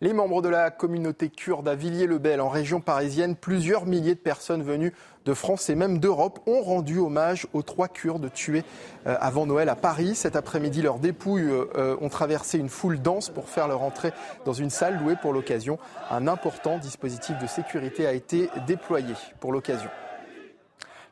Les 0.00 0.12
membres 0.12 0.40
de 0.40 0.48
la 0.48 0.70
communauté 0.70 1.30
kurde 1.30 1.66
à 1.66 1.74
Villiers-le-Bel, 1.74 2.40
en 2.40 2.48
région 2.48 2.80
parisienne, 2.80 3.34
plusieurs 3.34 3.84
milliers 3.84 4.14
de 4.14 4.20
personnes 4.20 4.62
venues 4.62 4.92
de 5.24 5.34
France 5.34 5.68
et 5.68 5.74
même 5.74 5.98
d'Europe 5.98 6.40
ont 6.46 6.62
rendu 6.62 6.98
hommage 6.98 7.48
aux 7.54 7.62
trois 7.62 7.88
Kurdes 7.88 8.32
tués 8.32 8.62
euh, 9.08 9.16
avant 9.20 9.46
Noël 9.46 9.68
à 9.68 9.74
Paris. 9.74 10.14
Cet 10.14 10.36
après-midi, 10.36 10.80
leurs 10.80 11.00
dépouilles 11.00 11.50
euh, 11.50 11.96
ont 12.00 12.08
traversé 12.08 12.58
une 12.58 12.68
foule 12.68 13.00
dense 13.00 13.28
pour 13.28 13.48
faire 13.48 13.66
leur 13.66 13.82
entrée 13.82 14.12
dans 14.44 14.52
une 14.52 14.70
salle 14.70 14.98
louée 15.00 15.16
pour 15.20 15.32
l'occasion. 15.32 15.78
Un 16.10 16.28
important 16.28 16.78
dispositif 16.78 17.36
de 17.40 17.48
sécurité 17.48 18.06
a 18.06 18.12
été 18.12 18.48
déployé 18.68 19.14
pour 19.40 19.52
l'occasion. 19.52 19.90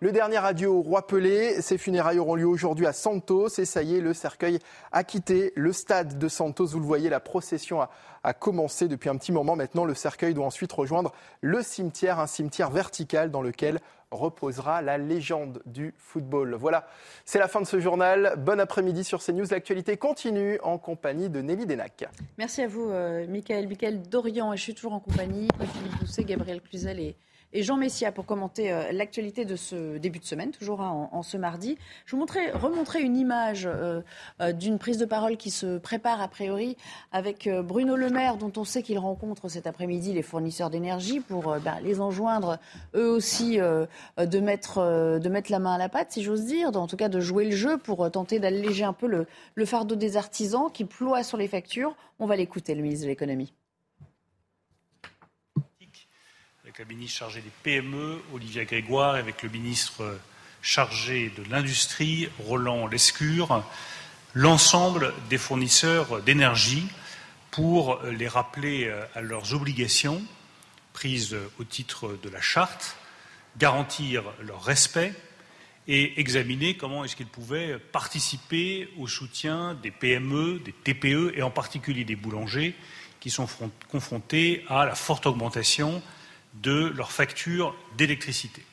Le 0.02 0.12
dernier 0.12 0.38
adieu 0.38 0.70
au 0.70 0.80
roi 0.80 1.06
Pelé. 1.06 1.60
Ses 1.60 1.76
funérailles 1.76 2.18
auront 2.18 2.34
lieu 2.34 2.46
aujourd'hui 2.46 2.86
à 2.86 2.94
Santos. 2.94 3.48
Et 3.58 3.66
ça 3.66 3.82
y 3.82 3.96
est, 3.96 4.00
le 4.00 4.14
cercueil 4.14 4.58
a 4.92 5.04
quitté 5.04 5.52
le 5.56 5.74
stade 5.74 6.16
de 6.16 6.26
Santos. 6.26 6.68
Vous 6.68 6.80
le 6.80 6.86
voyez, 6.86 7.10
la 7.10 7.20
procession 7.20 7.82
a, 7.82 8.32
commencé 8.32 8.88
depuis 8.88 9.10
un 9.10 9.16
petit 9.18 9.30
moment. 9.30 9.56
Maintenant, 9.56 9.84
le 9.84 9.92
cercueil 9.92 10.32
doit 10.32 10.46
ensuite 10.46 10.72
rejoindre 10.72 11.12
le 11.42 11.62
cimetière, 11.62 12.18
un 12.18 12.26
cimetière 12.26 12.70
vertical 12.70 13.30
dans 13.30 13.42
lequel 13.42 13.78
reposera 14.10 14.80
la 14.80 14.96
légende 14.96 15.60
du 15.66 15.92
football. 15.98 16.54
Voilà, 16.54 16.88
c'est 17.26 17.38
la 17.38 17.46
fin 17.46 17.60
de 17.60 17.66
ce 17.66 17.78
journal. 17.78 18.36
Bon 18.38 18.58
après-midi 18.58 19.04
sur 19.04 19.22
CNews. 19.22 19.48
L'actualité 19.50 19.98
continue 19.98 20.58
en 20.62 20.78
compagnie 20.78 21.28
de 21.28 21.42
Nelly 21.42 21.66
Denac. 21.66 22.06
Merci 22.38 22.62
à 22.62 22.68
vous, 22.68 22.88
euh, 22.88 23.26
Michael. 23.28 23.68
Michael 23.68 24.00
Dorian, 24.00 24.54
et 24.54 24.56
je 24.56 24.62
suis 24.62 24.74
toujours 24.74 24.94
en 24.94 25.00
compagnie 25.00 25.48
de 25.48 25.66
Philippe 25.66 25.98
Doucet, 26.00 26.24
Gabriel 26.24 26.62
Cluzel 26.62 27.00
et 27.00 27.16
et 27.52 27.62
Jean 27.62 27.76
Messia 27.76 28.12
pour 28.12 28.26
commenter 28.26 28.72
euh, 28.72 28.92
l'actualité 28.92 29.44
de 29.44 29.56
ce 29.56 29.98
début 29.98 30.18
de 30.18 30.24
semaine, 30.24 30.50
toujours 30.50 30.80
hein, 30.80 31.08
en, 31.10 31.22
ce 31.22 31.36
mardi. 31.36 31.78
Je 32.06 32.12
vous 32.12 32.20
montrer, 32.20 32.50
remontrer 32.52 33.02
une 33.02 33.16
image 33.16 33.66
euh, 33.66 34.00
euh, 34.40 34.52
d'une 34.52 34.78
prise 34.78 34.98
de 34.98 35.04
parole 35.04 35.36
qui 35.36 35.50
se 35.50 35.78
prépare 35.78 36.20
a 36.20 36.28
priori 36.28 36.76
avec 37.12 37.48
Bruno 37.64 37.96
Le 37.96 38.08
Maire, 38.10 38.36
dont 38.36 38.52
on 38.56 38.64
sait 38.64 38.82
qu'il 38.82 38.98
rencontre 38.98 39.48
cet 39.48 39.66
après-midi 39.66 40.12
les 40.12 40.22
fournisseurs 40.22 40.70
d'énergie 40.70 41.20
pour 41.20 41.56
ben, 41.64 41.78
les 41.82 42.00
enjoindre 42.00 42.58
eux 42.94 43.08
aussi 43.08 43.58
de, 43.58 44.40
mettre, 44.40 45.18
de 45.18 45.28
mettre 45.28 45.50
la 45.50 45.58
main 45.58 45.74
à 45.74 45.78
la 45.78 45.88
pâte, 45.88 46.12
si 46.12 46.22
j'ose 46.22 46.44
dire, 46.44 46.76
en 46.76 46.86
tout 46.86 46.96
cas 46.96 47.08
de 47.08 47.20
jouer 47.20 47.44
le 47.44 47.56
jeu 47.56 47.78
pour 47.78 48.10
tenter 48.10 48.38
d'alléger 48.38 48.84
un 48.84 48.92
peu 48.92 49.06
le, 49.06 49.26
le 49.54 49.64
fardeau 49.64 49.96
des 49.96 50.16
artisans 50.16 50.70
qui 50.72 50.84
ploient 50.84 51.22
sur 51.22 51.36
les 51.36 51.48
factures. 51.48 51.96
On 52.18 52.26
va 52.26 52.36
l'écouter, 52.36 52.74
le 52.74 52.82
ministre 52.82 53.04
de 53.04 53.10
l'économie. 53.10 53.52
La 56.80 56.86
ministre 56.86 57.18
chargée 57.18 57.42
des 57.42 57.52
PME, 57.62 58.22
Olivia 58.32 58.64
Grégoire, 58.64 59.14
avec 59.14 59.42
le 59.42 59.50
ministre 59.50 60.18
chargé 60.62 61.30
de 61.36 61.42
l'Industrie, 61.50 62.30
Roland 62.38 62.86
Lescure, 62.86 63.62
l'ensemble 64.32 65.12
des 65.28 65.36
fournisseurs 65.36 66.22
d'énergie 66.22 66.86
pour 67.50 68.00
les 68.04 68.28
rappeler 68.28 68.90
à 69.14 69.20
leurs 69.20 69.52
obligations 69.52 70.22
prises 70.94 71.36
au 71.58 71.64
titre 71.64 72.18
de 72.22 72.30
la 72.30 72.40
charte, 72.40 72.96
garantir 73.58 74.22
leur 74.40 74.64
respect 74.64 75.12
et 75.86 76.18
examiner 76.18 76.78
comment 76.78 77.04
est-ce 77.04 77.14
qu'ils 77.14 77.26
pouvaient 77.26 77.78
participer 77.78 78.88
au 78.96 79.06
soutien 79.06 79.74
des 79.74 79.90
PME, 79.90 80.62
des 80.64 80.72
TPE 80.72 81.34
et 81.36 81.42
en 81.42 81.50
particulier 81.50 82.04
des 82.04 82.16
boulangers 82.16 82.74
qui 83.20 83.28
sont 83.28 83.48
confrontés 83.90 84.64
à 84.70 84.86
la 84.86 84.94
forte 84.94 85.26
augmentation 85.26 86.02
de 86.54 86.92
leurs 86.96 87.12
factures 87.12 87.74
d'électricité. 87.96 88.64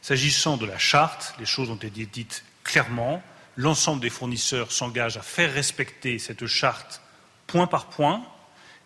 S'agissant 0.00 0.56
de 0.56 0.66
la 0.66 0.78
charte, 0.78 1.34
les 1.38 1.46
choses 1.46 1.70
ont 1.70 1.76
été 1.76 2.06
dites 2.06 2.44
clairement. 2.64 3.22
L'ensemble 3.56 4.00
des 4.00 4.10
fournisseurs 4.10 4.72
s'engagent 4.72 5.16
à 5.16 5.22
faire 5.22 5.52
respecter 5.52 6.18
cette 6.18 6.46
charte 6.46 7.00
point 7.46 7.66
par 7.66 7.86
point, 7.86 8.24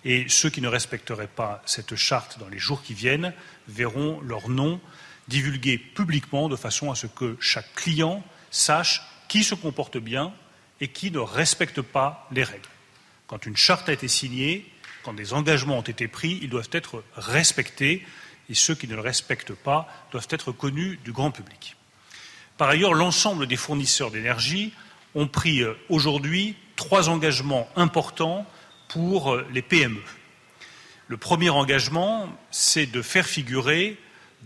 et 0.04 0.28
ceux 0.28 0.50
qui 0.50 0.60
ne 0.60 0.68
respecteraient 0.68 1.26
pas 1.26 1.62
cette 1.66 1.96
charte 1.96 2.38
dans 2.38 2.48
les 2.48 2.58
jours 2.58 2.82
qui 2.82 2.94
viennent 2.94 3.32
verront 3.68 4.20
leur 4.20 4.48
nom 4.48 4.80
divulgué 5.28 5.78
publiquement 5.78 6.48
de 6.48 6.56
façon 6.56 6.90
à 6.90 6.94
ce 6.94 7.06
que 7.06 7.36
chaque 7.40 7.74
client 7.74 8.24
sache 8.50 9.02
qui 9.28 9.42
se 9.42 9.54
comporte 9.54 9.98
bien 9.98 10.32
et 10.80 10.88
qui 10.88 11.10
ne 11.10 11.18
respecte 11.18 11.80
pas 11.80 12.28
les 12.30 12.44
règles. 12.44 12.68
Quand 13.26 13.46
une 13.46 13.56
charte 13.56 13.88
a 13.88 13.92
été 13.92 14.06
signée, 14.06 14.70
quand 15.06 15.14
des 15.14 15.34
engagements 15.34 15.78
ont 15.78 15.82
été 15.82 16.08
pris, 16.08 16.40
ils 16.42 16.50
doivent 16.50 16.68
être 16.72 17.04
respectés 17.14 18.04
et 18.50 18.54
ceux 18.54 18.74
qui 18.74 18.88
ne 18.88 18.96
le 18.96 19.00
respectent 19.00 19.54
pas 19.54 19.88
doivent 20.10 20.26
être 20.30 20.50
connus 20.50 20.98
du 21.04 21.12
grand 21.12 21.30
public. 21.30 21.76
Par 22.58 22.68
ailleurs, 22.68 22.92
l'ensemble 22.92 23.46
des 23.46 23.54
fournisseurs 23.54 24.10
d'énergie 24.10 24.72
ont 25.14 25.28
pris 25.28 25.62
euh, 25.62 25.74
aujourd'hui 25.88 26.56
trois 26.74 27.08
engagements 27.08 27.68
importants 27.76 28.46
pour 28.88 29.32
euh, 29.32 29.46
les 29.52 29.62
PME. 29.62 30.02
Le 31.06 31.16
premier 31.16 31.50
engagement, 31.50 32.28
c'est 32.50 32.86
de 32.86 33.00
faire 33.00 33.26
figurer 33.26 33.98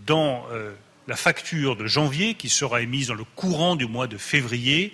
dans 0.07 0.45
euh, 0.51 0.75
la 1.09 1.17
facture 1.17 1.75
de 1.75 1.87
janvier, 1.87 2.35
qui 2.35 2.51
sera 2.51 2.83
émise 2.83 3.07
dans 3.07 3.15
le 3.15 3.25
courant 3.25 3.77
du 3.77 3.87
mois 3.87 4.09
de 4.09 4.19
février, 4.19 4.93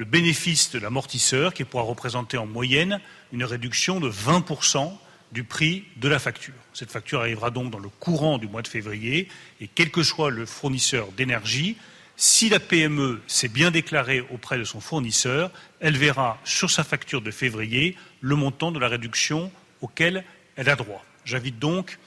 le 0.00 0.06
bénéfice 0.06 0.70
de 0.70 0.78
l'amortisseur, 0.78 1.52
qui 1.52 1.64
pourra 1.64 1.82
représenter 1.82 2.38
en 2.38 2.46
moyenne 2.46 3.02
une 3.34 3.44
réduction 3.44 4.00
de 4.00 4.10
20% 4.10 4.90
du 5.30 5.44
prix 5.44 5.84
de 5.96 6.08
la 6.08 6.18
facture. 6.18 6.54
Cette 6.72 6.90
facture 6.90 7.20
arrivera 7.20 7.50
donc 7.50 7.70
dans 7.70 7.78
le 7.78 7.90
courant 7.90 8.38
du 8.38 8.48
mois 8.48 8.62
de 8.62 8.68
février 8.68 9.28
et 9.60 9.68
quel 9.68 9.90
que 9.90 10.02
soit 10.02 10.30
le 10.30 10.46
fournisseur 10.46 11.12
d'énergie, 11.12 11.76
si 12.16 12.48
la 12.48 12.60
PME 12.60 13.20
s'est 13.26 13.48
bien 13.48 13.70
déclarée 13.70 14.22
auprès 14.32 14.56
de 14.56 14.64
son 14.64 14.80
fournisseur, 14.80 15.50
elle 15.80 15.98
verra 15.98 16.38
sur 16.44 16.70
sa 16.70 16.82
facture 16.82 17.20
de 17.20 17.30
février 17.30 17.94
le 18.22 18.36
montant 18.36 18.72
de 18.72 18.78
la 18.78 18.88
réduction 18.88 19.52
auquel 19.82 20.24
elle 20.56 20.70
a 20.70 20.76
droit. 20.76 21.04
J'invite 21.26 21.58
donc 21.58 21.98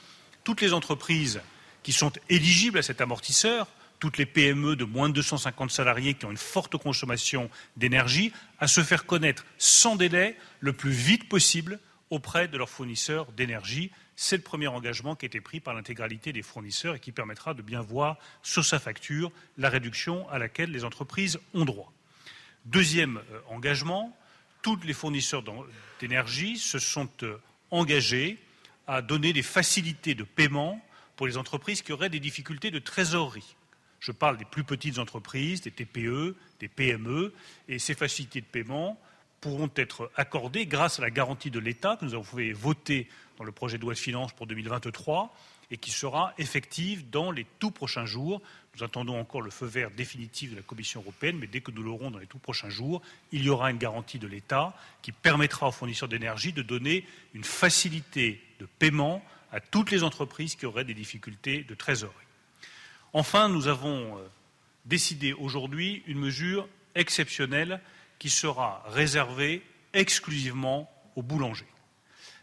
toutes 0.42 0.62
les 0.62 0.72
entreprises 0.72 1.40
qui 1.84 1.92
sont 1.92 2.10
éligibles 2.28 2.78
à 2.78 2.82
cet 2.82 3.00
amortisseur, 3.00 3.68
toutes 3.98 4.18
les 4.18 4.26
PME 4.26 4.76
de 4.76 4.84
moins 4.84 5.08
de 5.08 5.14
250 5.14 5.70
salariés 5.70 6.14
qui 6.14 6.26
ont 6.26 6.30
une 6.30 6.36
forte 6.36 6.76
consommation 6.76 7.50
d'énergie, 7.76 8.32
à 8.58 8.66
se 8.66 8.82
faire 8.82 9.06
connaître 9.06 9.44
sans 9.58 9.96
délai 9.96 10.36
le 10.60 10.72
plus 10.72 10.90
vite 10.90 11.28
possible 11.28 11.78
auprès 12.10 12.48
de 12.48 12.56
leurs 12.58 12.68
fournisseurs 12.68 13.30
d'énergie. 13.32 13.90
C'est 14.16 14.36
le 14.36 14.42
premier 14.42 14.68
engagement 14.68 15.16
qui 15.16 15.24
a 15.24 15.28
été 15.28 15.40
pris 15.40 15.60
par 15.60 15.74
l'intégralité 15.74 16.32
des 16.32 16.42
fournisseurs 16.42 16.94
et 16.94 17.00
qui 17.00 17.12
permettra 17.12 17.54
de 17.54 17.62
bien 17.62 17.80
voir 17.80 18.18
sur 18.42 18.64
sa 18.64 18.78
facture 18.78 19.32
la 19.58 19.68
réduction 19.68 20.28
à 20.30 20.38
laquelle 20.38 20.70
les 20.70 20.84
entreprises 20.84 21.38
ont 21.54 21.64
droit. 21.64 21.92
Deuxième 22.64 23.18
euh, 23.32 23.40
engagement, 23.48 24.16
tous 24.62 24.78
les 24.84 24.94
fournisseurs 24.94 25.42
d'énergie 26.00 26.56
se 26.56 26.78
sont 26.78 27.10
euh, 27.22 27.36
engagés 27.70 28.38
à 28.86 29.02
donner 29.02 29.32
des 29.32 29.42
facilités 29.42 30.14
de 30.14 30.24
paiement 30.24 30.80
pour 31.16 31.26
les 31.26 31.36
entreprises 31.36 31.82
qui 31.82 31.92
auraient 31.92 32.08
des 32.08 32.20
difficultés 32.20 32.70
de 32.70 32.78
trésorerie. 32.78 33.56
Je 34.04 34.12
parle 34.12 34.36
des 34.36 34.44
plus 34.44 34.64
petites 34.64 34.98
entreprises, 34.98 35.62
des 35.62 35.70
TPE, 35.70 36.36
des 36.60 36.68
PME, 36.68 37.32
et 37.68 37.78
ces 37.78 37.94
facilités 37.94 38.42
de 38.42 38.46
paiement 38.46 39.00
pourront 39.40 39.70
être 39.76 40.10
accordées 40.14 40.66
grâce 40.66 40.98
à 40.98 41.02
la 41.02 41.08
garantie 41.08 41.50
de 41.50 41.58
l'État 41.58 41.96
que 41.96 42.04
nous 42.04 42.12
avons 42.12 42.22
fait 42.22 42.52
voter 42.52 43.08
dans 43.38 43.44
le 43.44 43.52
projet 43.52 43.78
de 43.78 43.82
loi 43.82 43.94
de 43.94 43.98
finances 43.98 44.34
pour 44.34 44.46
2023 44.46 45.34
et 45.70 45.78
qui 45.78 45.90
sera 45.90 46.34
effective 46.36 47.08
dans 47.08 47.30
les 47.30 47.46
tout 47.58 47.70
prochains 47.70 48.04
jours. 48.04 48.42
Nous 48.76 48.84
attendons 48.84 49.18
encore 49.18 49.40
le 49.40 49.50
feu 49.50 49.64
vert 49.64 49.90
définitif 49.90 50.50
de 50.50 50.56
la 50.56 50.62
Commission 50.62 51.00
européenne, 51.00 51.38
mais 51.40 51.46
dès 51.46 51.62
que 51.62 51.70
nous 51.70 51.82
l'aurons 51.82 52.10
dans 52.10 52.18
les 52.18 52.26
tout 52.26 52.36
prochains 52.36 52.68
jours, 52.68 53.00
il 53.32 53.42
y 53.42 53.48
aura 53.48 53.70
une 53.70 53.78
garantie 53.78 54.18
de 54.18 54.26
l'État 54.26 54.76
qui 55.00 55.12
permettra 55.12 55.68
aux 55.68 55.72
fournisseurs 55.72 56.10
d'énergie 56.10 56.52
de 56.52 56.60
donner 56.60 57.06
une 57.32 57.44
facilité 57.44 58.42
de 58.60 58.66
paiement 58.66 59.24
à 59.50 59.60
toutes 59.60 59.90
les 59.90 60.02
entreprises 60.02 60.56
qui 60.56 60.66
auraient 60.66 60.84
des 60.84 60.92
difficultés 60.92 61.62
de 61.62 61.74
trésorerie. 61.74 62.23
Enfin, 63.16 63.48
nous 63.48 63.68
avons 63.68 64.18
euh, 64.18 64.28
décidé 64.86 65.32
aujourd'hui 65.32 66.02
une 66.08 66.18
mesure 66.18 66.68
exceptionnelle 66.96 67.80
qui 68.18 68.28
sera 68.28 68.82
réservé 68.88 69.62
exclusivement 69.92 70.90
aux 71.14 71.22
boulangers. 71.22 71.68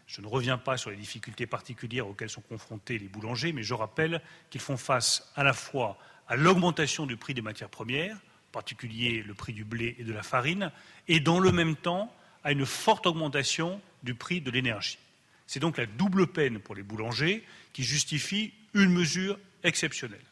Je 0.06 0.22
ne 0.22 0.26
reviens 0.26 0.56
pas 0.56 0.78
sur 0.78 0.88
les 0.88 0.96
difficultés 0.96 1.46
particulières 1.46 2.08
auxquelles 2.08 2.30
sont 2.30 2.40
confrontés 2.40 2.98
les 2.98 3.08
boulangers, 3.08 3.52
mais 3.52 3.62
je 3.62 3.74
rappelle 3.74 4.22
qu'ils 4.48 4.62
font 4.62 4.78
face 4.78 5.30
à 5.36 5.44
la 5.44 5.52
fois 5.52 5.98
à 6.26 6.36
l'augmentation 6.36 7.04
du 7.04 7.18
prix 7.18 7.34
des 7.34 7.42
matières 7.42 7.68
premières, 7.68 8.16
en 8.16 8.52
particulier 8.52 9.22
le 9.22 9.34
prix 9.34 9.52
du 9.52 9.64
blé 9.64 9.94
et 9.98 10.04
de 10.04 10.12
la 10.14 10.22
farine, 10.22 10.72
et 11.06 11.20
dans 11.20 11.38
le 11.38 11.52
même 11.52 11.76
temps 11.76 12.10
à 12.44 12.52
une 12.52 12.64
forte 12.64 13.06
augmentation 13.06 13.78
du 14.04 14.14
prix 14.14 14.40
de 14.40 14.50
l'énergie. 14.50 14.98
C'est 15.46 15.60
donc 15.60 15.76
la 15.76 15.84
double 15.84 16.28
peine 16.28 16.60
pour 16.60 16.74
les 16.74 16.82
boulangers 16.82 17.44
qui 17.74 17.84
justifie 17.84 18.54
une 18.72 18.90
mesure 18.90 19.38
exceptionnelle. 19.64 20.24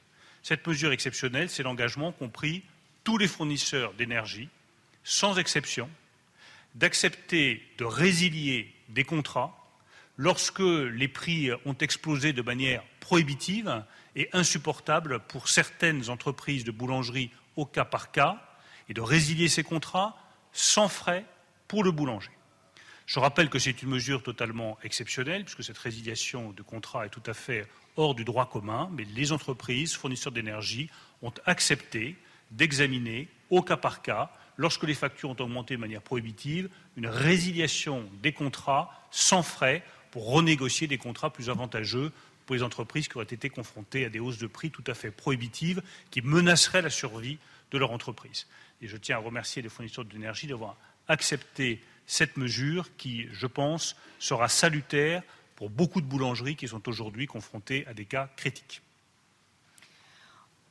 Cette 0.42 0.66
mesure 0.66 0.92
exceptionnelle, 0.92 1.50
c'est 1.50 1.62
l'engagement 1.62 2.12
qu'ont 2.12 2.28
pris 2.28 2.62
tous 3.04 3.18
les 3.18 3.28
fournisseurs 3.28 3.94
d'énergie, 3.94 4.48
sans 5.04 5.38
exception, 5.38 5.90
d'accepter 6.74 7.62
de 7.78 7.84
résilier 7.84 8.72
des 8.88 9.04
contrats 9.04 9.56
lorsque 10.16 10.60
les 10.60 11.08
prix 11.08 11.50
ont 11.64 11.76
explosé 11.76 12.32
de 12.32 12.42
manière 12.42 12.82
prohibitive 13.00 13.84
et 14.16 14.28
insupportable 14.32 15.20
pour 15.20 15.48
certaines 15.48 16.10
entreprises 16.10 16.64
de 16.64 16.70
boulangerie 16.70 17.30
au 17.56 17.64
cas 17.64 17.84
par 17.84 18.10
cas, 18.12 18.42
et 18.88 18.94
de 18.94 19.00
résilier 19.00 19.48
ces 19.48 19.62
contrats 19.62 20.16
sans 20.52 20.88
frais 20.88 21.24
pour 21.68 21.84
le 21.84 21.92
boulanger. 21.92 22.32
Je 23.06 23.18
rappelle 23.18 23.48
que 23.48 23.58
c'est 23.58 23.82
une 23.82 23.88
mesure 23.88 24.22
totalement 24.22 24.78
exceptionnelle, 24.82 25.44
puisque 25.44 25.64
cette 25.64 25.78
résiliation 25.78 26.52
de 26.52 26.62
contrat 26.62 27.06
est 27.06 27.10
tout 27.10 27.22
à 27.26 27.34
fait 27.34 27.66
hors 28.00 28.14
du 28.14 28.24
droit 28.24 28.48
commun, 28.48 28.88
mais 28.92 29.04
les 29.04 29.30
entreprises 29.30 29.94
fournisseurs 29.94 30.32
d'énergie 30.32 30.88
ont 31.20 31.32
accepté 31.44 32.16
d'examiner 32.50 33.28
au 33.50 33.60
cas 33.60 33.76
par 33.76 34.00
cas 34.00 34.32
lorsque 34.56 34.84
les 34.84 34.94
factures 34.94 35.30
ont 35.30 35.36
augmenté 35.40 35.76
de 35.76 35.80
manière 35.80 36.00
prohibitive, 36.00 36.70
une 36.96 37.06
résiliation 37.06 38.08
des 38.22 38.32
contrats 38.32 38.90
sans 39.10 39.42
frais 39.42 39.82
pour 40.10 40.30
renégocier 40.30 40.86
des 40.86 40.98
contrats 40.98 41.30
plus 41.30 41.50
avantageux 41.50 42.10
pour 42.46 42.56
les 42.56 42.62
entreprises 42.62 43.06
qui 43.06 43.16
auraient 43.16 43.24
été 43.24 43.50
confrontées 43.50 44.06
à 44.06 44.08
des 44.08 44.18
hausses 44.18 44.38
de 44.38 44.46
prix 44.46 44.70
tout 44.70 44.84
à 44.86 44.94
fait 44.94 45.10
prohibitives 45.10 45.82
qui 46.10 46.22
menaceraient 46.22 46.82
la 46.82 46.90
survie 46.90 47.38
de 47.70 47.78
leur 47.78 47.92
entreprise. 47.92 48.46
Et 48.80 48.88
je 48.88 48.96
tiens 48.96 49.16
à 49.16 49.20
remercier 49.20 49.60
les 49.60 49.68
fournisseurs 49.68 50.06
d'énergie 50.06 50.46
d'avoir 50.46 50.76
accepté 51.06 51.82
cette 52.06 52.38
mesure 52.38 52.88
qui, 52.96 53.28
je 53.30 53.46
pense, 53.46 53.94
sera 54.18 54.48
salutaire 54.48 55.22
pour 55.60 55.68
beaucoup 55.68 56.00
de 56.00 56.06
boulangeries 56.06 56.56
qui 56.56 56.66
sont 56.66 56.88
aujourd'hui 56.88 57.26
confrontées 57.26 57.86
à 57.86 57.92
des 57.92 58.06
cas 58.06 58.30
critiques. 58.34 58.80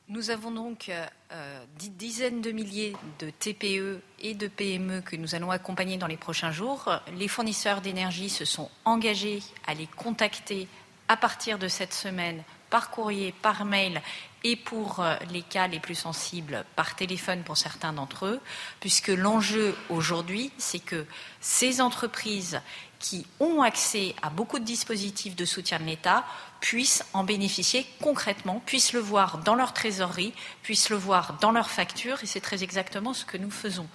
Nous 0.08 0.32
avons 0.32 0.50
donc 0.50 0.90
euh, 0.90 1.06
euh, 1.32 1.64
dizaines 1.78 2.42
de 2.42 2.52
milliers 2.52 2.96
de 3.20 3.30
TPE 3.30 4.02
et 4.18 4.34
de 4.34 4.48
PME 4.48 5.02
que 5.02 5.16
nous 5.16 5.36
allons 5.36 5.52
accompagner 5.52 5.98
dans 5.98 6.08
les 6.08 6.18
prochains 6.18 6.52
jours. 6.52 6.90
Les 7.16 7.28
fournisseurs 7.28 7.82
d'énergie 7.82 8.32
se 8.32 8.46
sont 8.46 8.72
engagés 8.84 9.44
à 9.68 9.76
les 9.76 9.86
contacter 9.86 10.68
à 11.08 11.16
partir 11.16 11.60
de 11.60 11.68
cette 11.68 11.94
semaine 11.94 12.44
par 12.70 12.90
courrier, 12.90 13.34
par 13.42 13.66
mail 13.66 14.02
et 14.44 14.56
pour 14.56 15.00
euh, 15.00 15.16
les 15.32 15.42
cas 15.42 15.68
les 15.68 15.80
plus 15.80 15.96
sensibles 15.96 16.66
par 16.76 16.96
téléphone 16.96 17.44
pour 17.44 17.58
certains 17.58 17.94
d'entre 17.94 18.26
eux, 18.26 18.40
puisque 18.80 19.10
l'enjeu 19.10 19.76
aujourd'hui, 19.90 20.52
c'est 20.58 20.80
que 20.80 21.06
ces 21.42 21.82
entreprises 21.82 22.62
qui 23.00 23.26
ont 23.40 23.62
accès 23.62 24.14
à 24.22 24.30
beaucoup 24.30 24.60
de 24.60 24.66
dispositifs 24.66 25.36
de 25.36 25.46
soutien 25.46 25.80
de 25.80 25.86
l'État 25.86 26.26
puissent 26.60 27.06
en 27.14 27.24
bénéficier 27.24 27.86
concrètement, 28.02 28.62
puissent 28.66 28.94
le 28.94 29.00
voir 29.00 29.40
dans 29.40 29.56
leur 29.56 29.74
trésorerie, 29.74 30.34
puissent 30.64 30.90
le 30.90 30.98
voir 30.98 31.38
dans 31.40 31.52
leurs 31.52 31.70
factures, 31.70 32.22
et 32.22 32.26
c'est 32.26 32.42
très 32.42 32.64
exactement 32.64 33.14
ce 33.14 33.26
que 33.26 33.38
nous 33.38 33.52
faisons. 33.52 33.88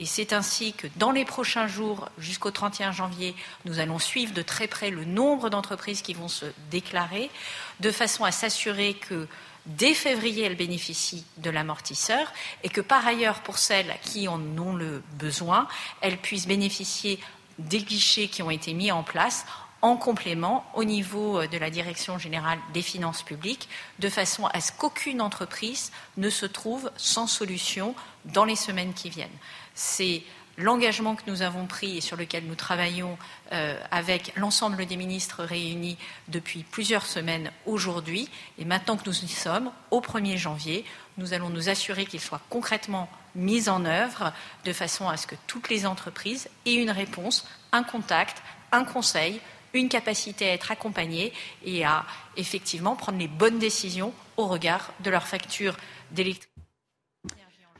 Et 0.00 0.06
c'est 0.06 0.32
ainsi 0.32 0.72
que 0.72 0.86
dans 0.96 1.10
les 1.10 1.24
prochains 1.24 1.66
jours, 1.66 2.08
jusqu'au 2.18 2.50
31 2.50 2.92
janvier, 2.92 3.34
nous 3.64 3.80
allons 3.80 3.98
suivre 3.98 4.32
de 4.32 4.42
très 4.42 4.68
près 4.68 4.90
le 4.90 5.04
nombre 5.04 5.50
d'entreprises 5.50 6.02
qui 6.02 6.14
vont 6.14 6.28
se 6.28 6.46
déclarer, 6.70 7.30
de 7.80 7.90
façon 7.90 8.24
à 8.24 8.30
s'assurer 8.30 8.94
que 8.94 9.26
dès 9.66 9.94
février, 9.94 10.44
elles 10.44 10.56
bénéficient 10.56 11.24
de 11.38 11.50
l'amortisseur 11.50 12.32
et 12.62 12.68
que 12.68 12.80
par 12.80 13.06
ailleurs, 13.06 13.40
pour 13.40 13.58
celles 13.58 13.94
qui 14.02 14.28
en 14.28 14.40
ont 14.58 14.74
le 14.74 15.02
besoin, 15.14 15.66
elles 16.00 16.18
puissent 16.18 16.46
bénéficier 16.46 17.18
des 17.58 17.80
guichets 17.80 18.28
qui 18.28 18.42
ont 18.42 18.50
été 18.50 18.74
mis 18.74 18.92
en 18.92 19.02
place 19.02 19.44
en 19.80 19.96
complément 19.96 20.64
au 20.74 20.84
niveau 20.84 21.40
euh, 21.40 21.46
de 21.46 21.56
la 21.58 21.70
Direction 21.70 22.18
générale 22.18 22.58
des 22.74 22.82
finances 22.82 23.22
publiques, 23.22 23.68
de 24.00 24.08
façon 24.08 24.46
à 24.46 24.60
ce 24.60 24.72
qu'aucune 24.72 25.20
entreprise 25.20 25.92
ne 26.16 26.30
se 26.30 26.46
trouve 26.46 26.90
sans 26.96 27.26
solution 27.26 27.94
dans 28.24 28.44
les 28.44 28.56
semaines 28.56 28.92
qui 28.92 29.08
viennent. 29.08 29.28
C'est 29.80 30.24
l'engagement 30.56 31.14
que 31.14 31.22
nous 31.30 31.42
avons 31.42 31.66
pris 31.66 31.98
et 31.98 32.00
sur 32.00 32.16
lequel 32.16 32.44
nous 32.46 32.56
travaillons 32.56 33.16
euh, 33.52 33.80
avec 33.92 34.32
l'ensemble 34.34 34.84
des 34.86 34.96
ministres 34.96 35.44
réunis 35.44 35.96
depuis 36.26 36.64
plusieurs 36.64 37.06
semaines 37.06 37.52
aujourd'hui. 37.64 38.28
Et 38.58 38.64
maintenant 38.64 38.96
que 38.96 39.06
nous 39.06 39.24
y 39.24 39.28
sommes, 39.28 39.70
au 39.92 40.00
1er 40.00 40.36
janvier, 40.36 40.84
nous 41.16 41.32
allons 41.32 41.48
nous 41.48 41.68
assurer 41.68 42.06
qu'il 42.06 42.18
soit 42.18 42.40
concrètement 42.50 43.08
mis 43.36 43.68
en 43.68 43.84
œuvre 43.84 44.32
de 44.64 44.72
façon 44.72 45.08
à 45.08 45.16
ce 45.16 45.28
que 45.28 45.36
toutes 45.46 45.68
les 45.68 45.86
entreprises 45.86 46.48
aient 46.66 46.74
une 46.74 46.90
réponse, 46.90 47.46
un 47.70 47.84
contact, 47.84 48.42
un 48.72 48.82
conseil 48.82 49.40
une 49.74 49.90
capacité 49.90 50.48
à 50.48 50.54
être 50.54 50.72
accompagnés 50.72 51.32
et 51.62 51.84
à 51.84 52.06
effectivement 52.38 52.96
prendre 52.96 53.18
les 53.18 53.28
bonnes 53.28 53.58
décisions 53.58 54.14
au 54.38 54.46
regard 54.46 54.92
de 55.04 55.10
leur 55.10 55.28
facture 55.28 55.76
d'électricité. 56.10 56.57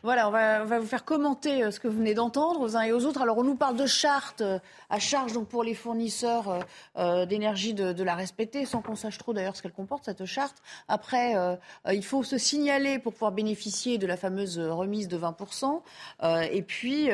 Voilà, 0.05 0.28
on 0.28 0.30
va, 0.30 0.78
vous 0.78 0.86
faire 0.86 1.05
commenter 1.05 1.64
euh, 1.64 1.70
ce 1.72 1.80
que 1.80 1.88
vous 1.88 1.99
venez 1.99 2.14
d'entendre 2.14 2.61
aux 2.61 2.76
uns 2.76 2.82
et 2.82 2.92
aux 2.92 3.05
autres. 3.05 3.20
Alors, 3.20 3.38
on 3.38 3.42
nous 3.42 3.57
parle 3.57 3.76
de 3.76 3.86
charte 3.86 4.42
euh, 4.42 4.61
à 4.90 5.01
charge 5.01 5.32
donc 5.32 5.49
pour 5.49 5.64
les 5.64 5.74
fournisseurs 5.74 6.64
euh, 6.96 7.26
d'énergie 7.26 7.74
de, 7.74 8.03
la 8.05 8.14
respecter, 8.14 8.64
sans 8.64 8.80
qu'on 8.80 8.94
sache 8.94 9.18
trop 9.18 9.32
d'ailleurs 9.32 9.57
ce 9.57 9.62
qu'elle 9.62 9.72
comporte, 9.72 10.05
cette 10.05 10.24
charte. 10.24 10.62
Après, 10.86 11.34
il 11.92 12.05
faut 12.05 12.22
se 12.22 12.38
signaler 12.38 12.99
pour 12.99 13.12
pouvoir 13.12 13.32
bénéficier 13.32 13.99
de 13.99 14.07
la 14.07 14.16
fameuse 14.16 14.59
remise 14.59 15.09
de 15.09 15.18
20%. 15.18 15.82
et 16.51 16.62
puis, 16.62 17.11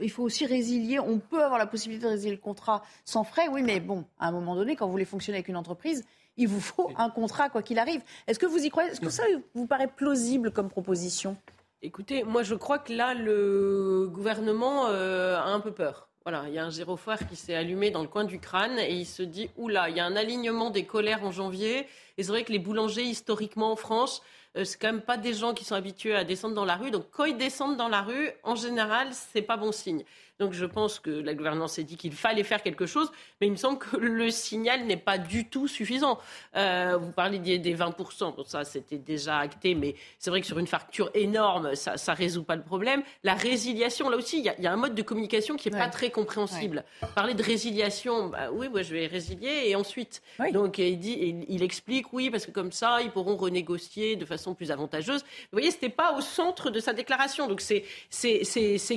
il 0.00 0.10
faut 0.10 0.24
aussi 0.24 0.46
résilier. 0.46 0.98
On 0.98 1.18
peut 1.18 1.44
avoir 1.44 1.58
la 1.58 1.66
possibilité 1.66 2.06
de 2.06 2.10
résilier 2.10 2.32
le 2.32 2.40
contrat 2.40 2.82
sans 3.04 3.22
frais, 3.22 3.48
oui, 3.48 3.62
mais 3.62 3.78
bon, 3.78 4.04
à 4.18 4.28
un 4.28 4.32
moment 4.32 4.56
donné, 4.56 4.74
quand 4.74 4.86
vous 4.86 4.92
voulez 4.92 5.04
fonctionner 5.04 5.38
avec 5.38 5.48
une 5.48 5.56
entreprise, 5.56 6.04
il 6.36 6.48
vous 6.48 6.60
faut 6.60 6.90
un 6.96 7.10
contrat 7.10 7.48
quoi 7.48 7.62
qu'il 7.62 7.78
arrive. 7.78 8.02
Est-ce 8.26 8.38
que 8.38 8.46
vous 8.46 8.64
y 8.64 8.70
croyez? 8.70 8.90
Est-ce 8.90 9.00
que 9.00 9.10
ça 9.10 9.24
vous 9.54 9.66
paraît 9.66 9.88
plausible 9.88 10.50
comme 10.50 10.68
proposition? 10.68 11.36
Écoutez, 11.82 12.24
moi 12.24 12.42
je 12.42 12.54
crois 12.54 12.78
que 12.78 12.92
là, 12.92 13.14
le 13.14 14.08
gouvernement 14.10 14.86
euh, 14.88 15.36
a 15.36 15.46
un 15.46 15.60
peu 15.60 15.72
peur. 15.72 16.08
Voilà, 16.24 16.44
il 16.48 16.54
y 16.54 16.58
a 16.58 16.64
un 16.64 16.70
gyrophare 16.70 17.28
qui 17.28 17.36
s'est 17.36 17.54
allumé 17.54 17.90
dans 17.90 18.00
le 18.00 18.08
coin 18.08 18.24
du 18.24 18.40
crâne 18.40 18.78
et 18.78 18.94
il 18.94 19.04
se 19.04 19.22
dit 19.22 19.50
oula, 19.58 19.90
il 19.90 19.96
y 19.96 20.00
a 20.00 20.06
un 20.06 20.16
alignement 20.16 20.70
des 20.70 20.86
colères 20.86 21.22
en 21.22 21.30
janvier. 21.30 21.86
Et 22.16 22.22
c'est 22.22 22.30
vrai 22.30 22.44
que 22.44 22.52
les 22.52 22.58
boulangers, 22.58 23.02
historiquement 23.02 23.70
en 23.72 23.76
France, 23.76 24.22
euh, 24.56 24.64
c'est 24.64 24.80
quand 24.80 24.92
même 24.92 25.02
pas 25.02 25.18
des 25.18 25.34
gens 25.34 25.52
qui 25.52 25.64
sont 25.66 25.74
habitués 25.74 26.14
à 26.14 26.24
descendre 26.24 26.54
dans 26.54 26.64
la 26.64 26.76
rue. 26.76 26.90
Donc 26.90 27.04
quand 27.10 27.24
ils 27.24 27.36
descendent 27.36 27.76
dans 27.76 27.88
la 27.88 28.00
rue, 28.00 28.30
en 28.42 28.54
général, 28.54 29.08
c'est 29.12 29.42
pas 29.42 29.58
bon 29.58 29.72
signe. 29.72 30.04
Donc 30.40 30.52
je 30.52 30.64
pense 30.64 30.98
que 30.98 31.10
la 31.10 31.32
gouvernance 31.34 31.74
s'est 31.74 31.84
dit 31.84 31.96
qu'il 31.96 32.12
fallait 32.12 32.42
faire 32.42 32.60
quelque 32.62 32.86
chose, 32.86 33.12
mais 33.40 33.46
il 33.46 33.52
me 33.52 33.56
semble 33.56 33.78
que 33.78 33.96
le 33.96 34.30
signal 34.30 34.84
n'est 34.84 34.96
pas 34.96 35.16
du 35.16 35.48
tout 35.48 35.68
suffisant. 35.68 36.18
Euh, 36.56 36.96
vous 37.00 37.12
parlez 37.12 37.38
des, 37.38 37.76
20%, 37.76 38.34
bon, 38.34 38.44
ça 38.44 38.64
c'était 38.64 38.98
déjà 38.98 39.38
acté, 39.38 39.76
mais 39.76 39.94
c'est 40.18 40.30
vrai 40.30 40.40
que 40.40 40.46
sur 40.46 40.58
une 40.58 40.66
facture 40.66 41.10
énorme, 41.14 41.76
ça 41.76 41.92
ne 41.92 42.16
résout 42.16 42.42
pas 42.42 42.56
le 42.56 42.64
problème. 42.64 43.04
La 43.22 43.34
résiliation, 43.34 44.08
là 44.08 44.16
aussi, 44.16 44.38
il 44.38 44.44
y, 44.44 44.66
a 44.66 44.72
un 44.72 44.76
mode 44.76 44.96
de 44.96 45.02
communication 45.02 45.54
qui 45.54 45.70
n'est 45.70 45.78
pas 45.78 45.88
très 45.88 46.10
compréhensible. 46.10 46.84
Parler 47.14 47.34
de 47.34 47.42
résiliation, 47.42 48.28
bah, 48.28 48.50
oui, 48.52 48.68
moi 48.68 48.82
je 48.82 48.92
vais 48.92 49.06
résilier, 49.06 49.62
et 49.66 49.76
ensuite, 49.76 50.20
donc 50.52 50.78
il, 50.78 50.98
dit, 50.98 51.44
il, 51.48 51.62
explique, 51.62 52.12
oui, 52.12 52.30
parce 52.30 52.44
que 52.44 52.50
comme 52.50 52.72
ça, 52.72 53.00
ils 53.02 53.10
pourront 53.10 53.36
renégocier 53.36 54.16
de 54.16 54.24
façon 54.24 54.54
plus 54.54 54.72
avantageuse. 54.72 55.22
Vous 55.22 55.58
voyez, 55.58 55.70
ce 55.70 55.76
n'était 55.76 55.90
pas 55.90 56.16
au 56.16 56.20
centre 56.20 56.70
de 56.70 56.80
sa 56.80 56.92
déclaration, 56.92 57.46
donc 57.46 57.60
c'est 57.60 57.84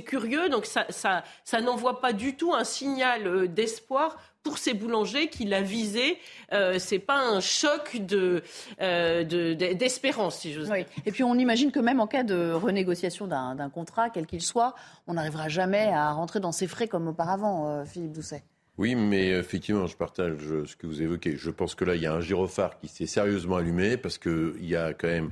curieux, 0.03 0.49
donc 0.49 0.65
ça, 0.65 0.87
ça 0.89 1.23
ça 1.43 1.61
n'envoie 1.61 2.01
pas 2.01 2.13
du 2.13 2.35
tout 2.35 2.53
un 2.53 2.63
signal 2.63 3.27
euh, 3.27 3.47
d'espoir 3.47 4.17
pour 4.47 4.57
ces 4.57 4.73
boulangers 4.73 5.27
qui 5.27 5.43
l'a 5.43 5.61
visé. 5.61 6.17
Euh, 6.53 6.79
c'est 6.79 6.99
pas 6.99 7.17
un 7.17 7.41
choc 7.41 7.97
de, 7.97 8.43
euh, 8.81 9.23
d'espérance, 9.73 10.39
si 10.39 10.53
j'ose 10.53 10.69
dire. 10.69 10.85
Et 11.05 11.11
puis 11.11 11.23
on 11.23 11.35
imagine 11.35 11.71
que 11.71 11.81
même 11.81 11.99
en 11.99 12.07
cas 12.07 12.23
de 12.23 12.51
renégociation 12.51 13.27
d'un, 13.27 13.69
contrat, 13.69 14.09
quel 14.09 14.25
qu'il 14.25 14.41
soit, 14.41 14.73
on 15.05 15.15
n'arrivera 15.15 15.49
jamais 15.49 15.91
à 15.91 16.11
rentrer 16.13 16.39
dans 16.39 16.53
ces 16.53 16.67
frais 16.67 16.87
comme 16.87 17.09
auparavant, 17.09 17.67
euh, 17.67 17.85
Philippe 17.85 18.13
Doucet. 18.13 18.43
Oui, 18.77 18.95
mais 18.95 19.31
effectivement, 19.31 19.85
je 19.85 19.97
partage 19.97 20.37
ce 20.65 20.75
que 20.75 20.87
vous 20.87 21.01
évoquez. 21.01 21.35
Je 21.35 21.49
pense 21.49 21.75
que 21.75 21.83
là, 21.83 21.95
il 21.95 22.01
y 22.01 22.05
a 22.05 22.13
un 22.13 22.21
gyrophare 22.21 22.79
qui 22.79 22.87
s'est 22.87 23.07
sérieusement 23.07 23.57
allumé 23.57 23.97
parce 23.97 24.17
qu'il 24.17 24.53
y 24.61 24.75
a 24.75 24.93
quand 24.93 25.07
même, 25.07 25.31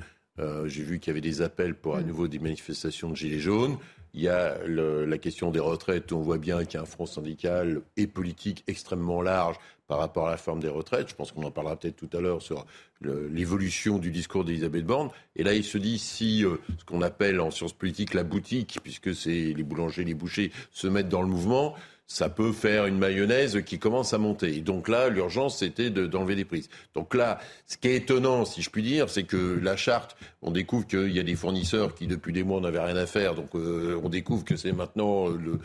j'ai 0.66 0.82
vu 0.82 1.00
qu'il 1.00 1.12
y 1.12 1.14
avait 1.14 1.22
des 1.22 1.44
appels 1.44 1.76
pour 1.76 1.96
à 1.96 2.02
mm. 2.02 2.08
nouveau 2.08 2.28
des 2.28 2.40
manifestations 2.40 3.12
de 3.12 3.16
gilets 3.16 3.40
jaunes. 3.40 3.78
Il 4.16 4.22
y 4.22 4.30
a 4.30 4.58
la 4.66 5.18
question 5.18 5.52
des 5.52 5.60
retraites. 5.60 6.14
On 6.14 6.22
voit 6.22 6.38
bien 6.38 6.64
qu'il 6.64 6.76
y 6.76 6.78
a 6.78 6.84
un 6.84 6.86
front 6.86 7.06
syndical 7.06 7.82
et 7.98 8.08
politique 8.08 8.64
extrêmement 8.66 9.22
large 9.22 9.58
par 9.88 10.00
rapport 10.00 10.30
à 10.30 10.32
la 10.32 10.38
forme 10.38 10.62
des 10.62 10.70
retraites. 10.70 11.10
Je 11.10 11.16
pense 11.16 11.34
qu'on 11.34 11.44
en 11.44 11.52
parlera 11.52 11.76
peut-être 11.76 11.98
tout 11.98 12.18
à 12.18 12.22
l'heure 12.22 12.42
sur 12.42 12.66
l'évolution 13.02 14.00
du 14.00 14.12
discours 14.12 14.46
d'Elisabeth 14.46 14.86
Borne. 14.86 15.10
Et 15.36 15.44
là, 15.44 15.54
il 15.54 15.66
se 15.66 15.78
dit 15.78 16.00
si 16.00 16.46
euh, 16.46 16.56
ce 16.80 16.86
qu'on 16.86 17.02
appelle 17.02 17.42
en 17.42 17.52
sciences 17.52 17.74
politiques 17.74 18.14
la 18.14 18.24
boutique, 18.24 18.80
puisque 18.82 19.14
c'est 19.14 19.54
les 19.54 19.64
boulangers, 19.64 20.06
les 20.06 20.14
bouchers, 20.14 20.52
se 20.72 20.88
mettent 20.88 21.10
dans 21.10 21.22
le 21.22 21.28
mouvement, 21.28 21.76
ça 22.08 22.30
peut 22.30 22.52
faire 22.52 22.86
une 22.86 22.98
mayonnaise 22.98 23.62
qui 23.66 23.80
commence 23.80 24.14
à 24.14 24.18
monter. 24.18 24.58
Et 24.58 24.62
donc 24.62 24.88
là, 24.88 25.10
l'urgence, 25.10 25.58
c'était 25.58 25.90
d'enlever 25.90 26.36
des 26.36 26.46
prises. 26.46 26.70
Donc 26.94 27.16
là, 27.16 27.40
ce 27.66 27.78
qui 27.78 27.88
est 27.88 27.96
étonnant, 27.96 28.46
si 28.46 28.62
je 28.62 28.70
puis 28.70 28.84
dire, 28.84 29.10
c'est 29.10 29.24
que 29.24 29.60
la 29.62 29.76
charte, 29.76 30.16
on 30.44 30.52
découvre 30.52 30.86
qu'il 30.86 31.12
y 31.12 31.20
a 31.20 31.24
des 31.24 31.36
fournisseurs 31.36 31.96
qui, 31.96 32.06
depuis 32.06 32.32
des 32.32 32.44
mois, 32.44 32.62
n'avaient 32.62 32.80
rien 32.80 32.96
à 32.96 33.08
faire. 33.08 33.34
Donc 33.34 33.56
euh, 33.56 34.00
on 34.04 34.10
découvre 34.10 34.46
que 34.46 34.56
c'est 34.56 34.72
maintenant 34.72 35.28
le 35.28 35.60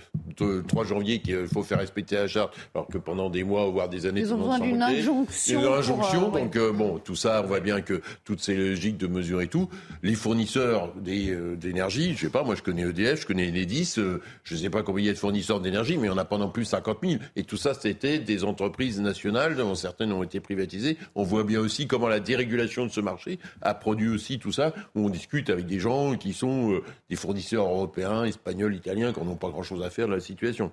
3 0.66 0.84
janvier 0.84 1.20
qu'il 1.20 1.47
faut 1.47 1.62
faire 1.62 1.78
respecter 1.78 2.16
la 2.16 2.26
charte, 2.26 2.57
alors 2.74 2.88
que 2.88 2.97
pendant 2.97 3.28
des 3.28 3.45
mois, 3.45 3.66
voire 3.66 3.91
des 3.91 4.07
années, 4.07 4.20
ils 4.20 4.32
ont 4.32 4.38
besoin 4.38 4.59
d'une 4.59 4.82
injonction. 4.82 5.61
Une 5.61 5.66
injonction. 5.66 6.28
Euh, 6.34 6.41
donc 6.41 6.57
euh, 6.57 6.72
bon, 6.72 6.99
tout 6.99 7.16
ça, 7.16 7.43
on 7.45 7.47
voit 7.47 7.61
bien 7.61 7.82
que 7.82 8.01
toutes 8.24 8.41
ces 8.41 8.57
logiques 8.57 8.97
de 8.97 9.07
mesure 9.07 9.43
et 9.43 9.49
tout, 9.49 9.68
les 10.03 10.14
fournisseurs 10.14 10.95
d'énergie, 10.97 12.14
je 12.14 12.20
sais 12.22 12.30
pas, 12.30 12.43
moi 12.43 12.55
je 12.55 12.62
connais 12.62 12.82
EDF, 12.82 13.22
je 13.22 13.26
connais 13.26 13.49
Enedis, 13.49 13.97
je 14.45 14.57
sais 14.57 14.70
pas 14.70 14.82
combien 14.82 15.05
il 15.05 15.07
y 15.07 15.11
a 15.11 15.12
de 15.12 15.18
fournisseurs 15.18 15.61
d'énergie, 15.61 15.99
mais 15.99 16.09
on 16.09 16.16
a 16.16 16.24
pendant 16.31 16.49
plus 16.49 16.64
50 16.64 16.99
000. 17.03 17.20
Et 17.37 17.45
tout 17.45 17.59
ça, 17.59 17.74
c'était 17.74 18.18
des 18.18 18.45
entreprises 18.45 19.01
nationales, 19.01 19.57
dont 19.57 19.74
certaines 19.74 20.12
ont 20.12 20.22
été 20.22 20.41
privatisées. 20.41 20.97
On 21.14 21.24
voit 21.24 21.45
bien 21.45 21.61
aussi 21.61 21.87
comment 21.87 22.09
la 22.09 22.20
dérégulation 22.20 22.87
de 22.87 22.91
ce 22.91 23.01
marché 23.01 23.39
a 23.61 23.74
produit 23.74 24.09
aussi 24.09 24.39
tout 24.39 24.53
ça, 24.53 24.72
où 24.95 25.05
on 25.05 25.11
discute 25.11 25.51
avec 25.51 25.66
des 25.66 25.78
gens 25.78 26.16
qui 26.16 26.33
sont 26.33 26.72
euh, 26.72 26.83
des 27.11 27.16
fournisseurs 27.16 27.66
européens, 27.66 28.24
espagnols, 28.24 28.74
italiens, 28.74 29.12
qui 29.12 29.20
n'ont 29.20 29.37
pas 29.37 29.51
grand-chose 29.51 29.83
à 29.83 29.91
faire 29.91 30.09
de 30.09 30.14
la 30.14 30.20
situation. 30.20 30.72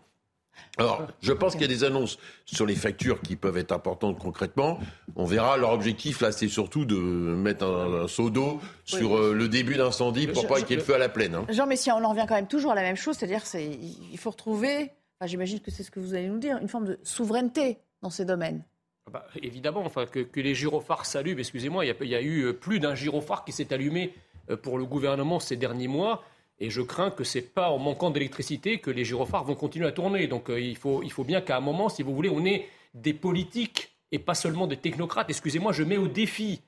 Alors, 0.78 1.08
je 1.22 1.34
pense 1.34 1.53
qu'il 1.53 1.62
y 1.62 1.66
a 1.66 1.68
des 1.68 1.84
annonces 1.84 2.18
sur 2.45 2.66
les 2.66 2.76
factures 2.76 3.22
qui 3.22 3.36
peuvent 3.36 3.58
être 3.58 3.72
importantes 3.72 4.20
concrètement. 4.20 4.80
On 5.16 5.26
verra. 5.26 5.58
Leur 5.58 5.72
objectif, 5.72 6.22
là, 6.22 6.32
c'est 6.32 6.47
surtout 6.47 6.86
de 6.86 6.95
mettre 6.95 7.66
un, 7.66 8.08
seau 8.08 8.30
d'eau 8.30 8.60
sur 8.86 9.18
euh, 9.18 9.34
le 9.34 9.47
début 9.47 9.76
d'incendie 9.76 10.28
pour 10.28 10.47
pas 10.47 10.62
qu'il 10.62 10.72
y 10.72 10.74
ait 10.74 10.78
le 10.78 10.84
feu 10.84 10.95
à 10.95 10.99
la 10.99 11.10
plaine. 11.10 11.36
Hein. 11.36 11.45
Jean 11.49 11.66
Messia, 11.66 11.95
on 11.95 12.03
en 12.03 12.10
revient 12.10 12.26
quand 12.28 12.36
même 12.36 12.47
toujours 12.47 12.72
à 12.72 12.76
la 12.76 12.82
même 12.82 12.95
chose, 12.95 13.18
c'est-à-dire 13.18 13.43
qu'il 13.43 14.18
faut 14.18 14.32
retrouver 14.32 14.91
J'imagine 15.26 15.59
que 15.59 15.72
c'est 15.72 15.84
ce 15.84 15.89
que 15.89 15.99
vous 15.99 16.13
allez 16.13 16.28
nous 16.28 16.38
dire, 16.38 16.57
une 16.61 16.68
forme 16.68 16.86
de 16.86 16.99
souveraineté 17.03 17.80
dans 18.01 18.09
ces 18.09 18.26
domaines. 18.26 18.63
Ah 19.07 19.11
bah, 19.11 19.28
évidemment, 19.41 19.89
que, 19.89 20.39
les 20.39 20.53
gyrophares 20.53 21.05
s'allument, 21.05 21.39
excusez-moi, 21.39 21.86
il, 21.86 22.07
y, 22.07 22.15
a 22.15 22.22
eu 22.22 22.41
euh, 22.43 22.53
plus 22.53 22.80
d'un 22.80 22.93
gyrophare 22.93 23.45
qui 23.45 23.51
s'est 23.51 23.74
allumé 23.74 24.13
euh, 24.49 24.57
pour 24.57 24.78
le 24.78 24.86
gouvernement 24.86 25.39
ces 25.39 25.55
derniers 25.55 25.88
mois. 25.88 26.24
Et 26.59 26.70
je 26.70 26.82
crains 26.82 27.09
que 27.09 27.24
ce 27.24 27.38
n'est 27.38 27.43
pas 27.43 27.70
en 27.70 27.78
manquant 27.78 28.09
d'électricité 28.09 28.80
que 28.80 28.91
les 28.91 29.05
gyrophares 29.05 29.43
vont 29.43 29.55
continuer 29.55 29.88
à 29.88 29.91
tourner. 29.91 30.28
Donc 30.28 30.49
euh, 30.49 30.59
il 30.59 30.76
faut 30.78 31.24
bien 31.24 31.41
qu'à 31.41 31.57
un 31.57 31.61
moment, 31.61 31.89
si 31.89 32.03
vous 32.03 32.13
voulez, 32.13 32.30
on 32.30 32.45
ait 32.45 32.68
des 32.93 33.13
politiques 33.13 33.97
et 34.11 34.20
pas 34.20 34.36
seulement 34.36 34.68
des 34.68 34.78
technocrates. 34.78 35.30
Excusez-moi, 35.30 35.72
je 35.72 35.84
mets 35.84 35.97
au 35.97 36.07
défi 36.07 36.61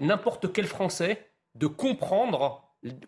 n'importe 0.00 0.52
quel 0.52 0.66
Français 0.66 1.30
de 1.54 1.66
comprendre 1.66 2.62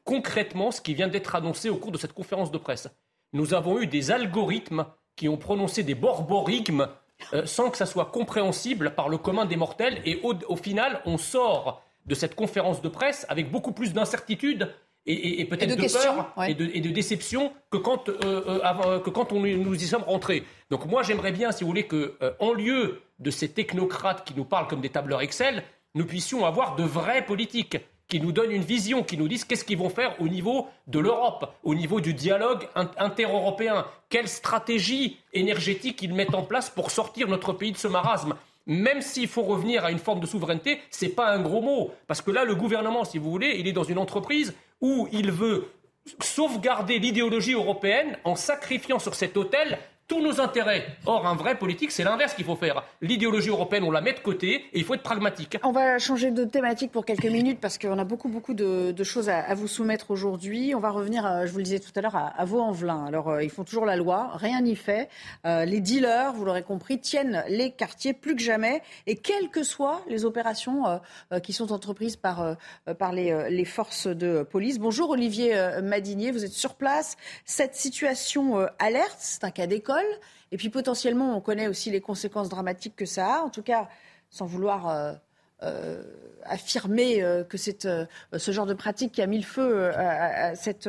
concrètement 0.04 0.70
ce 0.70 0.80
qui 0.80 0.94
vient 0.94 1.08
d'être 1.08 1.34
annoncé 1.34 1.68
au 1.70 1.76
cours 1.76 1.92
de 1.92 1.98
cette 1.98 2.12
conférence 2.12 2.50
de 2.50 2.58
presse. 2.58 2.88
Nous 3.32 3.54
avons 3.54 3.80
eu 3.80 3.86
des 3.86 4.10
algorithmes 4.10 4.86
qui 5.16 5.28
ont 5.28 5.36
prononcé 5.36 5.82
des 5.82 5.94
borborigmes 5.94 6.88
euh, 7.34 7.44
sans 7.44 7.70
que 7.70 7.76
ça 7.76 7.86
soit 7.86 8.06
compréhensible 8.06 8.94
par 8.94 9.08
le 9.08 9.18
commun 9.18 9.44
des 9.44 9.56
mortels. 9.56 10.00
Et 10.04 10.20
au, 10.22 10.56
final, 10.56 11.02
on 11.04 11.18
sort 11.18 11.82
de 12.06 12.14
cette 12.14 12.34
conférence 12.34 12.80
de 12.80 12.88
presse 12.88 13.26
avec 13.28 13.50
beaucoup 13.50 13.72
plus 13.72 13.92
d'incertitude 13.92 14.72
et, 15.10 15.44
peut-être 15.46 15.76
de, 15.76 15.90
peur 15.90 16.34
et, 16.46 16.54
de, 16.54 16.90
déception 16.90 17.50
que 17.70 17.78
quand, 17.78 18.10
euh, 18.10 18.60
euh, 18.62 19.00
que 19.00 19.08
quand 19.08 19.32
on, 19.32 19.40
nous 19.40 19.74
y 19.74 19.86
sommes 19.86 20.02
rentrés. 20.02 20.44
Donc 20.70 20.84
moi, 20.84 21.02
j'aimerais 21.02 21.32
bien, 21.32 21.50
si 21.50 21.64
vous 21.64 21.68
voulez, 21.68 21.86
qu'en 21.86 22.52
lieu 22.52 23.00
de 23.18 23.30
ces 23.30 23.48
technocrates 23.48 24.26
qui 24.26 24.34
nous 24.34 24.44
parlent 24.44 24.68
comme 24.68 24.82
des 24.82 24.90
tableurs 24.90 25.22
Excel, 25.22 25.64
nous 25.94 26.04
puissions 26.04 26.44
avoir 26.44 26.76
de 26.76 26.84
vraies 26.84 27.24
politiques 27.24 27.78
qui 28.08 28.20
nous 28.20 28.32
donnent 28.32 28.52
une 28.52 28.62
vision, 28.62 29.02
qui 29.02 29.16
nous 29.16 29.28
disent 29.28 29.44
qu'est-ce 29.44 29.64
qu'ils 29.64 29.78
vont 29.78 29.90
faire 29.90 30.20
au 30.20 30.28
niveau 30.28 30.66
de 30.86 30.98
l'Europe, 30.98 31.54
au 31.62 31.74
niveau 31.74 32.00
du 32.00 32.14
dialogue 32.14 32.66
inter-européen, 32.74 33.86
quelle 34.08 34.28
stratégie 34.28 35.18
énergétique 35.34 36.00
ils 36.02 36.14
mettent 36.14 36.34
en 36.34 36.42
place 36.42 36.70
pour 36.70 36.90
sortir 36.90 37.28
notre 37.28 37.52
pays 37.52 37.72
de 37.72 37.76
ce 37.76 37.88
marasme? 37.88 38.34
Même 38.66 39.00
s'il 39.02 39.28
faut 39.28 39.42
revenir 39.42 39.84
à 39.84 39.90
une 39.90 39.98
forme 39.98 40.20
de 40.20 40.26
souveraineté, 40.26 40.80
c'est 40.90 41.10
pas 41.10 41.30
un 41.30 41.40
gros 41.40 41.62
mot, 41.62 41.90
parce 42.06 42.20
que 42.20 42.30
là, 42.30 42.44
le 42.44 42.54
gouvernement, 42.54 43.04
si 43.04 43.18
vous 43.18 43.30
voulez, 43.30 43.56
il 43.58 43.66
est 43.66 43.72
dans 43.72 43.84
une 43.84 43.98
entreprise 43.98 44.54
où 44.80 45.08
il 45.12 45.30
veut 45.30 45.70
sauvegarder 46.20 46.98
l'idéologie 46.98 47.52
européenne 47.52 48.16
en 48.24 48.36
sacrifiant 48.36 48.98
sur 48.98 49.14
cet 49.14 49.36
autel 49.36 49.78
tous 50.08 50.22
nos 50.22 50.40
intérêts. 50.40 50.86
Or, 51.04 51.26
un 51.26 51.34
vrai 51.34 51.58
politique, 51.58 51.92
c'est 51.92 52.02
l'inverse 52.02 52.32
qu'il 52.32 52.46
faut 52.46 52.56
faire. 52.56 52.82
L'idéologie 53.02 53.50
européenne, 53.50 53.84
on 53.84 53.90
la 53.90 54.00
met 54.00 54.14
de 54.14 54.20
côté 54.20 54.64
et 54.72 54.78
il 54.78 54.84
faut 54.84 54.94
être 54.94 55.02
pragmatique. 55.02 55.58
On 55.62 55.70
va 55.70 55.98
changer 55.98 56.30
de 56.30 56.44
thématique 56.44 56.90
pour 56.90 57.04
quelques 57.04 57.26
minutes 57.26 57.60
parce 57.60 57.76
qu'on 57.76 57.98
a 57.98 58.04
beaucoup, 58.04 58.28
beaucoup 58.28 58.54
de, 58.54 59.04
choses 59.04 59.28
à, 59.28 59.54
vous 59.54 59.68
soumettre 59.68 60.10
aujourd'hui. 60.10 60.74
On 60.74 60.80
va 60.80 60.90
revenir, 60.90 61.26
euh, 61.26 61.44
je 61.44 61.52
vous 61.52 61.58
le 61.58 61.64
disais 61.64 61.78
tout 61.78 61.92
à 61.94 62.00
l'heure, 62.00 62.16
à, 62.16 62.44
Vaux-en-Velin. 62.46 63.04
Alors, 63.04 63.28
euh, 63.28 63.44
ils 63.44 63.50
font 63.50 63.64
toujours 63.64 63.84
la 63.84 63.96
loi, 63.96 64.30
rien 64.34 64.62
n'y 64.62 64.76
fait. 64.76 65.10
Euh, 65.44 65.66
les 65.66 65.80
dealers, 65.80 66.32
vous 66.32 66.46
l'aurez 66.46 66.62
compris, 66.62 66.98
tiennent 66.98 67.44
les 67.48 67.70
quartiers 67.72 68.14
plus 68.14 68.34
que 68.34 68.42
jamais 68.42 68.82
et 69.06 69.14
quelles 69.14 69.50
que 69.50 69.62
soient 69.62 70.00
les 70.08 70.24
opérations 70.24 71.00
qui 71.42 71.52
sont 71.52 71.72
entreprises 71.72 72.16
par, 72.16 72.56
par 72.98 73.12
les, 73.12 73.50
les, 73.50 73.64
forces 73.64 74.06
de 74.06 74.42
police. 74.42 74.78
Bonjour 74.78 75.10
Olivier 75.10 75.54
Madinier, 75.82 76.30
vous 76.30 76.44
êtes 76.44 76.52
sur 76.52 76.74
place. 76.74 77.16
Cette 77.44 77.74
situation 77.74 78.66
alerte, 78.78 79.16
c'est 79.18 79.44
un 79.44 79.50
cas 79.50 79.66
d'école. 79.66 79.97
Et 80.52 80.56
puis 80.56 80.70
potentiellement, 80.70 81.36
on 81.36 81.40
connaît 81.40 81.68
aussi 81.68 81.90
les 81.90 82.00
conséquences 82.00 82.48
dramatiques 82.48 82.96
que 82.96 83.06
ça 83.06 83.36
a. 83.36 83.40
En 83.42 83.50
tout 83.50 83.62
cas, 83.62 83.88
sans 84.30 84.46
vouloir 84.46 84.88
euh, 84.88 85.12
euh, 85.62 86.02
affirmer 86.44 87.22
euh, 87.22 87.44
que 87.44 87.58
c'est 87.58 87.88
ce 88.36 88.50
genre 88.50 88.66
de 88.66 88.74
pratique 88.74 89.12
qui 89.12 89.22
a 89.22 89.26
mis 89.26 89.38
le 89.38 89.44
feu 89.44 89.90
à, 89.94 90.54
cette, 90.54 90.88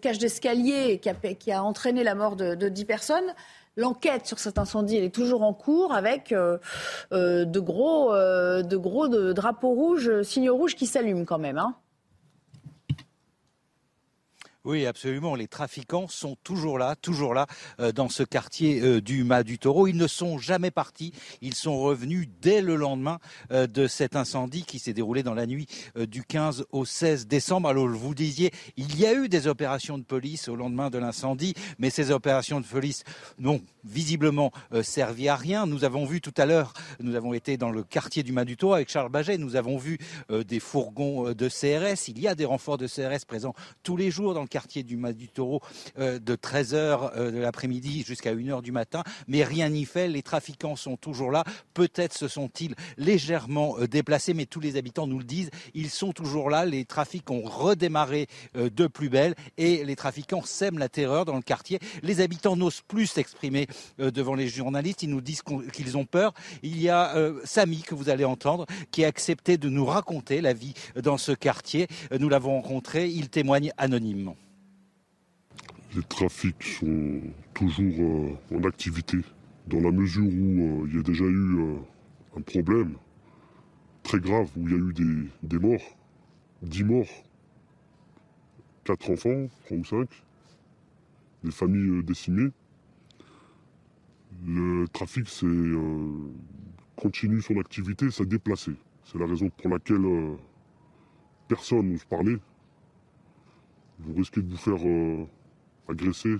cage 0.00 0.18
d'escalier 0.18 0.98
qui 0.98 1.08
a, 1.08 1.14
qui 1.14 1.52
a, 1.52 1.62
entraîné 1.62 2.04
la 2.04 2.14
mort 2.14 2.36
de, 2.36 2.54
de 2.54 2.68
10 2.68 2.84
personnes. 2.84 3.34
L'enquête 3.78 4.26
sur 4.26 4.38
cet 4.38 4.56
incendie, 4.56 4.96
elle 4.96 5.04
est 5.04 5.14
toujours 5.14 5.42
en 5.42 5.52
cours 5.52 5.92
avec 5.92 6.30
de 6.30 7.58
gros, 7.58 9.32
drapeaux 9.34 9.74
rouges, 9.74 10.22
signaux 10.22 10.56
rouges 10.56 10.74
qui 10.74 10.86
s'allument 10.86 11.26
quand 11.26 11.38
même. 11.38 11.58
Hein. 11.58 11.76
Oui, 14.66 14.84
absolument. 14.84 15.36
Les 15.36 15.46
trafiquants 15.46 16.08
sont 16.08 16.36
toujours 16.42 16.76
là, 16.76 16.96
toujours 16.96 17.34
là, 17.34 17.46
euh, 17.78 17.92
dans 17.92 18.08
ce 18.08 18.24
quartier 18.24 18.80
euh, 18.80 19.00
du 19.00 19.22
Mas 19.22 19.44
du 19.44 19.60
Taureau. 19.60 19.86
Ils 19.86 19.96
ne 19.96 20.08
sont 20.08 20.38
jamais 20.38 20.72
partis. 20.72 21.12
Ils 21.40 21.54
sont 21.54 21.78
revenus 21.78 22.28
dès 22.42 22.62
le 22.62 22.74
lendemain 22.74 23.20
euh, 23.52 23.68
de 23.68 23.86
cet 23.86 24.16
incendie 24.16 24.64
qui 24.64 24.80
s'est 24.80 24.92
déroulé 24.92 25.22
dans 25.22 25.34
la 25.34 25.46
nuit 25.46 25.68
du 25.96 26.24
15 26.24 26.64
au 26.72 26.84
16 26.84 27.28
décembre. 27.28 27.68
Alors, 27.68 27.86
vous 27.86 28.12
disiez, 28.12 28.50
il 28.76 28.98
y 28.98 29.06
a 29.06 29.14
eu 29.14 29.28
des 29.28 29.46
opérations 29.46 29.98
de 29.98 30.02
police 30.02 30.48
au 30.48 30.56
lendemain 30.56 30.90
de 30.90 30.98
l'incendie, 30.98 31.54
mais 31.78 31.88
ces 31.88 32.10
opérations 32.10 32.60
de 32.60 32.66
police 32.66 33.04
n'ont 33.38 33.62
visiblement 33.84 34.50
servi 34.82 35.28
à 35.28 35.36
rien. 35.36 35.66
Nous 35.66 35.84
avons 35.84 36.06
vu 36.06 36.20
tout 36.20 36.34
à 36.36 36.44
l'heure, 36.44 36.72
nous 36.98 37.14
avons 37.14 37.34
été 37.34 37.56
dans 37.56 37.70
le 37.70 37.84
quartier 37.84 38.24
du 38.24 38.32
Mas 38.32 38.44
du 38.44 38.56
Taureau 38.56 38.74
avec 38.74 38.90
Charles 38.90 39.10
Baget. 39.10 39.38
Nous 39.38 39.54
avons 39.54 39.78
vu 39.78 39.98
des 40.28 40.58
fourgons 40.58 41.32
de 41.32 41.48
CRS. 41.48 42.08
Il 42.08 42.18
y 42.18 42.26
a 42.26 42.34
des 42.34 42.44
renforts 42.44 42.78
de 42.78 42.88
CRS 42.88 43.24
présents 43.26 43.54
tous 43.84 43.96
les 43.96 44.10
jours 44.10 44.34
dans 44.34 44.42
le 44.42 44.48
quartier 44.56 44.84
du 44.84 44.96
Mas 44.96 45.12
du 45.12 45.28
Taureau 45.28 45.60
euh, 45.98 46.18
de 46.18 46.34
13h 46.34 47.10
euh, 47.14 47.30
de 47.30 47.36
l'après-midi 47.36 48.04
jusqu'à 48.06 48.34
1h 48.34 48.62
du 48.62 48.72
matin, 48.72 49.02
mais 49.28 49.44
rien 49.44 49.68
n'y 49.68 49.84
fait, 49.84 50.08
les 50.08 50.22
trafiquants 50.22 50.76
sont 50.76 50.96
toujours 50.96 51.30
là, 51.30 51.44
peut-être 51.74 52.16
se 52.16 52.26
sont-ils 52.26 52.74
légèrement 52.96 53.76
euh, 53.78 53.86
déplacés, 53.86 54.32
mais 54.32 54.46
tous 54.46 54.60
les 54.60 54.76
habitants 54.76 55.06
nous 55.06 55.18
le 55.18 55.26
disent, 55.26 55.50
ils 55.74 55.90
sont 55.90 56.12
toujours 56.12 56.48
là, 56.48 56.64
les 56.64 56.86
trafics 56.86 57.30
ont 57.30 57.42
redémarré 57.42 58.28
de 58.54 58.86
plus 58.86 59.10
belle 59.10 59.34
et 59.58 59.84
les 59.84 59.94
trafiquants 59.94 60.42
sèment 60.42 60.78
la 60.78 60.88
terreur 60.88 61.26
dans 61.26 61.36
le 61.36 61.42
quartier. 61.42 61.78
Les 62.02 62.22
habitants 62.22 62.56
n'osent 62.56 62.80
plus 62.80 63.06
s'exprimer 63.06 63.66
devant 63.98 64.34
les 64.34 64.48
journalistes, 64.48 65.02
ils 65.02 65.10
nous 65.10 65.20
disent 65.20 65.42
qu'ils 65.72 65.98
ont 65.98 66.06
peur. 66.06 66.32
Il 66.62 66.80
y 66.80 66.88
a 66.88 67.14
Samy 67.44 67.82
que 67.82 67.94
vous 67.94 68.08
allez 68.08 68.24
entendre 68.24 68.64
qui 68.90 69.04
a 69.04 69.08
accepté 69.08 69.58
de 69.58 69.68
nous 69.68 69.84
raconter 69.84 70.40
la 70.40 70.54
vie 70.54 70.74
dans 70.94 71.18
ce 71.18 71.32
quartier. 71.32 71.88
Nous 72.18 72.28
l'avons 72.28 72.60
rencontré, 72.60 73.08
il 73.08 73.28
témoigne 73.28 73.72
anonymement 73.76 74.36
les 75.96 76.02
trafics 76.02 76.62
sont 76.62 77.20
toujours 77.54 77.94
euh, 77.98 78.56
en 78.56 78.62
activité, 78.64 79.18
dans 79.66 79.80
la 79.80 79.90
mesure 79.90 80.26
où 80.26 80.28
euh, 80.28 80.86
il 80.88 80.96
y 80.96 80.98
a 80.98 81.02
déjà 81.02 81.24
eu 81.24 81.58
euh, 81.58 81.76
un 82.36 82.42
problème 82.42 82.96
très 84.02 84.20
grave, 84.20 84.50
où 84.56 84.68
il 84.68 84.72
y 84.72 84.74
a 84.74 84.78
eu 84.78 85.30
des, 85.42 85.58
morts, 85.58 85.96
10 86.62 86.84
morts, 86.84 87.24
4 88.84 89.10
enfants, 89.10 89.48
3 89.64 89.78
ou 89.78 89.84
5, 89.84 90.08
des 91.44 91.50
familles 91.50 92.04
décimées. 92.04 92.50
Le 94.46 94.86
trafic 94.88 95.26
continue 96.94 97.40
son 97.40 97.58
activité, 97.58 98.10
s'est 98.10 98.26
déplacé. 98.26 98.72
C'est 99.04 99.18
la 99.18 99.26
raison 99.26 99.48
pour 99.48 99.70
laquelle 99.70 100.36
personne 101.48 101.90
n'ose 101.90 102.04
parler. 102.04 102.36
Vous 103.98 104.14
risquez 104.14 104.42
de 104.42 104.50
vous 104.50 104.58
faire 104.58 104.78
agresser, 105.88 106.36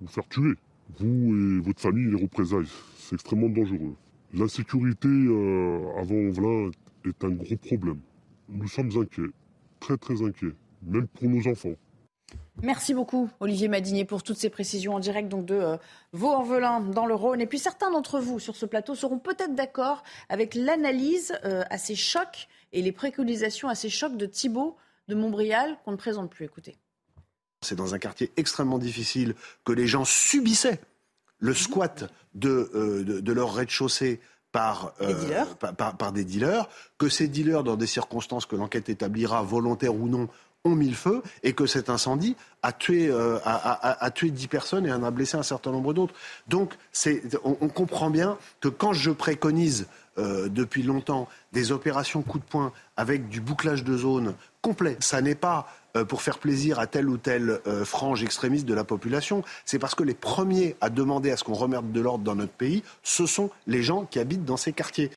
vous 0.00 0.08
faire 0.08 0.28
tuer. 0.28 0.54
Vous 0.98 1.34
et 1.34 1.60
votre 1.60 1.80
famille, 1.80 2.10
les 2.10 2.22
représailles, 2.22 2.68
c'est 2.98 3.14
extrêmement 3.14 3.48
dangereux. 3.48 3.96
L'insécurité 4.34 5.08
euh, 5.08 5.98
avant 5.98 6.30
Velin 6.30 6.70
est 7.04 7.24
un 7.24 7.30
gros 7.30 7.56
problème. 7.56 8.00
Nous 8.48 8.68
sommes 8.68 8.90
inquiets, 8.96 9.32
très 9.80 9.96
très 9.96 10.22
inquiets, 10.22 10.54
même 10.82 11.08
pour 11.08 11.28
nos 11.28 11.46
enfants. 11.50 11.74
Merci 12.62 12.94
beaucoup, 12.94 13.28
Olivier 13.40 13.68
Madinier, 13.68 14.04
pour 14.04 14.22
toutes 14.22 14.38
ces 14.38 14.48
précisions 14.48 14.94
en 14.94 14.98
direct 14.98 15.28
donc 15.28 15.44
de 15.44 15.54
euh, 15.54 15.76
Vaux-en-Velin 16.12 16.80
dans 16.80 17.04
le 17.04 17.14
Rhône. 17.14 17.40
Et 17.40 17.46
puis 17.46 17.58
certains 17.58 17.90
d'entre 17.90 18.18
vous 18.18 18.38
sur 18.38 18.56
ce 18.56 18.64
plateau 18.64 18.94
seront 18.94 19.18
peut-être 19.18 19.54
d'accord 19.54 20.02
avec 20.28 20.54
l'analyse 20.54 21.38
euh, 21.44 21.64
assez 21.68 21.94
choc 21.94 22.48
et 22.72 22.80
les 22.80 22.92
préconisations 22.92 23.68
assez 23.68 23.90
choc 23.90 24.16
de 24.16 24.26
Thibault 24.26 24.76
de 25.08 25.14
Montbrial 25.14 25.76
qu'on 25.84 25.92
ne 25.92 25.96
présente 25.96 26.30
plus. 26.30 26.46
Écoutez. 26.46 26.76
C'est 27.66 27.76
dans 27.76 27.94
un 27.94 27.98
quartier 27.98 28.30
extrêmement 28.36 28.78
difficile 28.78 29.34
que 29.64 29.72
les 29.72 29.86
gens 29.86 30.04
subissaient 30.04 30.80
le 31.38 31.54
squat 31.54 32.10
de, 32.34 32.70
euh, 32.74 33.22
leur 33.26 33.54
rez-de-chaussée 33.54 34.20
par, 34.52 34.94
euh, 35.02 35.44
par, 35.76 36.12
des 36.12 36.24
dealers, 36.24 36.68
que 36.96 37.08
ces 37.08 37.28
dealers, 37.28 37.62
dans 37.62 37.76
des 37.76 37.86
circonstances 37.86 38.46
que 38.46 38.56
l'enquête 38.56 38.88
établira, 38.88 39.42
volontaires 39.42 39.94
ou 39.94 40.08
non, 40.08 40.28
ont 40.64 40.74
mis 40.74 40.88
le 40.88 40.94
feu 40.94 41.22
et 41.42 41.52
que 41.52 41.66
cet 41.66 41.90
incendie 41.90 42.36
a 42.62 42.72
tué, 42.72 43.08
euh, 43.08 43.38
a, 43.44 44.10
tué 44.12 44.30
10 44.30 44.48
personnes 44.48 44.86
et 44.86 44.92
en 44.92 45.02
a 45.02 45.10
blessé 45.10 45.36
un 45.36 45.42
certain 45.42 45.70
nombre 45.70 45.92
d'autres. 45.92 46.14
Donc 46.48 46.74
on, 47.44 47.56
on, 47.60 47.68
comprend 47.68 48.10
bien 48.10 48.38
que 48.60 48.68
quand 48.68 48.92
je 48.92 49.10
préconise 49.10 49.86
depuis 50.16 50.82
longtemps 50.82 51.28
des 51.52 51.72
opérations 51.72 52.22
coup 52.22 52.38
de 52.38 52.44
poing 52.44 52.72
avec 52.96 53.28
du 53.28 53.42
bouclage 53.42 53.84
de 53.84 53.96
zone 53.98 54.34
complet, 54.62 54.96
ça 54.98 55.20
n'est 55.20 55.34
pas 55.34 55.68
euh, 55.68 55.85
pour 56.04 56.22
faire 56.22 56.38
plaisir 56.38 56.78
à 56.78 56.86
telle 56.86 57.08
ou 57.08 57.16
telle 57.16 57.60
euh, 57.66 57.84
frange 57.84 58.22
extrémiste 58.22 58.66
de 58.66 58.74
la 58.74 58.84
population. 58.84 59.42
C'est 59.64 59.78
parce 59.78 59.94
que 59.94 60.02
les 60.02 60.14
premiers 60.14 60.76
à 60.80 60.90
demander 60.90 61.30
à 61.30 61.36
ce 61.36 61.44
qu'on 61.44 61.54
remette 61.54 61.92
de 61.92 62.00
l'ordre 62.00 62.24
dans 62.24 62.34
notre 62.34 62.52
pays, 62.52 62.82
ce 63.02 63.26
sont 63.26 63.50
les 63.66 63.82
gens 63.82 64.04
qui 64.04 64.18
habitent 64.18 64.44
dans 64.44 64.56
ces 64.56 64.72
quartiers. 64.72 65.10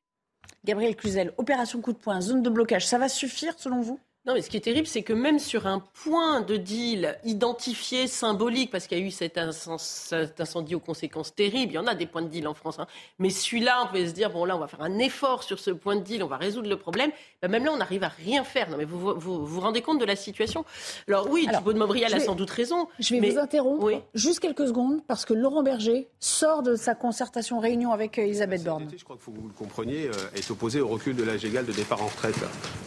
Gabriel 0.66 0.96
Cluzel, 0.96 1.34
opération 1.38 1.82
coup 1.82 1.94
de 1.94 1.98
poing, 1.98 2.20
zone 2.22 2.44
de 2.44 2.50
blocage, 2.50 2.86
ça 2.86 2.98
va 2.98 3.08
suffire 3.08 3.54
selon 3.58 3.82
vous? 3.82 4.00
Non, 4.26 4.34
mais 4.34 4.41
ce 4.41 4.49
qui 4.49 4.57
est 4.57 4.61
terrible, 4.61 4.86
c'est 4.86 5.01
que 5.01 5.13
même 5.13 5.39
sur 5.39 5.65
un 5.65 5.80
point 6.03 6.41
de 6.41 6.57
deal 6.57 7.17
identifié, 7.24 8.05
symbolique, 8.05 8.70
parce 8.70 8.86
qu'il 8.86 8.99
y 8.99 9.01
a 9.01 9.05
eu 9.05 9.11
cet, 9.11 9.38
incendie 9.38 10.76
aux 10.76 10.82
conséquences 10.82 11.34
terribles, 11.34 11.72
il 11.72 11.76
y 11.76 11.80
en 11.80 11.88
a 11.88 11.95
des 11.95 12.05
points 12.05 12.22
de 12.22 12.28
deal 12.28 12.45
en 12.45 12.53
France, 12.53 12.80
hein, 12.80 12.88
mais 13.17 13.30
celui-là, 13.30 13.86
on 13.86 13.93
peut 13.93 14.05
se 14.05 14.11
dire, 14.11 14.30
bon 14.30 14.43
là, 14.43 14.57
on 14.57 14.59
va 14.59 14.67
faire 14.67 14.82
un 14.82 14.99
effort 14.99 15.43
sur 15.43 15.57
ce 15.57 15.72
point 15.72 15.95
de 15.95 16.01
deal, 16.01 16.22
on 16.22 16.28
va 16.28 16.36
résoudre 16.36 16.67
le 16.67 16.76
problème. 16.76 17.11
Ben, 17.41 17.49
même 17.49 17.63
là, 17.63 17.72
on 17.72 17.78
n'arrive 17.78 18.03
à 18.03 18.09
rien 18.09 18.43
faire. 18.43 18.70
Non, 18.70 18.76
mais 18.78 18.84
vous 18.84 18.99
vous, 19.17 19.59
rendez 19.61 19.82
compte 19.82 20.01
de 20.01 20.05
la 20.05 20.17
situation? 20.17 20.65
Alors 21.07 21.30
oui, 21.30 21.47
Thibault 21.49 21.72
de 21.72 21.80
Montbrial 21.80 22.13
a 22.13 22.20
sans 22.20 22.36
doute 22.36 22.49
raison. 22.49 22.89
Je 22.99 23.15
vais 23.15 23.32
vous 23.32 23.38
interrompre 23.38 23.89
juste 24.13 24.41
quelques 24.41 24.67
secondes, 24.67 25.01
parce 25.07 25.24
que 25.24 25.34
Laurent 25.34 25.63
Berger 25.63 26.09
sort 26.20 26.61
de 26.61 26.76
sa 26.76 26.93
concertation 26.93 27.59
réunion 27.59 27.93
avec 27.93 28.20
euh, 28.20 28.24
Elisabeth 28.24 28.65
Borne. 28.65 28.89
Je 28.95 29.03
crois 29.03 29.15
que 29.15 29.24
vous 29.24 29.47
le 29.47 29.53
compreniez, 29.53 30.07
euh, 30.07 30.36
est 30.36 30.51
opposée 30.51 30.82
au 30.82 30.89
recul 30.89 31.15
de 31.15 31.24
l'âge 31.24 31.45
égal 31.45 31.65
de 31.65 31.72
départ 31.72 32.03
en 32.03 32.07
retraite. 32.07 32.36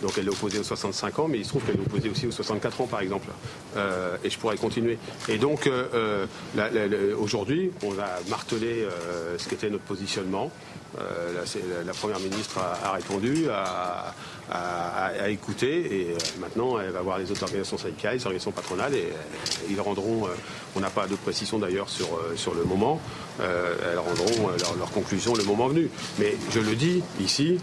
Donc 0.02 0.18
elle 0.18 0.26
est 0.26 0.30
opposée 0.30 0.58
aux 0.58 0.62
65 0.62 1.18
ans 1.18 1.21
mais 1.28 1.38
il 1.38 1.44
se 1.44 1.50
trouve 1.50 1.64
qu'elle 1.64 1.76
est 1.76 1.86
opposée 1.86 2.08
aussi 2.08 2.26
aux 2.26 2.32
64 2.32 2.80
ans, 2.80 2.86
par 2.86 3.00
exemple. 3.00 3.28
Euh, 3.76 4.16
et 4.24 4.30
je 4.30 4.38
pourrais 4.38 4.56
continuer. 4.56 4.98
Et 5.28 5.38
donc, 5.38 5.66
euh, 5.66 6.26
aujourd'hui, 7.18 7.70
on 7.84 7.92
a 7.98 8.20
martelé 8.28 8.86
ce 9.38 9.48
qu'était 9.48 9.70
notre 9.70 9.84
positionnement. 9.84 10.50
La, 10.96 11.92
Première 11.92 12.20
ministre 12.20 12.58
a, 12.58 12.92
répondu, 12.92 13.48
a, 13.50 14.14
a, 14.50 15.28
écouté, 15.30 16.00
et 16.00 16.16
maintenant, 16.40 16.78
elle 16.80 16.90
va 16.90 17.00
voir 17.00 17.18
les 17.18 17.30
autres 17.30 17.44
organisations 17.44 17.78
syndicales, 17.78 18.16
les 18.16 18.26
organisations 18.26 18.50
patronales, 18.50 18.94
et 18.94 19.08
ils 19.70 19.80
rendront, 19.80 20.28
on 20.74 20.80
n'a 20.80 20.90
pas 20.90 21.06
de 21.06 21.14
précision 21.14 21.58
d'ailleurs 21.58 21.88
sur, 21.88 22.20
sur 22.36 22.54
le 22.54 22.64
moment, 22.64 23.00
elles 23.40 23.98
rendront 23.98 24.48
leur, 24.48 24.76
leur, 24.76 24.90
conclusion 24.90 25.34
le 25.34 25.44
moment 25.44 25.68
venu. 25.68 25.88
Mais 26.18 26.34
je 26.50 26.60
le 26.60 26.74
dis 26.74 27.02
ici, 27.20 27.58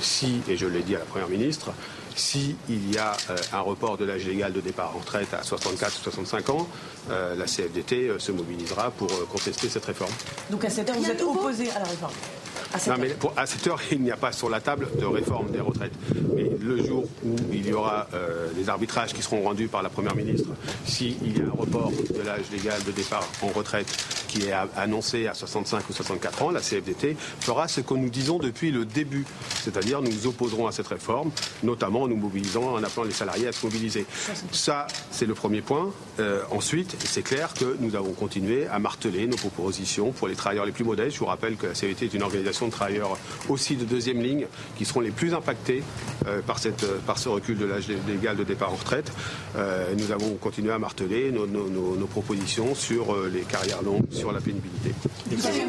si, 0.00 0.40
et 0.48 0.56
je 0.56 0.66
l'ai 0.66 0.82
dit 0.82 0.96
à 0.96 1.00
la 1.00 1.04
Première 1.04 1.28
ministre, 1.28 1.72
s'il 2.16 2.56
y 2.68 2.98
a 2.98 3.16
euh, 3.30 3.36
un 3.52 3.60
report 3.60 3.96
de 3.96 4.04
l'âge 4.04 4.26
légal 4.26 4.52
de 4.52 4.60
départ 4.60 4.94
en 4.94 4.98
retraite 4.98 5.32
à 5.34 5.42
64 5.42 5.98
ou 5.98 6.02
65 6.02 6.50
ans, 6.50 6.68
euh, 7.10 7.34
la 7.34 7.44
CFDT 7.44 8.08
euh, 8.08 8.18
se 8.18 8.32
mobilisera 8.32 8.90
pour 8.90 9.08
contester 9.28 9.68
cette 9.68 9.84
réforme. 9.84 10.12
Donc 10.50 10.64
à 10.64 10.70
cette 10.70 10.88
heure, 10.90 10.96
vous 10.96 11.10
êtes 11.10 11.22
opposé 11.22 11.70
à 11.70 11.78
la 11.80 11.86
réforme 11.86 12.14
non, 12.86 12.94
mais 12.98 13.16
à 13.36 13.46
cette 13.46 13.66
heure, 13.66 13.80
il 13.92 14.02
n'y 14.02 14.10
a 14.10 14.16
pas 14.16 14.32
sur 14.32 14.50
la 14.50 14.60
table 14.60 14.88
de 14.98 15.04
réforme 15.04 15.50
des 15.50 15.60
retraites. 15.60 15.92
Mais 16.34 16.50
le 16.60 16.84
jour 16.84 17.04
où 17.24 17.36
il 17.52 17.66
y 17.66 17.72
aura 17.72 18.08
les 18.56 18.68
arbitrages 18.68 19.12
qui 19.12 19.22
seront 19.22 19.42
rendus 19.42 19.68
par 19.68 19.82
la 19.82 19.88
Première 19.88 20.14
ministre, 20.14 20.50
s'il 20.86 21.36
y 21.36 21.40
a 21.40 21.44
un 21.44 21.50
report 21.50 21.90
de 21.90 22.22
l'âge 22.22 22.44
légal 22.52 22.82
de 22.84 22.92
départ 22.92 23.26
en 23.42 23.48
retraite 23.48 23.86
qui 24.28 24.42
est 24.42 24.52
annoncé 24.76 25.26
à 25.26 25.34
65 25.34 25.88
ou 25.88 25.92
64 25.92 26.42
ans, 26.42 26.50
la 26.50 26.60
CFDT 26.60 27.16
fera 27.40 27.66
ce 27.66 27.80
que 27.80 27.94
nous 27.94 28.10
disons 28.10 28.38
depuis 28.38 28.70
le 28.70 28.84
début. 28.84 29.24
C'est-à-dire 29.62 30.02
nous 30.02 30.12
nous 30.12 30.26
opposerons 30.26 30.66
à 30.66 30.72
cette 30.72 30.86
réforme, 30.86 31.30
notamment 31.62 32.02
en 32.02 32.08
nous 32.08 32.16
mobilisant, 32.16 32.74
en 32.74 32.82
appelant 32.82 33.04
les 33.04 33.12
salariés 33.12 33.48
à 33.48 33.52
se 33.52 33.64
mobiliser. 33.64 34.06
Ça, 34.52 34.86
c'est 35.10 35.26
le 35.26 35.34
premier 35.34 35.62
point. 35.62 35.90
Euh, 36.20 36.42
ensuite, 36.50 36.96
c'est 37.04 37.22
clair 37.22 37.54
que 37.54 37.76
nous 37.80 37.96
avons 37.96 38.12
continué 38.12 38.66
à 38.66 38.78
marteler 38.78 39.26
nos 39.26 39.36
propositions 39.36 40.12
pour 40.12 40.28
les 40.28 40.34
travailleurs 40.34 40.66
les 40.66 40.72
plus 40.72 40.84
modestes. 40.84 41.14
Je 41.14 41.20
vous 41.20 41.26
rappelle 41.26 41.56
que 41.56 41.66
la 41.66 41.72
CFDT 41.72 42.06
est 42.06 42.14
une 42.14 42.22
organisation 42.22 42.57
de 42.66 42.72
travailleurs 42.72 43.16
aussi 43.48 43.76
de 43.76 43.84
deuxième 43.84 44.20
ligne 44.22 44.46
qui 44.76 44.84
seront 44.84 45.00
les 45.00 45.10
plus 45.10 45.34
impactés 45.34 45.82
euh, 46.26 46.40
par, 46.42 46.58
cette, 46.58 46.86
par 47.06 47.18
ce 47.18 47.28
recul 47.28 47.58
de 47.58 47.64
l'âge 47.64 47.88
légal 48.06 48.36
de 48.36 48.44
départ 48.44 48.72
en 48.72 48.76
retraite. 48.76 49.12
Euh, 49.56 49.92
nous 49.96 50.12
avons 50.12 50.34
continué 50.34 50.72
à 50.72 50.78
marteler 50.78 51.30
nos, 51.30 51.46
nos 51.46 52.06
propositions 52.06 52.74
sur 52.74 53.16
les 53.32 53.40
carrières 53.42 53.82
longues, 53.82 54.04
sur 54.10 54.32
la 54.32 54.40
pénibilité. 54.40 54.92
vous 55.30 55.46
avez 55.46 55.60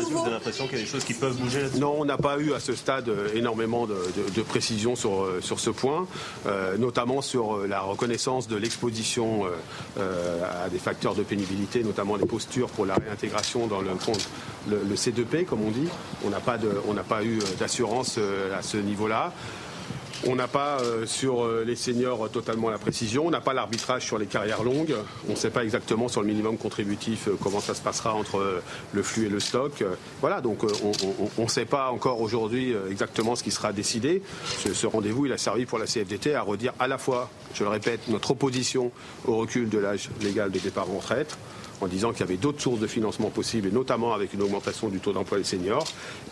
Vous 0.00 0.18
avez 0.20 0.30
l'impression 0.30 0.66
qu'il 0.66 0.78
y 0.78 0.80
a 0.80 0.84
des 0.84 0.90
choses 0.90 1.04
qui 1.04 1.14
peuvent 1.14 1.36
bouger 1.36 1.62
là-dessus? 1.62 1.80
Non, 1.80 1.96
on 1.98 2.04
n'a 2.04 2.16
pas 2.16 2.38
eu 2.38 2.52
à 2.52 2.60
ce 2.60 2.74
stade 2.74 3.08
euh, 3.08 3.28
énormément 3.34 3.86
de, 3.86 3.96
de, 4.34 4.42
précision 4.42 4.96
sur, 4.96 5.22
euh, 5.22 5.40
sur 5.40 5.60
ce 5.60 5.70
point, 5.70 6.06
euh, 6.46 6.76
notamment 6.76 7.22
sur 7.22 7.66
la 7.66 7.80
reconnaissance 7.80 8.48
de 8.48 8.56
l'exposition 8.56 9.44
à 9.98 10.68
des 10.68 10.78
facteurs 10.78 11.14
de 11.14 11.22
pénibilité, 11.22 11.82
notamment 11.82 12.16
les 12.16 12.26
postures 12.26 12.68
pour 12.68 12.86
la 12.86 12.94
réintégration 12.94 13.66
dans 13.66 13.80
le, 13.80 13.90
le, 14.68 14.80
le 14.88 14.94
C2P, 14.94 15.44
comme 15.44 15.62
on 15.62 15.70
dit. 15.70 15.88
On 16.24 16.30
n'a 16.30 16.40
pas, 16.40 17.24
eu 17.24 17.38
d'assurance 17.58 18.18
à 18.56 18.62
ce 18.62 18.76
niveau-là. 18.76 19.32
On 20.24 20.36
n'a 20.36 20.46
pas 20.46 20.78
euh, 20.80 21.04
sur 21.04 21.42
euh, 21.42 21.64
les 21.66 21.74
seniors 21.74 22.30
totalement 22.30 22.70
la 22.70 22.78
précision. 22.78 23.26
On 23.26 23.30
n'a 23.30 23.40
pas 23.40 23.54
l'arbitrage 23.54 24.04
sur 24.04 24.18
les 24.18 24.26
carrières 24.26 24.62
longues. 24.62 24.94
On 25.28 25.32
ne 25.32 25.36
sait 25.36 25.50
pas 25.50 25.64
exactement 25.64 26.06
sur 26.06 26.20
le 26.20 26.28
minimum 26.28 26.58
contributif 26.58 27.26
euh, 27.26 27.36
comment 27.42 27.58
ça 27.58 27.74
se 27.74 27.80
passera 27.80 28.14
entre 28.14 28.62
le 28.92 29.02
flux 29.02 29.26
et 29.26 29.28
le 29.28 29.40
stock. 29.40 29.84
Voilà, 30.20 30.40
donc 30.40 30.60
on 31.38 31.42
ne 31.42 31.48
sait 31.48 31.64
pas 31.64 31.90
encore 31.90 32.20
aujourd'hui 32.20 32.74
exactement 32.90 33.34
ce 33.34 33.42
qui 33.42 33.50
sera 33.50 33.72
décidé. 33.72 34.22
Ce, 34.58 34.72
ce 34.72 34.86
rendez-vous, 34.86 35.26
il 35.26 35.32
a 35.32 35.38
servi 35.38 35.66
pour 35.66 35.78
la 35.78 35.86
CFDT 35.86 36.34
à 36.34 36.42
redire 36.42 36.72
à 36.78 36.86
la 36.86 36.98
fois, 36.98 37.28
je 37.54 37.64
le 37.64 37.70
répète, 37.70 38.08
notre 38.08 38.30
opposition 38.30 38.92
au 39.26 39.36
recul 39.36 39.68
de 39.68 39.78
l'âge 39.78 40.10
légal 40.20 40.50
de 40.50 40.58
départ 40.58 40.88
en 40.90 40.98
retraite 40.98 41.36
en 41.82 41.88
disant 41.88 42.12
qu'il 42.12 42.20
y 42.20 42.22
avait 42.22 42.36
d'autres 42.36 42.60
sources 42.60 42.80
de 42.80 42.86
financement 42.86 43.30
possibles, 43.30 43.68
et 43.68 43.72
notamment 43.72 44.14
avec 44.14 44.32
une 44.34 44.42
augmentation 44.42 44.88
du 44.88 45.00
taux 45.00 45.12
d'emploi 45.12 45.38
des 45.38 45.44
seniors, 45.44 45.84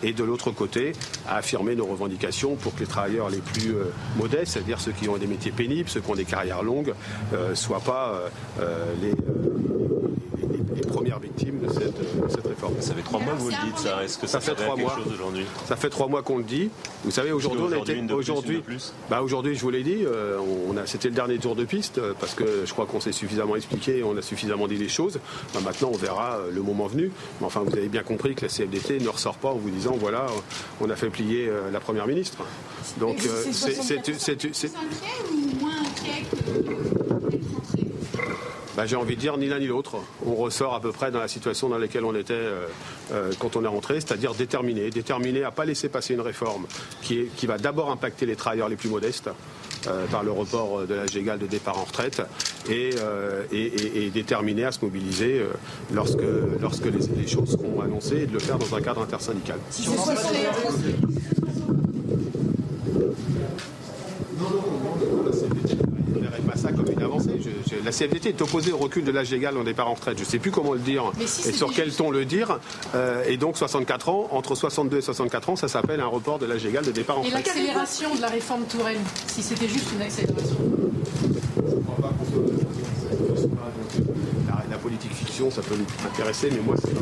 et 0.02 0.12
de 0.12 0.24
l'autre 0.24 0.50
côté, 0.52 0.92
à 1.28 1.36
affirmer 1.36 1.74
nos 1.74 1.86
revendications 1.86 2.54
pour 2.54 2.74
que 2.74 2.80
les 2.80 2.86
travailleurs 2.86 3.30
les 3.30 3.38
plus 3.38 3.74
euh, 3.74 3.84
modestes, 4.16 4.52
c'est-à-dire 4.52 4.80
ceux 4.80 4.92
qui 4.92 5.08
ont 5.08 5.18
des 5.18 5.26
métiers 5.26 5.52
pénibles, 5.52 5.88
ceux 5.88 6.00
qui 6.00 6.10
ont 6.10 6.14
des 6.14 6.24
carrières 6.24 6.62
longues, 6.62 6.94
ne 7.32 7.36
euh, 7.36 7.54
soient 7.54 7.80
pas 7.80 8.22
euh, 8.60 8.94
les 9.02 9.14
premières 11.00 11.18
victimes 11.18 11.60
de 11.60 11.68
cette, 11.72 12.46
réforme. 12.46 12.74
Ça 12.80 12.94
fait 12.94 13.02
trois 13.02 13.20
mois 13.20 13.34
que 13.34 13.38
vous 13.38 13.50
le 13.50 13.66
dites, 13.66 13.78
ça. 13.78 14.04
Est-ce 14.04 14.18
que 14.18 14.26
ça, 14.26 14.40
fait 14.40 14.54
trois 14.54 14.76
mois 14.76 14.96
aujourd'hui 15.12 15.44
Ça 15.66 15.76
fait 15.76 15.90
trois 15.90 16.08
mois 16.08 16.22
qu'on 16.22 16.38
le 16.38 16.44
dit. 16.44 16.70
Vous 17.04 17.10
savez, 17.10 17.32
aujourd'hui, 17.32 17.64
on 17.64 17.82
était 17.82 18.12
aujourd'hui, 18.12 18.62
bah 19.08 19.22
aujourd'hui, 19.22 19.54
je 19.54 19.60
vous 19.60 19.70
l'ai 19.70 19.82
dit, 19.82 20.04
on 20.68 20.76
a, 20.76 20.86
c'était 20.86 21.08
le 21.08 21.14
dernier 21.14 21.38
tour 21.38 21.56
de 21.56 21.64
piste 21.64 22.00
parce 22.20 22.34
que 22.34 22.64
je 22.64 22.72
crois 22.72 22.86
qu'on 22.86 23.00
s'est 23.00 23.12
suffisamment 23.12 23.56
expliqué, 23.56 24.02
on 24.02 24.16
a 24.16 24.22
suffisamment 24.22 24.68
dit 24.68 24.76
les 24.76 24.88
choses. 24.88 25.18
Bah, 25.54 25.60
maintenant, 25.64 25.90
on 25.92 25.96
verra 25.96 26.36
euh, 26.36 26.50
le 26.50 26.62
moment 26.62 26.86
venu. 26.86 27.10
Mais 27.40 27.46
enfin, 27.46 27.60
vous 27.64 27.76
avez 27.76 27.88
bien 27.88 28.02
compris 28.02 28.34
que 28.34 28.42
la 28.42 28.48
CFDT 28.48 29.00
ne 29.00 29.08
ressort 29.08 29.36
pas 29.36 29.48
en 29.48 29.56
vous 29.56 29.70
disant 29.70 29.96
voilà, 29.98 30.26
on 30.80 30.90
a 30.90 30.96
fait 30.96 31.10
plier 31.10 31.48
euh, 31.48 31.70
la 31.70 31.80
première 31.80 32.06
ministre. 32.06 32.38
Donc, 32.98 33.18
c'est 33.20 34.70
ou 35.30 35.60
moins 35.60 37.09
bah, 38.80 38.86
j'ai 38.86 38.96
envie 38.96 39.14
de 39.14 39.20
dire 39.20 39.36
ni 39.36 39.46
l'un 39.46 39.58
ni 39.58 39.66
l'autre. 39.66 39.96
On 40.24 40.34
ressort 40.34 40.74
à 40.74 40.80
peu 40.80 40.90
près 40.90 41.10
dans 41.10 41.18
la 41.18 41.28
situation 41.28 41.68
dans 41.68 41.76
laquelle 41.76 42.06
on 42.06 42.14
était 42.14 42.32
euh, 42.32 43.30
quand 43.38 43.54
on 43.56 43.62
est 43.62 43.68
rentré, 43.68 43.96
c'est-à-dire 43.96 44.34
déterminé, 44.34 44.88
déterminé 44.88 45.44
à 45.44 45.50
pas 45.50 45.66
laisser 45.66 45.90
passer 45.90 46.14
une 46.14 46.22
réforme 46.22 46.66
qui, 47.02 47.28
va 47.46 47.58
d'abord 47.58 47.90
impacter 47.90 48.24
les 48.24 48.36
travailleurs 48.36 48.70
les 48.70 48.76
plus 48.76 48.88
modestes, 48.88 49.28
euh, 49.86 50.06
par 50.06 50.22
le 50.22 50.30
report 50.30 50.86
de 50.86 50.94
l'âge 50.94 51.12
légal 51.12 51.38
de 51.38 51.46
départ 51.46 51.76
en 51.76 51.84
retraite 51.84 52.22
et, 52.70 52.92
euh, 53.00 53.44
déterminé 54.14 54.64
à 54.64 54.72
se 54.72 54.82
mobiliser 54.82 55.40
euh, 55.40 55.48
lorsque, 55.92 56.24
lorsque 56.58 56.86
les, 56.86 57.26
choses 57.26 57.50
seront 57.50 57.82
annoncées 57.82 58.22
et 58.22 58.26
de 58.26 58.32
le 58.32 58.38
faire 58.38 58.56
dans 58.56 58.74
un 58.74 58.80
cadre 58.80 59.02
intersyndical. 59.02 59.58
La 67.84 67.92
CFDT 67.92 68.30
est 68.30 68.42
opposée 68.42 68.72
au 68.72 68.78
recul 68.78 69.04
de 69.04 69.10
l'âge 69.10 69.30
légal 69.30 69.56
en 69.56 69.64
départ 69.64 69.88
en 69.88 69.94
retraite. 69.94 70.18
Je 70.18 70.24
ne 70.24 70.28
sais 70.28 70.38
plus 70.38 70.50
comment 70.50 70.72
le 70.72 70.78
dire 70.78 71.12
et 71.20 71.52
sur 71.52 71.72
quel 71.72 71.92
ton 71.92 72.10
le 72.10 72.24
dire. 72.24 72.58
Euh, 72.94 73.24
et 73.26 73.36
donc 73.36 73.56
64 73.56 74.08
ans, 74.08 74.28
entre 74.32 74.54
62 74.54 74.98
et 74.98 75.02
64 75.02 75.50
ans, 75.50 75.56
ça 75.56 75.68
s'appelle 75.68 76.00
un 76.00 76.06
report 76.06 76.38
de 76.38 76.46
l'âge 76.46 76.64
légal 76.64 76.84
de 76.84 76.92
départ 76.92 77.18
en 77.18 77.22
retraite. 77.22 77.46
Et 77.46 77.48
l'accélération 77.48 78.14
de 78.14 78.20
la 78.20 78.28
réforme 78.28 78.64
Touraine, 78.64 79.00
si 79.26 79.42
c'était 79.42 79.68
juste 79.68 79.92
une 79.94 80.02
accélération 80.02 80.56
la, 84.46 84.64
la 84.70 84.78
politique 84.78 85.12
fiction, 85.12 85.50
ça 85.50 85.62
peut 85.62 85.76
nous 85.76 86.06
intéresser, 86.06 86.50
mais 86.50 86.60
moi, 86.60 86.74
c'est 86.82 86.94
pas. 86.94 87.00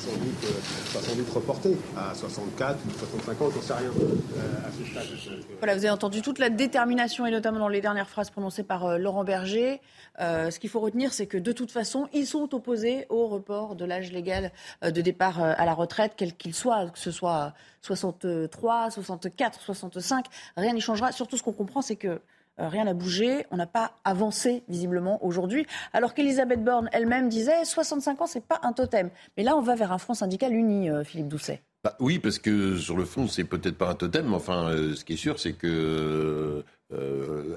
sera 0.00 0.79
sans 0.90 1.14
doute, 1.14 1.78
à 1.96 2.14
64 2.14 2.78
ou 2.86 2.90
65 2.98 3.42
ans, 3.42 3.50
j'en 3.54 3.60
sais 3.60 3.72
rien. 3.74 3.90
Euh, 3.90 5.52
voilà, 5.58 5.74
vous 5.74 5.84
avez 5.84 5.90
entendu 5.90 6.20
toute 6.22 6.38
la 6.38 6.50
détermination, 6.50 7.26
et 7.26 7.30
notamment 7.30 7.60
dans 7.60 7.68
les 7.68 7.80
dernières 7.80 8.08
phrases 8.08 8.30
prononcées 8.30 8.64
par 8.64 8.86
euh, 8.86 8.98
Laurent 8.98 9.24
Berger. 9.24 9.80
Euh, 10.20 10.50
ce 10.50 10.58
qu'il 10.58 10.68
faut 10.68 10.80
retenir, 10.80 11.12
c'est 11.12 11.26
que 11.26 11.38
de 11.38 11.52
toute 11.52 11.70
façon, 11.70 12.08
ils 12.12 12.26
sont 12.26 12.54
opposés 12.54 13.06
au 13.08 13.26
report 13.28 13.76
de 13.76 13.84
l'âge 13.84 14.10
légal 14.10 14.50
de 14.82 15.00
départ 15.00 15.40
à 15.40 15.64
la 15.64 15.74
retraite, 15.74 16.12
quel 16.16 16.34
qu'il 16.34 16.54
soit, 16.54 16.90
que 16.90 16.98
ce 16.98 17.10
soit 17.10 17.54
63, 17.82 18.90
64, 18.90 19.60
65, 19.60 20.26
rien 20.56 20.72
n'y 20.72 20.80
changera. 20.80 21.12
Surtout, 21.12 21.36
ce 21.36 21.42
qu'on 21.42 21.52
comprend, 21.52 21.82
c'est 21.82 21.96
que 21.96 22.20
rien 22.68 22.84
n'a 22.84 22.94
bougé, 22.94 23.46
on 23.50 23.56
n'a 23.56 23.66
pas 23.66 23.92
avancé 24.04 24.62
visiblement 24.68 25.24
aujourd'hui, 25.24 25.66
alors 25.92 26.14
qu'Elisabeth 26.14 26.62
Borne 26.62 26.88
elle-même 26.92 27.28
disait 27.28 27.64
65 27.64 28.20
ans, 28.20 28.26
c'est 28.26 28.44
pas 28.44 28.60
un 28.62 28.72
totem. 28.72 29.10
Mais 29.36 29.42
là, 29.42 29.56
on 29.56 29.62
va 29.62 29.74
vers 29.74 29.92
un 29.92 29.98
front 29.98 30.14
syndical 30.14 30.54
uni, 30.54 30.90
euh, 30.90 31.04
Philippe 31.04 31.28
Doucet. 31.28 31.62
Bah 31.82 31.96
oui, 31.98 32.18
parce 32.18 32.38
que 32.38 32.76
sur 32.76 32.96
le 32.96 33.06
fond, 33.06 33.26
c'est 33.26 33.44
peut-être 33.44 33.78
pas 33.78 33.88
un 33.88 33.94
totem, 33.94 34.28
mais 34.28 34.36
enfin, 34.36 34.68
euh, 34.68 34.94
ce 34.94 35.04
qui 35.04 35.14
est 35.14 35.16
sûr, 35.16 35.38
c'est 35.40 35.52
que 35.52 36.64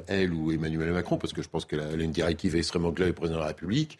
elle 0.07 0.31
ou 0.31 0.51
Emmanuel 0.51 0.91
Macron, 0.91 1.17
parce 1.17 1.33
que 1.33 1.41
je 1.41 1.49
pense 1.49 1.65
qu'elle 1.65 1.79
a, 1.79 1.91
une 1.93 2.11
directive 2.11 2.55
extrêmement 2.55 2.91
claire 2.91 3.07
du 3.07 3.13
président 3.13 3.37
de 3.39 3.41
la 3.41 3.47
République, 3.47 3.97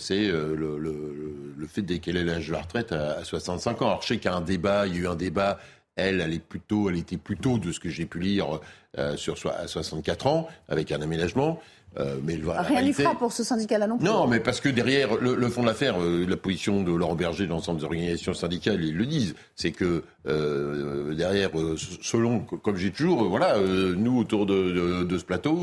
c'est 0.00 0.26
le, 0.26 1.66
fait 1.68 1.82
de 1.82 2.24
l'âge 2.24 2.48
de 2.48 2.52
la 2.52 2.60
retraite 2.60 2.90
à, 2.90 3.18
à 3.18 3.24
65 3.24 3.82
ans. 3.82 3.86
Alors 3.86 4.02
je 4.02 4.08
sais 4.08 4.16
qu'il 4.16 4.28
y 4.28 4.34
a 4.34 4.36
un 4.36 4.40
débat, 4.40 4.88
il 4.88 4.96
y 4.96 4.98
a 4.98 5.02
eu 5.02 5.06
un 5.06 5.14
débat 5.14 5.60
elle, 5.96 6.20
elle, 6.20 6.34
est 6.34 6.38
plutôt, 6.38 6.88
elle 6.88 6.96
était 6.96 7.16
plutôt, 7.16 7.58
de 7.58 7.72
ce 7.72 7.80
que 7.80 7.88
j'ai 7.88 8.06
pu 8.06 8.18
lire, 8.18 8.60
euh, 8.98 9.16
sur, 9.16 9.36
à 9.46 9.66
64 9.66 10.26
ans, 10.26 10.48
avec 10.68 10.92
un 10.92 11.00
aménagement. 11.02 11.60
Euh, 11.98 12.16
mais 12.22 12.38
Rien 12.42 12.82
n'y 12.82 12.92
fera 12.92 13.14
pour 13.14 13.32
ce 13.32 13.44
syndicat-là 13.44 13.86
non 13.86 13.98
plus. 13.98 14.06
Non, 14.06 14.26
mais 14.26 14.40
parce 14.40 14.60
que 14.60 14.68
derrière 14.70 15.16
le, 15.16 15.48
fond 15.48 15.62
de 15.62 15.66
l'affaire, 15.66 16.00
euh, 16.00 16.24
la 16.26 16.36
position 16.36 16.82
de 16.82 16.92
Laurent 16.92 17.14
Berger, 17.14 17.44
de 17.44 17.50
l'ensemble 17.50 17.80
des 17.80 17.84
organisations 17.84 18.32
syndicales, 18.32 18.82
ils 18.82 18.96
le 18.96 19.04
disent, 19.04 19.34
c'est 19.56 19.72
que 19.72 20.02
euh, 20.26 21.14
derrière, 21.14 21.50
euh, 21.58 21.76
selon, 22.00 22.40
comme 22.40 22.76
j'ai 22.76 22.92
toujours, 22.92 23.24
voilà, 23.24 23.58
nous 23.58 24.18
autour 24.18 24.46
de, 24.46 25.06
ce 25.18 25.24
plateau, 25.24 25.58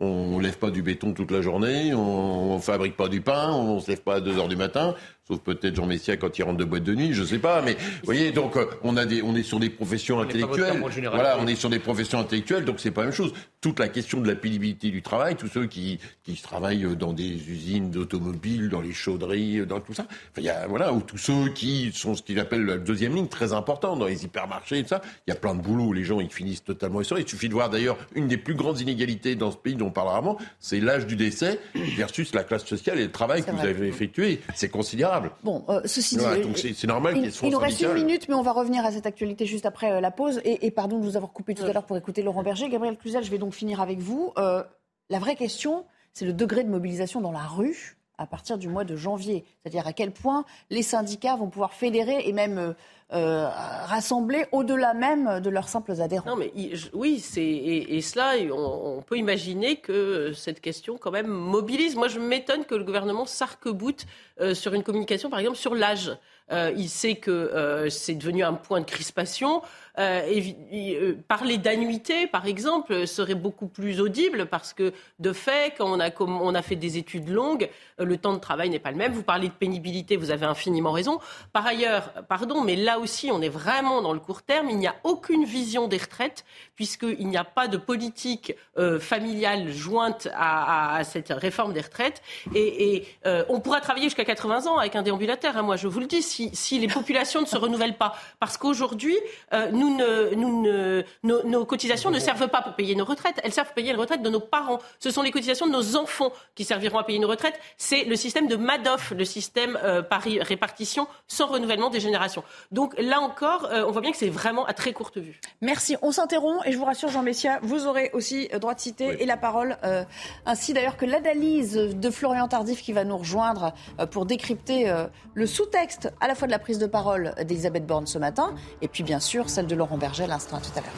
on, 0.00 0.38
ne 0.38 0.42
lève 0.42 0.58
pas 0.58 0.70
du 0.70 0.82
béton 0.82 1.12
toute 1.12 1.32
la 1.32 1.42
journée, 1.42 1.92
on, 1.94 2.52
on 2.52 2.58
fabrique 2.60 2.96
pas 2.96 3.08
du 3.08 3.20
pain, 3.20 3.50
on 3.50 3.80
se 3.80 3.90
lève 3.90 4.02
pas 4.02 4.16
à 4.16 4.20
2 4.20 4.38
heures 4.38 4.48
du 4.48 4.56
matin, 4.56 4.94
sauf 5.26 5.40
peut-être 5.40 5.74
Jean 5.74 5.86
Messia 5.86 6.16
quand 6.16 6.38
il 6.38 6.42
rentre 6.42 6.58
de 6.58 6.64
boîte 6.64 6.84
de 6.84 6.94
nuit, 6.94 7.14
je 7.14 7.24
sais 7.24 7.38
pas, 7.38 7.62
mais 7.62 7.74
vous 7.74 8.04
voyez, 8.04 8.30
donc 8.30 8.56
euh, 8.56 8.66
on 8.82 8.96
a 8.96 9.06
des, 9.06 9.22
on 9.22 9.34
est 9.34 9.42
sur 9.42 9.58
des 9.58 9.70
professions 9.70 10.20
intellectuelles. 10.20 10.82
Voilà, 11.12 11.38
on 11.40 11.46
est 11.46 11.54
sur 11.54 11.70
des 11.70 11.78
professions 11.78 12.18
intellectuelles, 12.18 12.64
donc 12.64 12.78
c'est 12.78 12.90
pas 12.90 13.02
la 13.02 13.06
même 13.08 13.16
chose. 13.16 13.32
Toute 13.60 13.80
la 13.80 13.88
question 13.88 14.20
de 14.20 14.28
la 14.28 14.34
pénibilité 14.34 14.90
du 14.90 15.00
travail, 15.00 15.36
tous 15.36 15.48
ceux 15.48 15.66
qui, 15.66 15.98
qui 16.22 16.34
travaillent 16.34 16.96
dans 16.96 17.14
des 17.14 17.48
usines 17.48 17.90
d'automobiles, 17.90 18.68
dans 18.68 18.82
les 18.82 18.92
chaudderies, 18.92 19.64
dans 19.66 19.80
tout 19.80 19.94
ça, 19.94 20.06
enfin, 20.32 20.42
y 20.42 20.50
a, 20.50 20.66
voilà, 20.66 20.92
ou 20.92 21.00
tous 21.00 21.16
ceux 21.16 21.48
qui 21.54 21.90
sont 21.94 22.14
ce 22.14 22.22
qu'ils 22.22 22.38
appellent 22.38 22.66
la 22.66 22.76
deuxième 22.76 23.14
ligne, 23.14 23.28
très 23.28 23.54
important, 23.54 23.96
dans 23.96 24.06
les 24.06 24.24
hypermarchés 24.24 24.78
et 24.78 24.82
tout 24.82 24.90
ça, 24.90 25.00
il 25.26 25.30
y 25.30 25.32
a 25.32 25.36
plein 25.36 25.54
de 25.54 25.62
boulot, 25.62 25.94
les 25.94 26.04
gens 26.04 26.20
ils 26.20 26.30
finissent 26.30 26.64
totalement 26.64 27.00
essorés. 27.00 27.22
Il 27.22 27.28
suffit 27.28 27.48
de 27.48 27.54
voir 27.54 27.70
d'ailleurs 27.70 27.96
une 28.14 28.28
des 28.28 28.36
plus 28.36 28.54
grandes 28.54 28.80
inégalités 28.80 29.36
dans 29.36 29.50
ce 29.50 29.56
pays 29.56 29.74
dont 29.74 29.86
on 29.86 29.90
parle 29.90 30.08
rarement, 30.08 30.36
c'est 30.60 30.80
l'âge 30.80 31.06
du 31.06 31.16
décès 31.16 31.58
versus 31.96 32.34
la 32.34 32.44
classe 32.44 32.66
sociale 32.66 32.98
et 32.98 33.04
le 33.04 33.12
travail 33.12 33.42
que 33.42 33.50
vous 33.50 33.64
avez 33.64 33.88
effectué. 33.88 34.42
C'est 34.54 34.68
considérable. 34.68 35.13
Bon, 35.42 35.64
euh, 35.68 35.80
ceci 35.84 36.16
dit, 36.16 36.74
c'est 36.74 36.86
normal 36.86 37.14
qu'il 37.14 37.32
Il 37.42 37.50
nous 37.50 37.58
reste 37.58 37.80
une 37.80 37.94
minute, 37.94 38.28
mais 38.28 38.34
on 38.34 38.42
va 38.42 38.52
revenir 38.52 38.84
à 38.84 38.92
cette 38.92 39.06
actualité 39.06 39.46
juste 39.46 39.66
après 39.66 39.92
euh, 39.92 40.00
la 40.00 40.10
pause. 40.10 40.40
Et, 40.44 40.70
pardon 40.70 40.98
de 40.98 41.04
vous 41.04 41.16
avoir 41.16 41.32
coupé 41.32 41.54
tout 41.54 41.64
à 41.64 41.72
l'heure 41.72 41.86
pour 41.86 41.96
écouter 41.96 42.22
Laurent 42.22 42.42
Berger. 42.42 42.68
Gabriel 42.68 42.96
Cluzel, 42.96 43.24
je 43.24 43.30
vais 43.30 43.38
donc 43.38 43.54
finir 43.54 43.80
avec 43.80 43.98
vous. 43.98 44.32
Euh, 44.38 44.62
la 45.10 45.18
vraie 45.18 45.36
question, 45.36 45.84
c'est 46.12 46.24
le 46.24 46.32
degré 46.32 46.64
de 46.64 46.70
mobilisation 46.70 47.20
dans 47.20 47.32
la 47.32 47.44
rue 47.44 47.96
à 48.18 48.26
partir 48.26 48.58
du 48.58 48.68
mois 48.68 48.84
de 48.84 48.96
janvier. 48.96 49.44
C'est-à-dire 49.62 49.86
à 49.86 49.92
quel 49.92 50.12
point 50.12 50.44
les 50.70 50.82
syndicats 50.82 51.36
vont 51.36 51.48
pouvoir 51.48 51.72
fédérer 51.72 52.22
et 52.26 52.32
même 52.32 52.74
euh, 53.12 53.48
rassembler 53.84 54.46
au-delà 54.50 54.94
même 54.94 55.40
de 55.40 55.50
leurs 55.50 55.68
simples 55.68 56.00
adhérents. 56.00 56.30
Non, 56.30 56.36
mais 56.36 56.52
oui, 56.94 57.20
c'est 57.20 57.44
et, 57.44 58.00
cela, 58.00 58.32
on, 58.52 59.02
peut 59.02 59.18
imaginer 59.18 59.76
que 59.76 60.32
cette 60.32 60.60
question 60.60 60.96
quand 60.98 61.10
même 61.10 61.26
mobilise. 61.26 61.96
Moi, 61.96 62.08
je 62.08 62.18
m'étonne 62.18 62.64
que 62.64 62.74
le 62.74 62.82
gouvernement 62.82 63.26
s'arc-boute 63.26 64.06
euh, 64.40 64.54
sur 64.54 64.74
une 64.74 64.82
communication, 64.82 65.30
par 65.30 65.38
exemple, 65.38 65.58
sur 65.58 65.74
l'âge. 65.74 66.16
Euh, 66.50 66.72
il 66.76 66.88
sait 66.88 67.16
que 67.16 67.86
c'est 67.90 68.14
devenu 68.14 68.42
un 68.42 68.54
point 68.54 68.80
de 68.80 68.86
crispation. 68.86 69.62
Euh, 69.98 71.14
parler 71.28 71.58
d'annuité, 71.58 72.26
par 72.26 72.46
exemple, 72.46 73.06
serait 73.06 73.34
beaucoup 73.34 73.68
plus 73.68 74.00
audible 74.00 74.46
parce 74.46 74.72
que, 74.72 74.92
de 75.20 75.32
fait, 75.32 75.74
quand 75.78 75.98
on 76.18 76.54
a, 76.54 76.62
fait 76.62 76.76
des 76.76 76.98
études 76.98 77.28
longues, 77.28 77.68
le 77.98 78.16
temps 78.16 78.32
de 78.32 78.38
travail 78.38 78.70
n'est 78.70 78.78
pas 78.78 78.90
le 78.90 78.96
même. 78.96 79.12
Vous 79.12 79.22
parlez 79.22 79.48
de 79.48 79.52
pénibilité, 79.52 80.16
vous 80.16 80.30
avez 80.30 80.46
infiniment 80.46 80.92
raison. 80.92 81.20
Par 81.52 81.66
ailleurs, 81.66 82.12
pardon, 82.28 82.62
mais 82.62 82.76
là 82.76 82.98
aussi, 82.98 83.30
on 83.30 83.40
est 83.40 83.48
vraiment 83.48 84.02
dans 84.02 84.12
le 84.12 84.20
court 84.20 84.42
terme. 84.42 84.68
Il 84.70 84.78
n'y 84.78 84.86
a 84.86 84.96
aucune 85.04 85.44
vision 85.44 85.86
des 85.86 85.98
retraites, 85.98 86.44
puisqu'il 86.74 87.26
n'y 87.28 87.36
a 87.36 87.44
pas 87.44 87.68
de 87.68 87.76
politique 87.76 88.54
euh, 88.78 88.98
familiale 88.98 89.72
jointe 89.72 90.28
à, 90.34 91.02
cette 91.04 91.28
réforme 91.30 91.72
des 91.72 91.80
retraites. 91.80 92.22
Et, 92.54 93.04
euh, 93.26 93.44
on 93.48 93.60
pourra 93.60 93.80
travailler 93.80 94.06
jusqu'à 94.06 94.24
80 94.24 94.66
ans 94.66 94.78
avec 94.78 94.96
un 94.96 95.02
déambulateur, 95.02 95.56
hein, 95.56 95.62
moi 95.62 95.76
je 95.76 95.86
vous 95.86 96.00
le 96.00 96.06
dis, 96.06 96.22
si, 96.22 96.78
les 96.78 96.88
populations 96.88 97.40
ne 97.40 97.46
se 97.46 97.56
renouvellent 97.56 97.96
pas. 97.96 98.16
Parce 98.40 98.56
qu'aujourd'hui, 98.56 99.16
euh, 99.52 99.70
nous 99.70 99.83
ne, 99.90 100.34
nous 100.34 100.62
ne, 100.62 101.02
nos, 101.22 101.64
cotisations 101.64 102.10
ne 102.10 102.18
servent 102.18 102.48
pas 102.48 102.62
pour 102.62 102.74
payer 102.74 102.94
nos 102.94 103.04
retraites, 103.04 103.40
elles 103.42 103.52
servent 103.52 103.68
pour 103.68 103.74
payer 103.74 103.92
les 103.92 103.98
retraites 103.98 104.22
de 104.22 104.30
nos 104.30 104.40
parents. 104.40 104.78
Ce 104.98 105.10
sont 105.10 105.22
les 105.22 105.30
cotisations 105.30 105.66
de 105.66 105.72
nos 105.72 105.96
enfants 105.96 106.32
qui 106.54 106.64
serviront 106.64 106.98
à 106.98 107.04
payer 107.04 107.18
nos 107.18 107.28
retraites. 107.28 107.58
C'est 107.76 108.04
le 108.04 108.16
système 108.16 108.46
de 108.46 108.56
Madoff, 108.56 109.12
le 109.16 109.24
système 109.24 109.78
par 110.08 110.22
répartition 110.22 111.06
sans 111.28 111.46
renouvellement 111.46 111.90
des 111.90 112.00
générations. 112.00 112.44
Donc 112.70 112.94
là 112.98 113.20
encore, 113.20 113.66
euh, 113.66 113.84
on 113.86 113.90
voit 113.90 114.00
bien 114.00 114.10
que 114.10 114.16
c'est 114.16 114.28
vraiment 114.28 114.64
à 114.66 114.72
très 114.72 114.92
courte 114.92 115.18
vue. 115.18 115.40
Merci. 115.60 115.96
On 116.02 116.12
s'interrompt 116.12 116.66
et 116.66 116.72
je 116.72 116.78
vous 116.78 116.84
rassure, 116.84 117.08
Jean 117.08 117.22
Messia, 117.22 117.58
vous 117.62 117.86
aurez 117.86 118.10
aussi 118.12 118.48
euh, 118.52 118.58
droit 118.58 118.74
de 118.74 118.80
citer 118.80 119.22
et 119.22 119.26
la 119.26 119.36
parole. 119.36 119.76
Euh, 119.84 120.04
ainsi 120.46 120.72
d'ailleurs 120.72 120.96
que 120.96 121.06
l'analyse 121.06 121.74
de 121.74 122.10
Florian 122.10 122.48
Tardif 122.48 122.82
qui 122.82 122.92
va 122.92 123.04
nous 123.04 123.16
rejoindre 123.16 123.72
pour 124.10 124.26
décrypter 124.26 124.92
le 125.34 125.46
sous-texte 125.46 126.12
à 126.20 126.28
la 126.28 126.34
fois 126.34 126.46
de 126.46 126.52
la 126.52 126.58
prise 126.58 126.78
de 126.78 126.86
parole 126.86 127.34
d'Elisabeth 127.38 127.86
Borne 127.86 128.06
ce 128.06 128.18
matin 128.18 128.54
et 128.82 128.88
puis 128.88 129.02
bien 129.02 129.20
sûr 129.20 129.48
celle 129.48 129.66
de 129.66 129.73
Laurent 129.74 129.98
Berger 129.98 130.24
à 130.24 130.28
l'instant 130.28 130.60
tout 130.60 130.78
à 130.78 130.80
l'heure. 130.80 130.90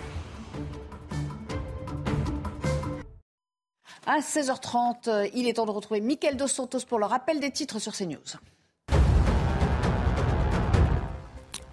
À 4.06 4.20
16h30, 4.20 5.30
il 5.34 5.48
est 5.48 5.54
temps 5.54 5.66
de 5.66 5.72
retrouver 5.72 6.00
Mickaël 6.00 6.36
Dos 6.36 6.46
Santos 6.46 6.86
pour 6.88 7.00
le 7.00 7.06
rappel 7.06 7.40
des 7.40 7.50
titres 7.50 7.80
sur 7.80 7.92
CNews. 7.92 8.38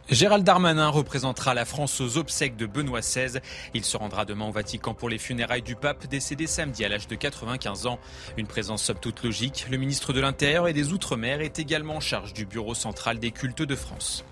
Gérald 0.09 0.43
Darmanin 0.43 0.89
représentera 0.89 1.53
la 1.53 1.65
France 1.65 2.01
aux 2.01 2.17
obsèques 2.17 2.55
de 2.55 2.65
Benoît 2.65 2.99
XVI. 2.99 3.39
Il 3.73 3.83
se 3.83 3.97
rendra 3.97 4.25
demain 4.25 4.47
au 4.47 4.51
Vatican 4.51 4.93
pour 4.93 5.09
les 5.09 5.17
funérailles 5.17 5.61
du 5.61 5.75
pape 5.75 6.07
décédé 6.07 6.45
samedi 6.45 6.83
à 6.83 6.89
l'âge 6.89 7.07
de 7.07 7.15
95 7.15 7.87
ans. 7.87 7.99
Une 8.37 8.45
présence 8.45 8.83
somme 8.83 8.99
toute 8.99 9.23
logique. 9.23 9.65
Le 9.71 9.77
ministre 9.77 10.11
de 10.11 10.19
l'Intérieur 10.19 10.67
et 10.67 10.73
des 10.73 10.91
Outre-mer 10.91 11.41
est 11.41 11.57
également 11.57 11.95
en 11.95 11.99
charge 11.99 12.33
du 12.33 12.45
Bureau 12.45 12.75
central 12.75 13.17
des 13.17 13.31
cultes 13.31 13.61
de 13.61 13.75
France. 13.75 14.23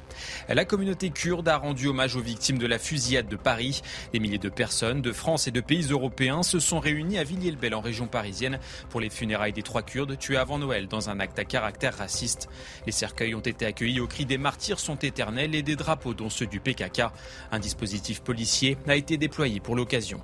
La 0.49 0.65
communauté 0.65 1.09
kurde 1.09 1.47
a 1.47 1.57
rendu 1.57 1.87
hommage 1.87 2.15
aux 2.15 2.21
victimes 2.21 2.57
de 2.57 2.67
la 2.67 2.79
fusillade 2.79 3.27
de 3.27 3.35
Paris. 3.35 3.81
Des 4.13 4.19
milliers 4.19 4.37
de 4.37 4.49
personnes 4.49 5.01
de 5.01 5.11
France 5.11 5.47
et 5.47 5.51
de 5.51 5.61
pays 5.61 5.87
européens 5.89 6.43
se 6.43 6.59
sont 6.59 6.79
réunies 6.79 7.17
à 7.17 7.23
Villiers-le-Bel 7.23 7.73
en 7.73 7.81
région 7.81 8.07
parisienne 8.07 8.59
pour 8.89 9.01
les 9.01 9.09
funérailles 9.09 9.53
des 9.53 9.63
trois 9.63 9.81
Kurdes 9.81 10.17
tués 10.17 10.37
avant 10.37 10.59
Noël 10.59 10.87
dans 10.87 11.09
un 11.09 11.19
acte 11.19 11.39
à 11.39 11.45
caractère 11.45 11.97
raciste. 11.97 12.49
Les 12.85 12.91
cercueils 12.91 13.35
ont 13.35 13.39
été 13.39 13.65
accueillis 13.65 13.99
au 13.99 14.07
cri 14.07 14.25
des 14.25 14.37
martyrs 14.37 14.79
sont 14.79 14.97
éternels 14.97 15.55
et 15.55 15.63
des 15.63 15.75
drapeaux 15.75 16.13
dont 16.13 16.29
ceux 16.29 16.47
du 16.47 16.59
PKK. 16.59 17.03
Un 17.51 17.59
dispositif 17.59 18.21
policier 18.21 18.77
a 18.87 18.95
été 18.95 19.17
déployé 19.17 19.59
pour 19.59 19.75
l'occasion. 19.75 20.21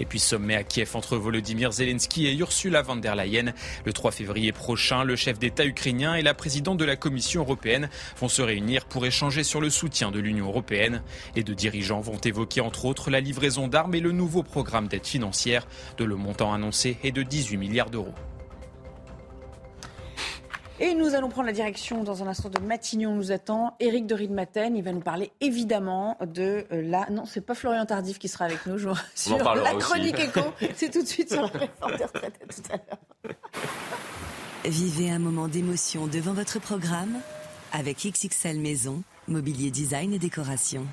Et 0.00 0.04
puis 0.04 0.18
sommet 0.18 0.56
à 0.56 0.64
Kiev 0.64 0.90
entre 0.94 1.16
Volodymyr 1.16 1.72
Zelensky 1.72 2.26
et 2.26 2.36
Ursula 2.36 2.82
von 2.82 2.96
der 2.96 3.14
Leyen. 3.14 3.52
Le 3.84 3.92
3 3.92 4.10
février 4.10 4.52
prochain, 4.52 5.04
le 5.04 5.16
chef 5.16 5.38
d'État 5.38 5.64
ukrainien 5.64 6.14
et 6.14 6.22
la 6.22 6.34
présidente 6.34 6.78
de 6.78 6.84
la 6.84 6.96
Commission 6.96 7.42
européenne 7.42 7.88
vont 8.18 8.28
se 8.28 8.42
réunir 8.42 8.86
pour 8.86 9.06
échanger 9.06 9.42
sur 9.42 9.60
le 9.60 9.70
soutien 9.70 10.10
de 10.10 10.18
l'Union 10.18 10.46
européenne. 10.46 11.02
Les 11.34 11.42
deux 11.42 11.54
dirigeants 11.54 12.00
vont 12.00 12.18
évoquer 12.18 12.60
entre 12.60 12.84
autres 12.84 13.10
la 13.10 13.20
livraison 13.20 13.68
d'armes 13.68 13.94
et 13.94 14.00
le 14.00 14.12
nouveau 14.12 14.42
programme 14.42 14.88
d'aide 14.88 15.06
financière, 15.06 15.66
de 15.98 16.04
le 16.04 16.16
montant 16.16 16.52
annoncé 16.52 16.98
est 17.02 17.12
de 17.12 17.22
18 17.22 17.56
milliards 17.56 17.90
d'euros. 17.90 18.14
Et 20.78 20.94
nous 20.94 21.14
allons 21.14 21.30
prendre 21.30 21.46
la 21.46 21.54
direction 21.54 22.04
dans 22.04 22.22
un 22.22 22.26
instant 22.26 22.50
de 22.50 22.58
Matignon 22.58 23.14
nous 23.14 23.32
attend. 23.32 23.74
Éric 23.80 24.06
de 24.06 24.14
Ridmaten, 24.14 24.76
il 24.76 24.82
va 24.82 24.92
nous 24.92 25.00
parler 25.00 25.32
évidemment 25.40 26.18
de 26.20 26.66
euh, 26.70 26.82
la... 26.82 27.08
Non, 27.08 27.24
c'est 27.24 27.40
pas 27.40 27.54
Florian 27.54 27.86
Tardif 27.86 28.18
qui 28.18 28.28
sera 28.28 28.44
avec 28.44 28.66
nous, 28.66 28.76
je 28.76 28.90
sur 29.14 29.38
la 29.38 29.74
chronique 29.74 30.18
éco. 30.18 30.40
C'est 30.76 30.90
tout 30.90 31.02
de 31.02 31.08
suite 31.08 31.32
sur 31.32 31.42
la 31.42 31.48
réforme 31.48 31.96
des 31.96 32.04
retraites. 32.04 32.38
tout 32.48 32.72
à 32.72 32.76
l'heure. 32.76 33.34
Vivez 34.66 35.10
un 35.10 35.18
moment 35.18 35.48
d'émotion 35.48 36.06
devant 36.08 36.34
votre 36.34 36.60
programme 36.60 37.20
avec 37.72 38.04
XXL 38.04 38.60
Maison, 38.60 39.02
mobilier 39.28 39.70
design 39.70 40.12
et 40.12 40.18
décoration. 40.18 40.86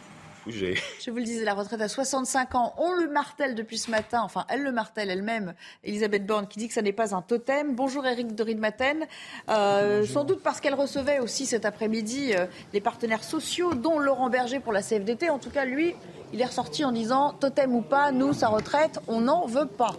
Je 0.48 1.12
vous 1.12 1.18
le 1.18 1.24
disais, 1.24 1.46
la 1.46 1.54
retraite 1.54 1.82
à 1.82 1.88
65 1.88 2.56
ans, 2.56 2.74
on 2.78 2.94
le 2.94 3.08
martèle 3.10 3.56
depuis 3.56 3.78
ce 3.78 3.90
matin, 3.90 4.22
enfin 4.24 4.46
elle 4.50 4.62
le 4.62 4.72
martèle 4.72 5.10
elle-même, 5.10 5.54
Elisabeth 5.84 6.26
Borne, 6.26 6.48
qui 6.48 6.60
dit 6.60 6.68
que 6.68 6.74
ça 6.74 6.82
n'est 6.82 6.92
pas 6.92 7.16
un 7.16 7.22
totem. 7.22 7.76
Bonjour 7.76 8.06
Eric 8.06 8.36
de 8.36 8.44
Ridmaten. 8.44 9.06
Euh, 9.50 10.06
sans 10.06 10.26
doute 10.26 10.42
parce 10.44 10.60
qu'elle 10.60 10.74
recevait 10.74 11.20
aussi 11.20 11.46
cet 11.46 11.66
après-midi 11.66 12.34
euh, 12.34 12.46
les 12.74 12.82
partenaires 12.82 13.24
sociaux, 13.24 13.74
dont 13.74 14.00
Laurent 14.00 14.30
Berger 14.30 14.60
pour 14.60 14.74
la 14.74 14.82
CFDT. 14.82 15.30
En 15.30 15.40
tout 15.40 15.50
cas, 15.50 15.66
lui, 15.66 15.96
il 16.34 16.42
est 16.42 16.46
ressorti 16.46 16.84
en 16.84 16.92
disant, 16.92 17.34
totem 17.34 17.76
ou 17.76 17.82
pas, 17.82 18.12
nous, 18.12 18.34
sa 18.34 18.50
retraite, 18.50 19.00
on 19.08 19.22
n'en 19.22 19.46
veut 19.46 19.68
pas. 19.68 19.96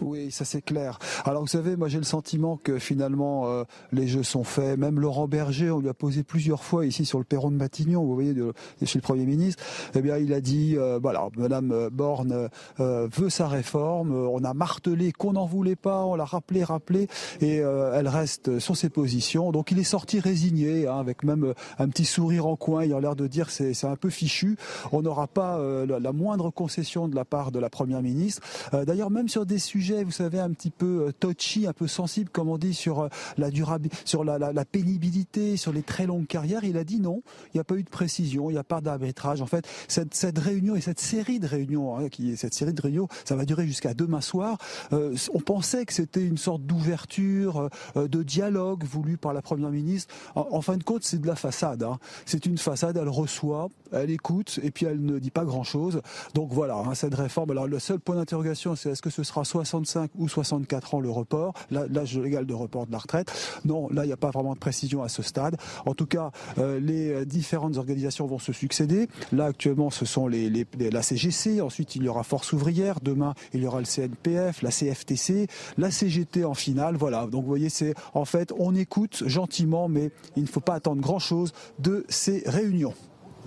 Oui, 0.00 0.30
ça 0.30 0.44
c'est 0.44 0.62
clair. 0.62 0.98
Alors 1.24 1.42
vous 1.42 1.48
savez, 1.48 1.76
moi 1.76 1.88
j'ai 1.88 1.98
le 1.98 2.04
sentiment 2.04 2.56
que 2.56 2.78
finalement 2.78 3.48
euh, 3.48 3.64
les 3.92 4.06
jeux 4.06 4.22
sont 4.22 4.44
faits. 4.44 4.78
Même 4.78 5.00
Laurent 5.00 5.26
Berger, 5.26 5.70
on 5.70 5.80
lui 5.80 5.88
a 5.88 5.94
posé 5.94 6.22
plusieurs 6.22 6.62
fois 6.62 6.86
ici 6.86 7.04
sur 7.04 7.18
le 7.18 7.24
perron 7.24 7.50
de 7.50 7.56
Matignon, 7.56 8.04
vous 8.04 8.14
voyez, 8.14 8.32
de, 8.32 8.52
chez 8.84 8.98
le 8.98 9.02
Premier 9.02 9.24
ministre. 9.24 9.62
Eh 9.94 10.00
bien, 10.00 10.16
il 10.18 10.32
a 10.32 10.40
dit, 10.40 10.76
euh, 10.76 10.98
voilà, 11.02 11.28
Madame 11.36 11.88
Borne 11.90 12.48
euh, 12.78 13.08
veut 13.12 13.30
sa 13.30 13.48
réforme. 13.48 14.12
On 14.12 14.44
a 14.44 14.54
martelé 14.54 15.12
qu'on 15.12 15.32
n'en 15.32 15.46
voulait 15.46 15.76
pas, 15.76 16.04
on 16.04 16.14
l'a 16.14 16.24
rappelé, 16.24 16.62
rappelé, 16.62 17.08
et 17.40 17.56
elle 17.56 18.08
reste 18.08 18.58
sur 18.58 18.76
ses 18.76 18.90
positions. 18.90 19.50
Donc 19.52 19.72
il 19.72 19.78
est 19.78 19.84
sorti 19.84 20.20
résigné, 20.20 20.86
hein, 20.86 20.98
avec 20.98 21.24
même 21.24 21.54
un 21.78 21.88
petit 21.88 22.04
sourire 22.04 22.46
en 22.46 22.56
coin. 22.56 22.84
Il 22.84 22.92
a 22.92 23.00
l'air 23.00 23.16
de 23.16 23.26
dire 23.26 23.50
c'est 23.50 23.74
c'est 23.74 23.86
un 23.86 23.96
peu 23.96 24.10
fichu. 24.10 24.56
On 24.92 25.02
n'aura 25.02 25.26
pas 25.26 25.58
la, 25.86 25.98
la, 25.98 26.12
moindre 26.12 26.50
concession 26.50 27.08
de 27.08 27.14
la 27.14 27.24
part 27.24 27.52
de 27.52 27.58
la 27.58 27.70
Première 27.70 28.02
ministre. 28.02 28.42
D'ailleurs, 28.72 29.10
même 29.10 29.28
sur 29.28 29.46
des 29.46 29.58
sujets 29.58 29.87
vous 30.04 30.10
savez, 30.10 30.38
un 30.38 30.50
petit 30.50 30.70
peu 30.70 31.06
euh, 31.08 31.12
touchy, 31.18 31.66
un 31.66 31.72
peu 31.72 31.86
sensible, 31.86 32.30
comme 32.30 32.48
on 32.48 32.58
dit, 32.58 32.74
sur 32.74 33.00
euh, 33.00 33.08
la 33.36 33.50
durabilité, 33.50 33.96
sur 34.04 34.24
la, 34.24 34.64
pénibilité, 34.64 35.56
sur 35.56 35.72
les 35.72 35.82
très 35.82 36.06
longues 36.06 36.26
carrières. 36.26 36.64
Il 36.64 36.76
a 36.76 36.84
dit 36.84 37.00
non, 37.00 37.22
il 37.46 37.56
n'y 37.56 37.60
a 37.60 37.64
pas 37.64 37.76
eu 37.76 37.82
de 37.82 37.88
précision, 37.88 38.50
il 38.50 38.54
n'y 38.54 38.58
a 38.58 38.64
pas 38.64 38.80
d'arbitrage. 38.80 39.42
En 39.42 39.46
fait, 39.46 39.66
cette, 39.88 40.38
réunion 40.38 40.76
et 40.76 40.80
cette 40.80 41.00
série 41.00 41.40
de 41.40 41.46
réunions, 41.46 41.96
hein, 41.96 42.08
cette 42.36 42.54
série 42.54 42.72
de 42.72 42.80
réunions, 42.80 43.08
ça 43.24 43.36
va 43.36 43.44
durer 43.44 43.66
jusqu'à 43.66 43.94
demain 43.94 44.20
soir. 44.20 44.58
Euh, 44.92 45.16
on 45.32 45.40
pensait 45.40 45.86
que 45.86 45.92
c'était 45.92 46.24
une 46.24 46.38
sorte 46.38 46.62
d'ouverture, 46.62 47.70
de 47.96 48.22
dialogue 48.22 48.84
voulu 48.84 49.16
par 49.16 49.32
la 49.32 49.42
première 49.42 49.70
ministre. 49.70 50.14
En, 50.34 50.60
fin 50.60 50.76
de 50.76 50.84
compte, 50.84 51.04
c'est 51.04 51.20
de 51.20 51.26
la 51.26 51.36
façade. 51.36 51.82
Hein. 51.82 51.98
C'est 52.26 52.46
une 52.46 52.58
façade. 52.58 52.96
Elle 52.96 53.08
reçoit, 53.08 53.68
elle 53.92 54.10
écoute, 54.10 54.60
et 54.62 54.70
puis 54.70 54.86
elle 54.86 55.04
ne 55.04 55.18
dit 55.18 55.30
pas 55.30 55.44
grand-chose. 55.44 56.00
Donc 56.34 56.52
voilà, 56.52 56.76
hein, 56.76 56.94
cette 56.94 57.14
réforme. 57.14 57.50
Alors 57.50 57.66
le 57.66 57.78
seul 57.78 58.00
point 58.00 58.16
d'interrogation, 58.16 58.76
c'est 58.76 58.90
est-ce 58.90 59.02
que 59.02 59.10
ce 59.10 59.22
sera 59.22 59.44
65 59.84 60.10
ou 60.16 60.28
64 60.28 60.94
ans 60.94 61.00
le 61.00 61.10
report, 61.10 61.54
l'âge 61.70 62.18
légal 62.18 62.46
de 62.46 62.54
report 62.54 62.86
de 62.86 62.92
la 62.92 62.98
retraite. 62.98 63.32
Non, 63.64 63.88
là, 63.90 64.04
il 64.04 64.08
n'y 64.08 64.12
a 64.12 64.16
pas 64.16 64.30
vraiment 64.30 64.54
de 64.54 64.58
précision 64.58 65.02
à 65.02 65.08
ce 65.08 65.22
stade. 65.22 65.56
En 65.86 65.94
tout 65.94 66.06
cas, 66.06 66.30
euh, 66.58 66.80
les 66.80 67.24
différentes 67.26 67.76
organisations 67.76 68.26
vont 68.26 68.38
se 68.38 68.52
succéder. 68.52 69.08
Là, 69.32 69.46
actuellement, 69.46 69.90
ce 69.90 70.04
sont 70.04 70.26
les, 70.28 70.50
les, 70.50 70.66
la 70.90 71.02
CGC. 71.02 71.60
Ensuite, 71.60 71.96
il 71.96 72.04
y 72.04 72.08
aura 72.08 72.22
Force 72.22 72.52
ouvrière. 72.52 73.00
Demain, 73.02 73.34
il 73.54 73.62
y 73.62 73.66
aura 73.66 73.80
le 73.80 73.86
CNPF, 73.86 74.62
la 74.62 74.70
CFTC, 74.70 75.46
la 75.76 75.90
CGT 75.90 76.44
en 76.44 76.54
finale. 76.54 76.96
Voilà. 76.96 77.26
Donc, 77.26 77.42
vous 77.42 77.48
voyez, 77.48 77.68
c'est 77.68 77.94
en 78.14 78.24
fait, 78.24 78.52
on 78.58 78.74
écoute 78.74 79.22
gentiment, 79.26 79.88
mais 79.88 80.10
il 80.36 80.42
ne 80.42 80.48
faut 80.48 80.60
pas 80.60 80.74
attendre 80.74 81.00
grand-chose 81.00 81.52
de 81.78 82.04
ces 82.08 82.42
réunions. 82.46 82.94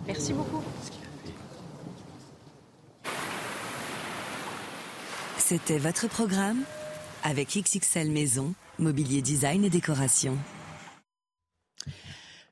Merci 0.08 0.34
beaucoup. 0.34 0.62
C'était 5.52 5.80
votre 5.80 6.08
programme 6.08 6.64
avec 7.26 7.58
XXL 7.58 8.10
Maison, 8.10 8.54
mobilier 8.80 9.22
design 9.22 9.66
et 9.66 9.70
décoration. 9.70 10.38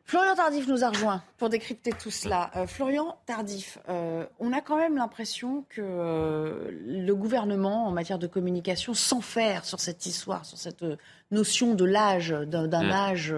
Florian 0.03 0.35
Tardif 0.35 0.67
nous 0.67 0.83
a 0.83 0.89
rejoint 0.89 1.23
pour 1.37 1.47
décrypter 1.47 1.91
tout 1.93 2.11
cela. 2.11 2.51
Euh, 2.57 2.67
Florian 2.67 3.17
Tardif, 3.25 3.77
euh, 3.87 4.25
on 4.39 4.51
a 4.51 4.59
quand 4.59 4.75
même 4.75 4.97
l'impression 4.97 5.65
que 5.69 5.79
euh, 5.81 6.71
le 6.71 7.15
gouvernement, 7.15 7.87
en 7.87 7.91
matière 7.91 8.19
de 8.19 8.27
communication, 8.27 8.93
s'enferme 8.93 9.63
sur 9.63 9.79
cette 9.79 10.05
histoire, 10.05 10.43
sur 10.43 10.57
cette 10.57 10.83
notion 11.31 11.73
de 11.75 11.85
l'âge, 11.85 12.29
d'un 12.29 12.67
mm. 12.67 12.91
âge 12.91 13.35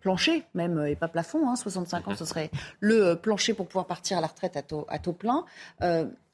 plancher, 0.00 0.44
même, 0.54 0.84
et 0.86 0.96
pas 0.96 1.08
plafond. 1.08 1.48
Hein, 1.48 1.56
65 1.56 2.08
ans, 2.08 2.16
ce 2.16 2.24
serait 2.24 2.50
le 2.80 3.14
plancher 3.14 3.54
pour 3.54 3.66
pouvoir 3.66 3.86
partir 3.86 4.18
à 4.18 4.20
la 4.20 4.26
retraite 4.26 4.56
à 4.56 4.62
taux, 4.62 4.86
à 4.88 4.98
taux 4.98 5.12
plein 5.12 5.44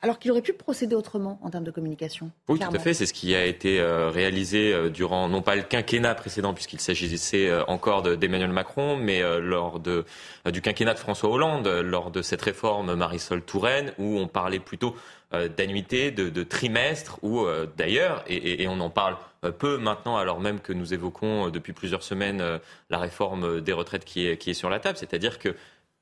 alors 0.00 0.18
qu'il 0.18 0.30
aurait 0.30 0.42
pu 0.42 0.52
procéder 0.52 0.94
autrement 0.94 1.38
en 1.42 1.50
termes 1.50 1.64
de 1.64 1.70
communication. 1.70 2.30
Oui, 2.48 2.58
tout 2.58 2.74
à 2.74 2.78
fait. 2.78 2.94
C'est 2.94 3.06
ce 3.06 3.12
qui 3.12 3.34
a 3.34 3.44
été 3.44 3.80
euh, 3.80 4.10
réalisé 4.10 4.72
euh, 4.72 4.90
durant, 4.90 5.28
non 5.28 5.42
pas 5.42 5.56
le 5.56 5.62
quinquennat 5.62 6.14
précédent, 6.14 6.54
puisqu'il 6.54 6.80
s'agissait 6.80 7.48
euh, 7.48 7.64
encore 7.66 8.02
d'Emmanuel 8.02 8.50
Macron, 8.50 8.96
mais 8.96 9.22
lors 9.40 9.80
de, 9.80 10.04
du 10.50 10.60
quinquennat 10.60 10.94
de 10.94 10.98
François 10.98 11.30
Hollande, 11.30 11.66
lors 11.66 12.10
de 12.10 12.22
cette 12.22 12.42
réforme 12.42 12.94
Marisol 12.94 13.42
Touraine, 13.42 13.92
où 13.98 14.18
on 14.18 14.28
parlait 14.28 14.60
plutôt 14.60 14.94
d'annuité, 15.56 16.10
de, 16.10 16.30
de, 16.30 16.42
trimestre, 16.42 17.18
ou 17.22 17.46
d'ailleurs, 17.76 18.24
et, 18.28 18.62
et, 18.62 18.68
on 18.68 18.80
en 18.80 18.90
parle 18.90 19.16
peu 19.58 19.78
maintenant, 19.78 20.16
alors 20.16 20.40
même 20.40 20.60
que 20.60 20.72
nous 20.72 20.94
évoquons 20.94 21.50
depuis 21.50 21.72
plusieurs 21.72 22.02
semaines 22.02 22.60
la 22.90 22.98
réforme 22.98 23.60
des 23.60 23.72
retraites 23.72 24.04
qui 24.04 24.26
est, 24.26 24.36
qui 24.36 24.50
est 24.50 24.54
sur 24.54 24.70
la 24.70 24.80
table, 24.80 24.98
c'est-à-dire 24.98 25.38
que 25.38 25.54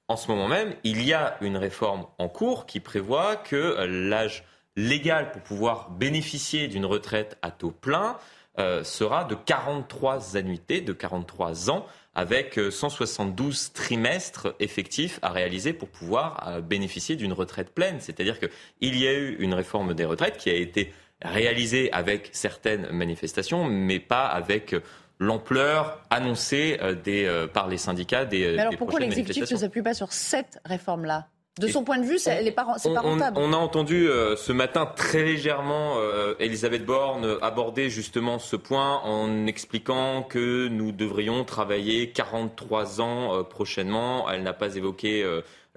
en 0.09 0.17
ce 0.17 0.29
moment 0.29 0.47
même, 0.47 0.75
il 0.85 1.03
y 1.03 1.13
a 1.13 1.37
une 1.41 1.57
réforme 1.57 2.07
en 2.19 2.29
cours 2.29 2.67
qui 2.67 2.79
prévoit 2.79 3.35
que 3.35 3.57
euh, 3.57 3.87
l'âge 3.87 4.45
légal 4.77 5.33
pour 5.33 5.43
pouvoir 5.43 5.91
bénéficier 5.91 6.69
d'une 6.69 6.87
retraite 6.87 7.39
à 7.43 7.51
taux 7.51 7.73
plein 7.73 8.17
euh, 8.59 8.85
sera 8.85 9.25
de 9.25 9.35
43 9.35 10.37
annuités, 10.37 10.81
de 10.81 10.93
43 10.93 11.71
ans, 11.71 11.87
avec 12.15 12.59
172 12.71 13.67
euh, 13.67 13.75
trimestres 13.75 14.55
effectifs 14.61 15.19
à 15.23 15.31
réaliser 15.31 15.73
pour 15.73 15.89
pouvoir 15.89 16.63
bénéficier 16.63 17.17
d'une 17.17 17.33
retraite 17.33 17.75
pleine. 17.75 18.01
C'est-à-dire 18.01 18.39
qu'il 18.39 18.97
y 18.97 19.09
a 19.09 19.13
eu 19.13 19.37
une 19.41 19.55
réforme 19.55 19.93
des 19.93 20.05
retraites 20.05 20.37
qui 20.37 20.51
a 20.51 20.55
été 20.55 20.93
réalisée 21.27 21.93
avec 21.93 22.31
certaines 22.33 22.91
manifestations, 22.91 23.65
mais 23.65 23.99
pas 23.99 24.27
avec 24.27 24.75
l'ampleur 25.19 26.01
annoncée 26.11 26.79
euh, 26.83 26.95
des, 26.95 27.25
euh, 27.25 27.47
par 27.47 27.69
les 27.69 27.79
syndicats 27.79 28.25
des. 28.25 28.53
Mais 28.53 28.59
alors 28.59 28.77
pourquoi 28.77 29.01
l'exécutif 29.01 29.51
ne 29.51 29.57
s'appuie 29.57 29.83
pas 29.83 29.95
sur 29.95 30.13
cette 30.13 30.61
réforme-là? 30.65 31.29
De 31.59 31.69
son 31.69 31.85
point 31.85 31.97
de 31.97 32.05
vue, 32.05 32.19
c'est 32.19 32.51
pas, 32.51 32.67
pas 32.67 33.01
rentable. 33.01 33.39
On, 33.41 33.55
a 33.55 33.57
entendu 33.57 34.11
euh, 34.11 34.37
ce 34.37 34.53
matin 34.53 34.85
très 34.85 35.23
légèrement 35.25 35.97
Elisabeth 36.39 36.85
Borne 36.85 37.39
aborder 37.41 37.89
justement 37.89 38.39
ce 38.39 38.57
point 38.57 39.01
en 39.05 39.47
expliquant 39.47 40.23
que 40.23 40.69
nous 40.69 40.93
devrions 40.93 41.45
travailler 41.45 42.11
43 42.11 43.01
ans 43.01 43.43
prochainement. 43.45 44.31
Elle 44.31 44.43
n'a 44.43 44.53
pas 44.53 44.77
évoqué 44.77 45.25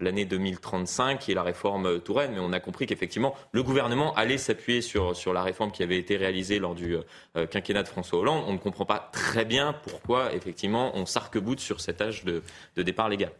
l'année 0.03 0.25
2035, 0.25 1.19
qui 1.19 1.31
est 1.31 1.35
la 1.35 1.43
réforme 1.43 1.99
Touraine. 1.99 2.31
Mais 2.33 2.39
on 2.39 2.53
a 2.53 2.59
compris 2.59 2.85
qu'effectivement, 2.85 3.35
le 3.51 3.63
gouvernement 3.63 4.13
allait 4.15 4.37
s'appuyer 4.37 4.81
sur, 4.81 5.15
sur 5.15 5.33
la 5.33 5.43
réforme 5.43 5.71
qui 5.71 5.83
avait 5.83 5.97
été 5.97 6.17
réalisée 6.17 6.59
lors 6.59 6.75
du 6.75 6.97
euh, 7.35 7.47
quinquennat 7.47 7.83
de 7.83 7.87
François 7.87 8.19
Hollande. 8.19 8.43
On 8.47 8.53
ne 8.53 8.57
comprend 8.57 8.85
pas 8.85 9.09
très 9.11 9.45
bien 9.45 9.73
pourquoi, 9.83 10.33
effectivement, 10.33 10.91
on 10.95 11.05
s'arc-boute 11.05 11.59
sur 11.59 11.81
cet 11.81 12.01
âge 12.01 12.23
de, 12.23 12.43
de 12.75 12.83
départ 12.83 13.09
légal. 13.09 13.31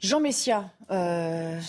Jean 0.00 0.18
Messia, 0.18 0.64
euh, 0.90 1.60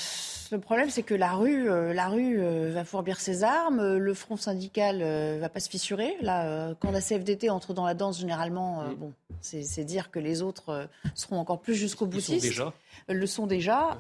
le 0.53 0.61
problème, 0.61 0.89
c'est 0.89 1.03
que 1.03 1.13
la 1.13 1.33
rue, 1.33 1.69
euh, 1.69 1.93
la 1.93 2.07
rue 2.07 2.39
euh, 2.39 2.71
va 2.71 2.85
fourbir 2.85 3.19
ses 3.19 3.43
armes, 3.43 3.97
le 3.97 4.13
front 4.13 4.37
syndical 4.37 4.99
ne 4.99 5.39
va 5.39 5.49
pas 5.49 5.59
se 5.59 5.69
fissurer. 5.69 6.15
Là, 6.21 6.73
quand 6.79 6.91
la 6.91 7.01
CFDT 7.01 7.49
entre 7.49 7.73
dans 7.73 7.85
la 7.85 7.93
danse, 7.93 8.19
généralement, 8.19 8.83
mm. 8.83 8.95
bon, 8.95 9.13
c'est 9.41 9.83
dire 9.83 10.11
que 10.11 10.19
les 10.19 10.41
autres 10.41 10.87
seront 11.15 11.37
encore 11.37 11.61
plus 11.61 11.75
jusqu'au 11.75 12.05
bout. 12.05 12.23
Déjà. 12.29 12.73
Le 13.09 13.25
sont 13.25 13.47
déjà. 13.47 13.97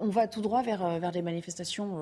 on 0.00 0.08
va 0.08 0.26
tout 0.28 0.40
droit 0.40 0.62
vers, 0.62 0.98
vers 0.98 1.12
des 1.12 1.22
manifestations 1.22 1.98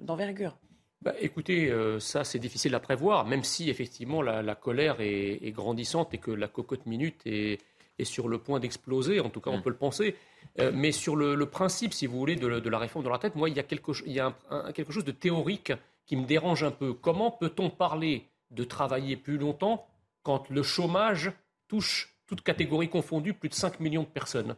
d'envergure. 0.00 0.56
Bah, 1.02 1.12
écoutez, 1.20 1.72
ça 2.00 2.24
c'est 2.24 2.38
difficile 2.38 2.74
à 2.74 2.80
prévoir, 2.80 3.26
même 3.26 3.44
si 3.44 3.70
effectivement 3.70 4.22
la, 4.22 4.54
colère 4.54 4.96
est, 5.00 5.52
grandissante 5.52 6.14
et 6.14 6.18
que 6.18 6.30
la 6.30 6.48
cocotte 6.48 6.86
minute 6.86 7.20
est, 7.26 7.60
est 7.98 8.04
sur 8.04 8.28
le 8.28 8.38
point 8.38 8.60
d'exploser, 8.60 9.20
en 9.20 9.30
tout 9.30 9.40
cas 9.40 9.50
on 9.50 9.58
mm. 9.58 9.62
peut 9.62 9.70
le 9.70 9.76
penser. 9.76 10.16
Euh, 10.60 10.70
mais 10.72 10.92
sur 10.92 11.16
le, 11.16 11.46
principe, 11.46 11.92
si 11.92 12.06
vous 12.06 12.18
voulez, 12.18 12.36
de, 12.36 12.46
la 12.46 12.78
réforme 12.78 13.04
de 13.04 13.08
la 13.08 13.16
retraite, 13.16 13.34
moi, 13.34 13.48
il 13.48 13.56
y 13.56 13.60
a, 13.60 13.62
quelque, 13.62 13.92
chose 13.92 15.04
de 15.04 15.12
théorique 15.12 15.72
qui 16.06 16.16
me 16.16 16.26
dérange 16.26 16.62
un 16.62 16.70
peu. 16.70 16.92
Comment 16.92 17.30
peut-on 17.30 17.70
parler 17.70 18.28
de 18.50 18.62
travailler 18.64 19.16
plus 19.16 19.38
longtemps 19.38 19.86
quand 20.22 20.48
le 20.50 20.62
chômage 20.62 21.32
touche, 21.66 22.14
toute 22.26 22.42
catégorie 22.42 22.88
confondue, 22.88 23.34
plus 23.34 23.48
de 23.48 23.54
5 23.54 23.80
millions 23.80 24.02
de 24.02 24.08
personnes? 24.08 24.56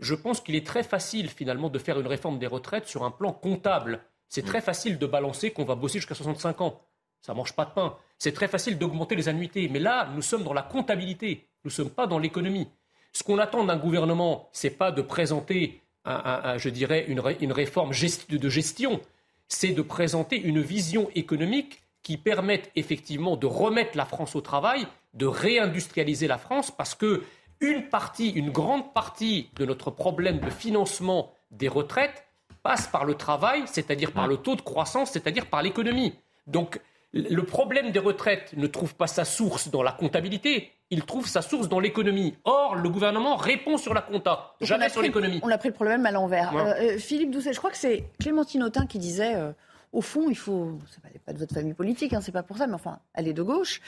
Je 0.00 0.14
pense 0.14 0.40
qu'il 0.40 0.54
est 0.54 0.66
très 0.66 0.82
facile, 0.82 1.28
finalement, 1.28 1.70
de 1.70 1.78
faire 1.78 1.98
une 1.98 2.06
réforme 2.06 2.38
des 2.38 2.46
retraites 2.46 2.88
sur 2.88 3.04
un 3.04 3.10
plan 3.10 3.32
comptable. 3.32 4.04
C'est 4.28 4.44
très 4.44 4.60
facile 4.60 4.98
de 4.98 5.06
balancer 5.06 5.52
qu'on 5.52 5.64
va 5.64 5.76
bosser 5.76 5.98
jusqu'à 5.98 6.14
65 6.14 6.60
ans. 6.60 6.80
Ça 7.20 7.32
ne 7.32 7.38
mange 7.38 7.52
pas 7.54 7.64
de 7.64 7.70
pain. 7.70 7.96
C'est 8.18 8.32
très 8.32 8.48
facile 8.48 8.78
d'augmenter 8.78 9.14
les 9.14 9.28
annuités. 9.28 9.68
Mais 9.68 9.78
là, 9.78 10.10
nous 10.14 10.22
sommes 10.22 10.42
dans 10.42 10.52
la 10.52 10.62
comptabilité. 10.62 11.48
Nous 11.64 11.70
ne 11.70 11.74
sommes 11.74 11.90
pas 11.90 12.06
dans 12.06 12.18
l'économie. 12.18 12.68
Ce 13.12 13.22
qu'on 13.22 13.38
attend 13.38 13.64
d'un 13.64 13.76
gouvernement, 13.76 14.48
ce 14.52 14.66
n'est 14.66 14.72
pas 14.72 14.90
de 14.90 15.02
présenter, 15.02 15.82
je 16.06 16.68
dirais, 16.68 17.04
une, 17.08 17.20
réforme 17.52 17.90
de 17.90 18.48
gestion, 18.48 19.00
c'est 19.48 19.72
de 19.72 19.82
présenter 19.82 20.40
une 20.40 20.60
vision 20.60 21.10
économique 21.14 21.82
qui 22.02 22.16
permette 22.16 22.70
effectivement 22.74 23.36
de 23.36 23.46
remettre 23.46 23.96
la 23.96 24.06
France 24.06 24.34
au 24.34 24.40
travail, 24.40 24.86
de 25.14 25.26
réindustrialiser 25.26 26.26
la 26.26 26.38
France, 26.38 26.70
parce 26.70 26.94
que 26.94 27.22
une 27.60 27.88
partie, 27.88 28.30
une 28.30 28.50
grande 28.50 28.92
partie 28.92 29.50
de 29.54 29.64
notre 29.64 29.90
problème 29.90 30.40
de 30.40 30.50
financement 30.50 31.32
des 31.52 31.68
retraites 31.68 32.24
passe 32.62 32.86
par 32.88 33.04
le 33.04 33.14
travail, 33.14 33.62
c'est-à-dire 33.66 34.12
par 34.12 34.26
le 34.26 34.36
taux 34.36 34.56
de 34.56 34.62
croissance, 34.62 35.12
c'est-à-dire 35.12 35.46
par 35.46 35.62
l'économie. 35.62 36.14
Donc 36.46 36.80
le 37.12 37.42
problème 37.42 37.90
des 37.90 37.98
retraites 37.98 38.54
ne 38.56 38.66
trouve 38.66 38.94
pas 38.94 39.06
sa 39.06 39.24
source 39.24 39.70
dans 39.70 39.82
la 39.82 39.92
comptabilité, 39.92 40.72
il 40.90 41.04
trouve 41.04 41.26
sa 41.26 41.42
source 41.42 41.68
dans 41.68 41.80
l'économie. 41.80 42.34
Or, 42.44 42.74
le 42.74 42.88
gouvernement 42.88 43.36
répond 43.36 43.78
sur 43.78 43.94
la 43.94 44.02
compta, 44.02 44.54
jamais 44.60 44.88
sur 44.88 45.02
l'économie. 45.02 45.40
On 45.42 45.50
a 45.50 45.58
pris 45.58 45.68
le 45.68 45.74
problème 45.74 46.04
à 46.06 46.10
l'envers. 46.10 46.54
Euh, 46.54 46.74
euh, 46.80 46.98
Philippe 46.98 47.30
Doucet, 47.30 47.52
je 47.52 47.58
crois 47.58 47.70
que 47.70 47.76
c'est 47.76 48.04
Clémentine 48.20 48.62
Autain 48.62 48.86
qui 48.86 48.98
disait. 48.98 49.34
Euh, 49.34 49.52
au 49.92 50.00
fond, 50.00 50.30
il 50.30 50.38
faut, 50.38 50.78
c'est 50.90 51.02
pas, 51.02 51.08
pas 51.26 51.32
de 51.34 51.38
votre 51.38 51.52
famille 51.52 51.74
politique, 51.74 52.14
hein, 52.14 52.22
c'est 52.22 52.32
pas 52.32 52.42
pour 52.42 52.56
ça, 52.56 52.66
mais 52.66 52.72
enfin, 52.72 53.00
elle 53.12 53.28
est 53.28 53.34
de 53.34 53.42
gauche, 53.42 53.82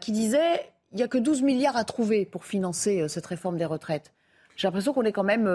qui 0.00 0.12
disait, 0.12 0.70
il 0.92 0.98
n'y 0.98 1.02
a 1.02 1.08
que 1.08 1.18
12 1.18 1.42
milliards 1.42 1.76
à 1.76 1.82
trouver 1.82 2.24
pour 2.24 2.44
financer 2.44 3.08
cette 3.08 3.26
réforme 3.26 3.56
des 3.56 3.64
retraites. 3.64 4.12
J'ai 4.56 4.68
l'impression 4.68 4.92
qu'on 4.92 5.04
est 5.04 5.12
quand 5.12 5.24
même 5.24 5.50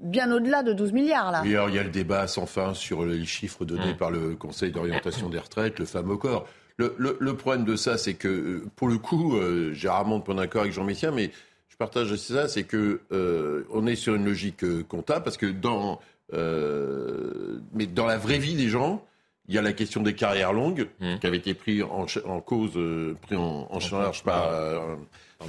bien 0.00 0.30
au-delà 0.30 0.62
de 0.62 0.72
12 0.72 0.92
milliards 0.92 1.32
là. 1.32 1.42
il 1.44 1.52
y 1.52 1.56
a 1.56 1.82
le 1.82 1.90
débat 1.90 2.26
sans 2.26 2.46
fin 2.46 2.74
sur 2.74 3.04
les 3.04 3.24
chiffres 3.24 3.64
donnés 3.64 3.94
mmh. 3.94 3.96
par 3.96 4.10
le 4.10 4.34
Conseil 4.36 4.70
d'orientation 4.70 5.28
des 5.28 5.38
retraites, 5.38 5.78
le 5.78 5.86
fameux 5.86 6.16
corps. 6.16 6.46
Le, 6.76 7.32
problème 7.34 7.64
de 7.64 7.76
ça, 7.76 7.98
c'est 7.98 8.14
que, 8.14 8.28
euh, 8.28 8.66
pour 8.74 8.88
le 8.88 8.98
coup, 8.98 9.36
euh, 9.36 9.72
j'ai 9.74 9.88
rarement 9.88 10.18
de 10.18 10.24
point 10.24 10.34
d'accord 10.34 10.62
avec 10.62 10.72
Jean 10.72 10.84
Messia, 10.84 11.12
mais 11.12 11.30
je 11.68 11.76
partage 11.76 12.10
aussi 12.10 12.32
ça, 12.32 12.48
c'est 12.48 12.64
que 12.64 13.00
euh, 13.12 13.62
on 13.72 13.86
est 13.86 13.94
sur 13.94 14.14
une 14.14 14.24
logique 14.24 14.64
comptable, 14.88 15.24
parce 15.24 15.36
que 15.36 15.46
dans, 15.46 16.00
mais 16.32 17.86
dans 17.86 18.06
la 18.06 18.18
vraie 18.18 18.38
vie 18.38 18.54
des 18.54 18.68
gens, 18.68 19.04
Il 19.46 19.54
y 19.54 19.58
a 19.58 19.62
la 19.62 19.74
question 19.74 20.02
des 20.02 20.14
carrières 20.14 20.54
longues, 20.54 20.88
mmh. 21.00 21.18
qui 21.18 21.26
avait 21.26 21.36
été 21.36 21.52
pris 21.52 21.82
en, 21.82 22.06
en 22.24 22.40
cause, 22.40 22.72
euh, 22.76 23.14
pris 23.22 23.36
en, 23.36 23.68
en 23.70 23.78
charge 23.78 24.22
par, 24.24 24.50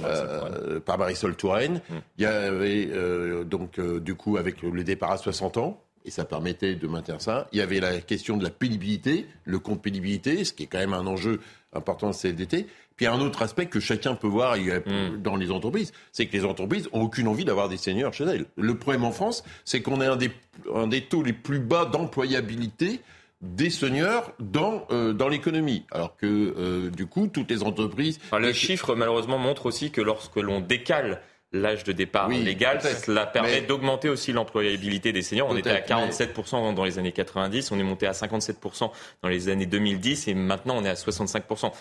euh, 0.04 0.80
par 0.80 0.98
Marisol 0.98 1.36
Touraine. 1.36 1.80
Mmh. 1.88 1.94
Il 2.18 2.22
y 2.22 2.26
avait 2.26 2.88
euh, 2.92 3.44
donc, 3.44 3.78
euh, 3.78 4.00
du 4.00 4.14
coup, 4.14 4.36
avec 4.36 4.62
le 4.62 4.84
départ 4.84 5.12
à 5.12 5.16
60 5.16 5.56
ans, 5.56 5.80
et 6.04 6.10
ça 6.10 6.24
permettait 6.24 6.74
de 6.74 6.86
maintenir 6.86 7.20
ça. 7.20 7.48
Il 7.52 7.58
y 7.58 7.62
avait 7.62 7.80
la 7.80 8.00
question 8.00 8.36
de 8.36 8.44
la 8.44 8.50
pénibilité, 8.50 9.26
le 9.44 9.58
compte 9.58 9.82
pénibilité, 9.82 10.44
ce 10.44 10.52
qui 10.52 10.64
est 10.64 10.66
quand 10.66 10.78
même 10.78 10.92
un 10.92 11.06
enjeu 11.06 11.40
important 11.72 12.10
de 12.10 12.14
CFDT. 12.14 12.66
Puis 12.96 13.04
il 13.04 13.08
y 13.08 13.08
a 13.08 13.12
un 13.12 13.20
autre 13.20 13.42
aspect 13.42 13.66
que 13.66 13.80
chacun 13.80 14.14
peut 14.14 14.28
voir 14.28 14.56
mmh. 14.56 15.20
dans 15.22 15.36
les 15.36 15.50
entreprises, 15.50 15.92
c'est 16.12 16.26
que 16.26 16.32
les 16.36 16.44
entreprises 16.44 16.88
ont 16.92 17.02
aucune 17.02 17.28
envie 17.28 17.44
d'avoir 17.44 17.68
des 17.68 17.76
seniors 17.76 18.14
chez 18.14 18.24
elles. 18.24 18.46
Le 18.56 18.78
problème 18.78 19.04
en 19.04 19.12
France, 19.12 19.44
c'est 19.64 19.82
qu'on 19.82 20.00
est 20.00 20.06
un 20.06 20.16
des, 20.16 20.30
un 20.74 20.86
des 20.86 21.02
taux 21.02 21.22
les 21.22 21.32
plus 21.32 21.58
bas 21.58 21.84
d'employabilité 21.84 23.00
des 23.42 23.70
seniors 23.70 24.32
dans, 24.38 24.86
euh, 24.90 25.12
dans 25.12 25.28
l'économie. 25.28 25.84
Alors 25.90 26.16
que, 26.16 26.26
euh, 26.26 26.90
du 26.90 27.06
coup, 27.06 27.26
toutes 27.26 27.50
les 27.50 27.62
entreprises... 27.62 28.18
Enfin, 28.24 28.38
le 28.38 28.52
chiffre, 28.52 28.94
malheureusement, 28.94 29.38
montre 29.38 29.66
aussi 29.66 29.90
que 29.90 30.00
lorsque 30.00 30.36
l'on 30.36 30.60
décale 30.60 31.20
l'âge 31.52 31.84
de 31.84 31.92
départ 31.92 32.28
oui, 32.28 32.42
légal, 32.42 32.80
cela 32.82 33.26
permet 33.26 33.60
mais... 33.60 33.66
d'augmenter 33.66 34.08
aussi 34.08 34.32
l'employabilité 34.32 35.12
des 35.12 35.22
seniors. 35.22 35.48
On 35.48 35.56
était 35.56 35.70
à 35.70 35.80
47% 35.80 36.68
mais... 36.68 36.74
dans 36.74 36.84
les 36.84 36.98
années 36.98 37.12
90, 37.12 37.70
on 37.70 37.78
est 37.78 37.84
monté 37.84 38.06
à 38.06 38.12
57% 38.12 38.90
dans 39.22 39.28
les 39.28 39.48
années 39.48 39.66
2010 39.66 40.28
et 40.28 40.34
maintenant 40.34 40.76
on 40.76 40.84
est 40.84 40.88
à 40.88 40.94
65%. 40.94 41.72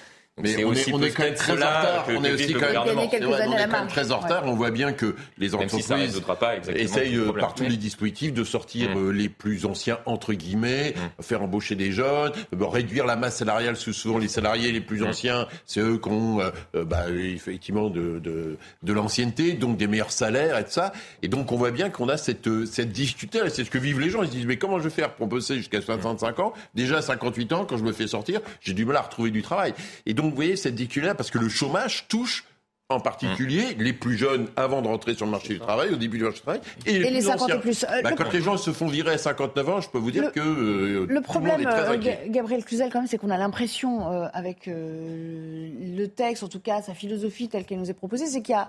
Mais 0.43 0.65
on 0.65 0.73
est, 0.73 0.91
on 0.91 1.01
est 1.01 1.11
quand 1.11 1.23
même 1.23 1.33
très 1.33 1.53
en 1.53 1.55
retard. 1.55 2.07
On 2.09 2.23
est 2.25 2.33
aussi 2.33 2.53
quand 2.53 2.59
même, 2.59 2.97
on 2.97 3.01
est 3.01 3.19
quand 3.19 3.71
même 3.71 3.87
très 3.87 4.11
en 4.11 4.19
retard. 4.19 4.43
Ouais. 4.43 4.51
On 4.51 4.55
voit 4.55 4.71
bien 4.71 4.91
que 4.91 5.15
les 5.37 5.55
entreprises 5.55 5.85
si 5.85 6.21
pas 6.21 6.55
essayent 6.75 7.15
euh, 7.15 7.31
par 7.31 7.53
tous 7.53 7.63
les 7.63 7.77
dispositifs 7.77 8.33
de 8.33 8.43
sortir 8.43 8.97
mmh. 8.97 9.11
les 9.11 9.29
plus 9.29 9.65
anciens 9.65 9.99
entre 10.05 10.33
guillemets, 10.33 10.93
mmh. 10.93 11.23
faire 11.23 11.41
embaucher 11.41 11.75
des 11.75 11.93
jeunes, 11.93 12.33
euh, 12.53 12.65
réduire 12.65 13.05
la 13.05 13.15
masse 13.15 13.37
salariale. 13.37 13.77
Souvent 13.77 14.17
les 14.17 14.27
salariés 14.27 14.73
les 14.73 14.81
plus 14.81 15.03
mmh. 15.03 15.07
anciens, 15.07 15.47
c'est 15.65 15.79
eux 15.79 15.99
qui 15.99 16.09
ont 16.09 16.41
euh, 16.41 16.83
bah, 16.83 17.05
effectivement 17.09 17.89
de, 17.89 18.19
de, 18.19 18.57
de 18.83 18.93
l'ancienneté, 18.93 19.53
donc 19.53 19.77
des 19.77 19.87
meilleurs 19.87 20.11
salaires 20.11 20.57
et 20.57 20.65
tout 20.65 20.71
ça. 20.71 20.91
Et 21.21 21.29
donc 21.29 21.53
on 21.53 21.55
voit 21.55 21.71
bien 21.71 21.89
qu'on 21.89 22.09
a 22.09 22.17
cette, 22.17 22.65
cette 22.65 22.91
difficulté. 22.91 23.39
C'est 23.47 23.63
ce 23.63 23.69
que 23.69 23.77
vivent 23.77 24.01
les 24.01 24.09
gens. 24.09 24.21
Ils 24.21 24.27
se 24.27 24.33
disent 24.33 24.45
mais 24.45 24.57
comment 24.57 24.79
je 24.79 24.83
vais 24.83 24.89
faire 24.89 25.13
pour 25.13 25.27
bosser 25.27 25.55
jusqu'à 25.55 25.81
65 25.81 26.39
ans? 26.39 26.51
Déjà 26.73 26.97
à 26.97 27.01
58 27.01 27.53
ans, 27.53 27.63
quand 27.63 27.77
je 27.77 27.83
me 27.85 27.93
fais 27.93 28.07
sortir, 28.07 28.41
j'ai 28.59 28.73
du 28.73 28.83
mal 28.83 28.97
à 28.97 29.01
retrouver 29.01 29.31
du 29.31 29.41
travail. 29.41 29.73
Et 30.05 30.13
donc 30.13 30.24
donc, 30.25 30.31
vous 30.31 30.37
voyez 30.37 30.55
cette 30.55 30.73
difficulté 30.73 31.13
parce 31.15 31.29
que 31.29 31.37
le 31.37 31.49
chômage 31.49 32.07
touche 32.07 32.45
en 32.89 32.99
particulier 32.99 33.75
les 33.79 33.93
plus 33.93 34.17
jeunes 34.17 34.47
avant 34.55 34.81
de 34.81 34.87
rentrer 34.87 35.13
sur 35.13 35.25
le 35.25 35.31
marché 35.31 35.49
du 35.49 35.59
travail, 35.59 35.89
au 35.91 35.95
début 35.95 36.17
du 36.17 36.23
marché 36.23 36.37
du 36.37 36.43
travail, 36.43 36.61
et 36.85 36.99
les, 36.99 37.05
et 37.05 37.09
les 37.11 37.19
plus 37.19 37.27
50 37.27 37.41
anciens. 37.41 37.57
Plus. 37.59 37.83
Euh, 37.83 38.01
bah, 38.03 38.11
quand 38.13 38.31
les 38.31 38.41
gens 38.41 38.57
se 38.57 38.71
font 38.71 38.87
virer 38.87 39.13
à 39.13 39.17
59 39.17 39.69
ans, 39.69 39.81
je 39.81 39.89
peux 39.89 39.97
vous 39.99 40.11
dire 40.11 40.23
le, 40.23 40.29
que 40.29 40.39
euh, 40.39 41.05
le 41.07 41.21
problème, 41.21 41.61
le 41.61 41.67
euh, 41.67 42.27
Gabriel 42.27 42.63
Cluzel, 42.63 42.91
quand 42.91 42.99
même, 42.99 43.07
c'est 43.07 43.17
qu'on 43.17 43.29
a 43.29 43.37
l'impression, 43.37 44.11
euh, 44.11 44.27
avec 44.33 44.67
euh, 44.67 45.69
le 45.95 46.07
texte, 46.07 46.43
en 46.43 46.47
tout 46.47 46.59
cas 46.59 46.81
sa 46.81 46.93
philosophie 46.93 47.49
telle 47.49 47.65
qu'elle 47.65 47.79
nous 47.79 47.89
est 47.89 47.95
proposée, 47.95 48.25
c'est 48.25 48.41
qu'il 48.41 48.53
y 48.53 48.57
a 48.57 48.67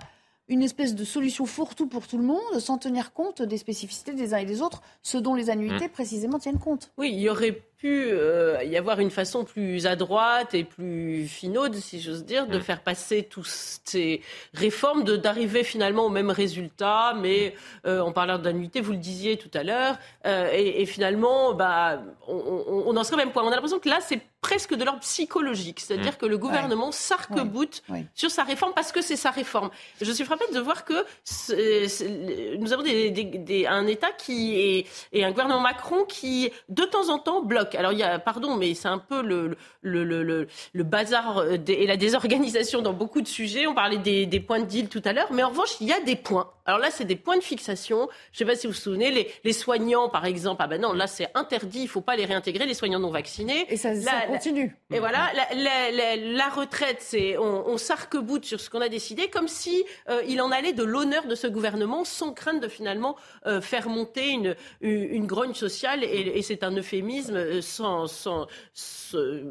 une 0.49 0.63
espèce 0.63 0.95
de 0.95 1.03
solution 1.03 1.45
fourre-tout 1.45 1.87
pour 1.87 2.07
tout 2.07 2.17
le 2.17 2.23
monde, 2.23 2.59
sans 2.59 2.77
tenir 2.77 3.13
compte 3.13 3.41
des 3.41 3.57
spécificités 3.57 4.13
des 4.13 4.33
uns 4.33 4.37
et 4.37 4.45
des 4.45 4.61
autres, 4.61 4.81
ce 5.03 5.17
dont 5.17 5.35
les 5.35 5.49
annuités 5.49 5.87
mmh. 5.87 5.91
précisément 5.91 6.39
tiennent 6.39 6.59
compte. 6.59 6.91
Oui, 6.97 7.11
il 7.13 7.19
y 7.19 7.29
aurait 7.29 7.61
pu 7.77 8.09
euh, 8.11 8.63
y 8.63 8.75
avoir 8.75 8.99
une 8.99 9.11
façon 9.11 9.43
plus 9.43 9.85
adroite 9.85 10.53
et 10.53 10.63
plus 10.63 11.27
finaude, 11.27 11.75
si 11.75 12.01
j'ose 12.01 12.25
dire, 12.25 12.47
de 12.47 12.57
mmh. 12.57 12.61
faire 12.61 12.81
passer 12.81 13.23
toutes 13.23 13.45
ces 13.47 14.21
réformes, 14.53 15.03
d'arriver 15.03 15.63
finalement 15.63 16.05
au 16.05 16.09
même 16.09 16.31
résultat, 16.31 17.13
mais 17.15 17.53
euh, 17.85 17.99
en 17.99 18.11
parlant 18.11 18.39
d'annuité, 18.39 18.81
vous 18.81 18.93
le 18.93 18.97
disiez 18.97 19.37
tout 19.37 19.51
à 19.53 19.63
l'heure, 19.63 19.97
euh, 20.25 20.49
et, 20.51 20.81
et, 20.81 20.85
finalement, 20.85 21.53
bah, 21.53 22.01
on, 22.27 22.35
on, 22.35 22.83
on 22.87 22.97
en 22.97 23.03
serait 23.03 23.15
au 23.15 23.19
même 23.19 23.31
point. 23.31 23.43
On 23.43 23.47
a 23.47 23.55
l'impression 23.55 23.79
que 23.79 23.89
là, 23.89 23.99
c'est 24.01 24.21
presque 24.41 24.75
de 24.75 24.83
l'ordre 24.83 25.01
psychologique, 25.01 25.79
c'est-à-dire 25.79 26.13
mmh. 26.13 26.17
que 26.17 26.25
le 26.25 26.37
gouvernement 26.37 26.87
ouais. 26.87 26.91
s'arc-boute 26.91 27.83
ouais. 27.89 28.05
sur 28.15 28.31
sa 28.31 28.43
réforme 28.43 28.71
parce 28.73 28.91
que 28.91 29.01
c'est 29.01 29.15
sa 29.15 29.31
réforme. 29.31 29.71
Je 29.99 30.11
suis 30.11 30.23
frappée 30.23 30.45
de 30.53 30.59
voir 30.59 30.85
que 30.85 31.05
c 31.23 31.89
c 31.89 32.57
nous 32.59 32.71
avons 32.71 32.83
des, 32.83 33.09
des, 33.09 33.23
des, 33.23 33.65
un 33.65 33.87
État 33.87 34.11
qui 34.11 34.59
est 34.59 34.85
et 35.11 35.25
un 35.25 35.31
gouvernement 35.31 35.59
Macron 35.59 36.05
qui 36.05 36.51
de 36.69 36.83
temps 36.83 37.09
en 37.09 37.17
temps 37.19 37.41
bloque. 37.41 37.66
Alors 37.75 37.91
il 37.93 37.99
y 37.99 38.03
a, 38.03 38.19
pardon, 38.19 38.55
mais 38.55 38.73
c'est 38.73 38.87
un 38.87 38.99
peu 38.99 39.21
le, 39.21 39.57
le, 39.81 40.03
le, 40.03 40.47
le, 40.73 40.83
bazar 40.83 41.43
et 41.67 41.87
la 41.87 41.97
désorganisation 41.97 42.81
dans 42.81 42.93
beaucoup 42.93 43.21
de 43.21 43.27
sujets. 43.27 43.67
On 43.67 43.73
parlait 43.73 43.97
des, 43.97 44.25
des 44.25 44.39
points 44.39 44.59
de 44.59 44.65
deal 44.65 44.89
tout 44.89 45.01
à 45.05 45.13
l'heure, 45.13 45.31
mais 45.31 45.43
en 45.43 45.49
revanche 45.49 45.75
il 45.81 45.87
y 45.87 45.93
a 45.93 45.99
des 46.01 46.15
points. 46.15 46.51
Alors 46.65 46.79
là 46.79 46.89
c'est 46.91 47.05
des 47.05 47.15
points 47.15 47.37
de 47.37 47.43
fixation. 47.43 48.09
Je 48.31 48.35
ne 48.35 48.37
sais 48.37 48.45
pas 48.45 48.55
si 48.59 48.67
vous 48.67 48.73
vous 48.73 48.79
souvenez, 48.79 49.11
les, 49.11 49.31
les 49.43 49.53
soignants 49.53 50.09
par 50.09 50.25
exemple, 50.25 50.61
ah 50.63 50.67
ben 50.67 50.81
non 50.81 50.93
là 50.93 51.07
c'est 51.07 51.29
interdit, 51.33 51.79
il 51.79 51.83
ne 51.83 51.89
faut 51.89 52.01
pas 52.01 52.15
les 52.15 52.25
réintégrer, 52.25 52.65
les 52.65 52.73
soignants 52.73 52.99
non 52.99 53.09
vaccinés. 53.11 53.65
Et 53.69 53.77
ça, 53.77 53.93
là, 53.93 54.27
continue. 54.27 54.75
Et 54.91 54.99
voilà, 54.99 55.31
la, 55.33 55.55
la, 55.55 55.91
la, 55.91 56.15
la 56.15 56.49
retraite, 56.49 56.97
c'est 56.99 57.37
on, 57.37 57.67
on 57.69 57.77
s'arc-boute 57.77 58.45
sur 58.45 58.59
ce 58.59 58.69
qu'on 58.69 58.81
a 58.81 58.89
décidé, 58.89 59.27
comme 59.29 59.47
si 59.47 59.83
euh, 60.09 60.21
il 60.27 60.41
en 60.41 60.51
allait 60.51 60.73
de 60.73 60.83
l'honneur 60.83 61.25
de 61.27 61.35
ce 61.35 61.47
gouvernement, 61.47 62.03
sans 62.03 62.33
crainte 62.33 62.61
de 62.61 62.67
finalement 62.67 63.15
euh, 63.45 63.61
faire 63.61 63.87
monter 63.89 64.29
une, 64.29 64.55
une, 64.81 65.03
une 65.03 65.25
grogne 65.25 65.53
sociale. 65.53 66.03
Et, 66.03 66.37
et 66.37 66.41
c'est 66.41 66.63
un 66.63 66.71
euphémisme 66.71 67.35
euh, 67.35 67.56
sans, 67.61 68.07
sans, 68.07 68.47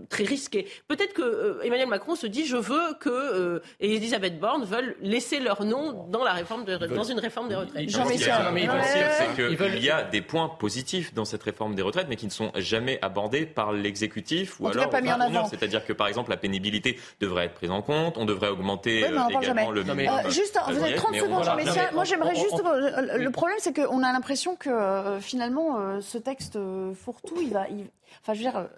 très 0.09 0.25
risqué. 0.25 0.67
Peut-être 0.89 1.15
que 1.15 1.23
euh, 1.23 1.63
Emmanuel 1.63 1.89
Macron 1.89 2.15
se 2.15 2.27
dit 2.27 2.47
je 2.47 2.57
veux 2.57 2.95
que 3.01 3.11
euh, 3.11 3.61
et 3.81 3.95
Elisabeth 3.97 4.39
Borne 4.39 4.65
veulent 4.65 4.97
laisser 5.01 5.41
leur 5.41 5.65
nom 5.65 6.07
dans 6.09 6.25
la 6.25 6.33
réforme 6.33 6.65
de, 6.65 6.77
dans 6.77 7.05
une 7.05 7.19
réforme 7.19 7.49
des 7.49 7.57
retraites. 7.57 7.89
Jean 7.89 8.07
qu'il 8.07 9.85
y 9.85 9.91
a 9.91 10.03
des 10.03 10.21
points 10.23 10.49
positifs 10.49 11.15
dans 11.15 11.25
cette 11.25 11.43
réforme 11.43 11.75
des 11.75 11.83
retraites, 11.83 12.07
mais 12.09 12.17
qui 12.17 12.27
ne 12.27 12.31
sont 12.31 12.53
jamais 12.57 12.99
abordés 13.03 13.47
par 13.47 13.73
l'exécutif 13.73 14.61
ou 14.61 14.69
alors 14.69 14.91
c'est-à-dire 15.51 15.85
que 15.85 15.93
par 15.93 16.09
exemple 16.09 16.31
la 16.31 16.37
pénibilité 16.37 16.99
devrait 17.21 17.47
être 17.47 17.55
prise 17.55 17.71
en 17.71 17.83
compte, 17.83 18.17
on 18.19 18.25
devrait 18.25 18.49
augmenter 18.49 19.05
oui, 19.05 19.17
euh, 19.17 19.41
également 19.41 19.71
le 19.71 19.83
minimum. 19.83 20.21
Euh, 20.27 20.31
juste, 20.31 20.59
vous 20.69 20.83
avez 20.83 20.95
30 20.95 21.15
secondes, 21.17 21.45
Jean 21.45 21.57
Messia. 21.57 21.91
Moi 21.93 22.05
j'aimerais 22.05 22.35
juste. 22.35 22.61
On, 22.65 23.17
le 23.19 23.31
problème 23.31 23.57
c'est 23.61 23.75
qu'on 23.75 24.03
a 24.03 24.13
l'impression 24.13 24.57
que 24.57 24.71
euh, 24.71 25.21
finalement 25.21 25.79
euh, 25.79 26.01
ce 26.01 26.19
texte 26.19 26.57
euh, 26.57 26.95
fourre-tout, 26.95 27.41
il 27.41 27.51
va. 27.51 27.69
Il... 27.69 27.87
Enfin, 28.23 28.35
je 28.35 28.39
veux 28.39 28.51
dire. 28.51 28.69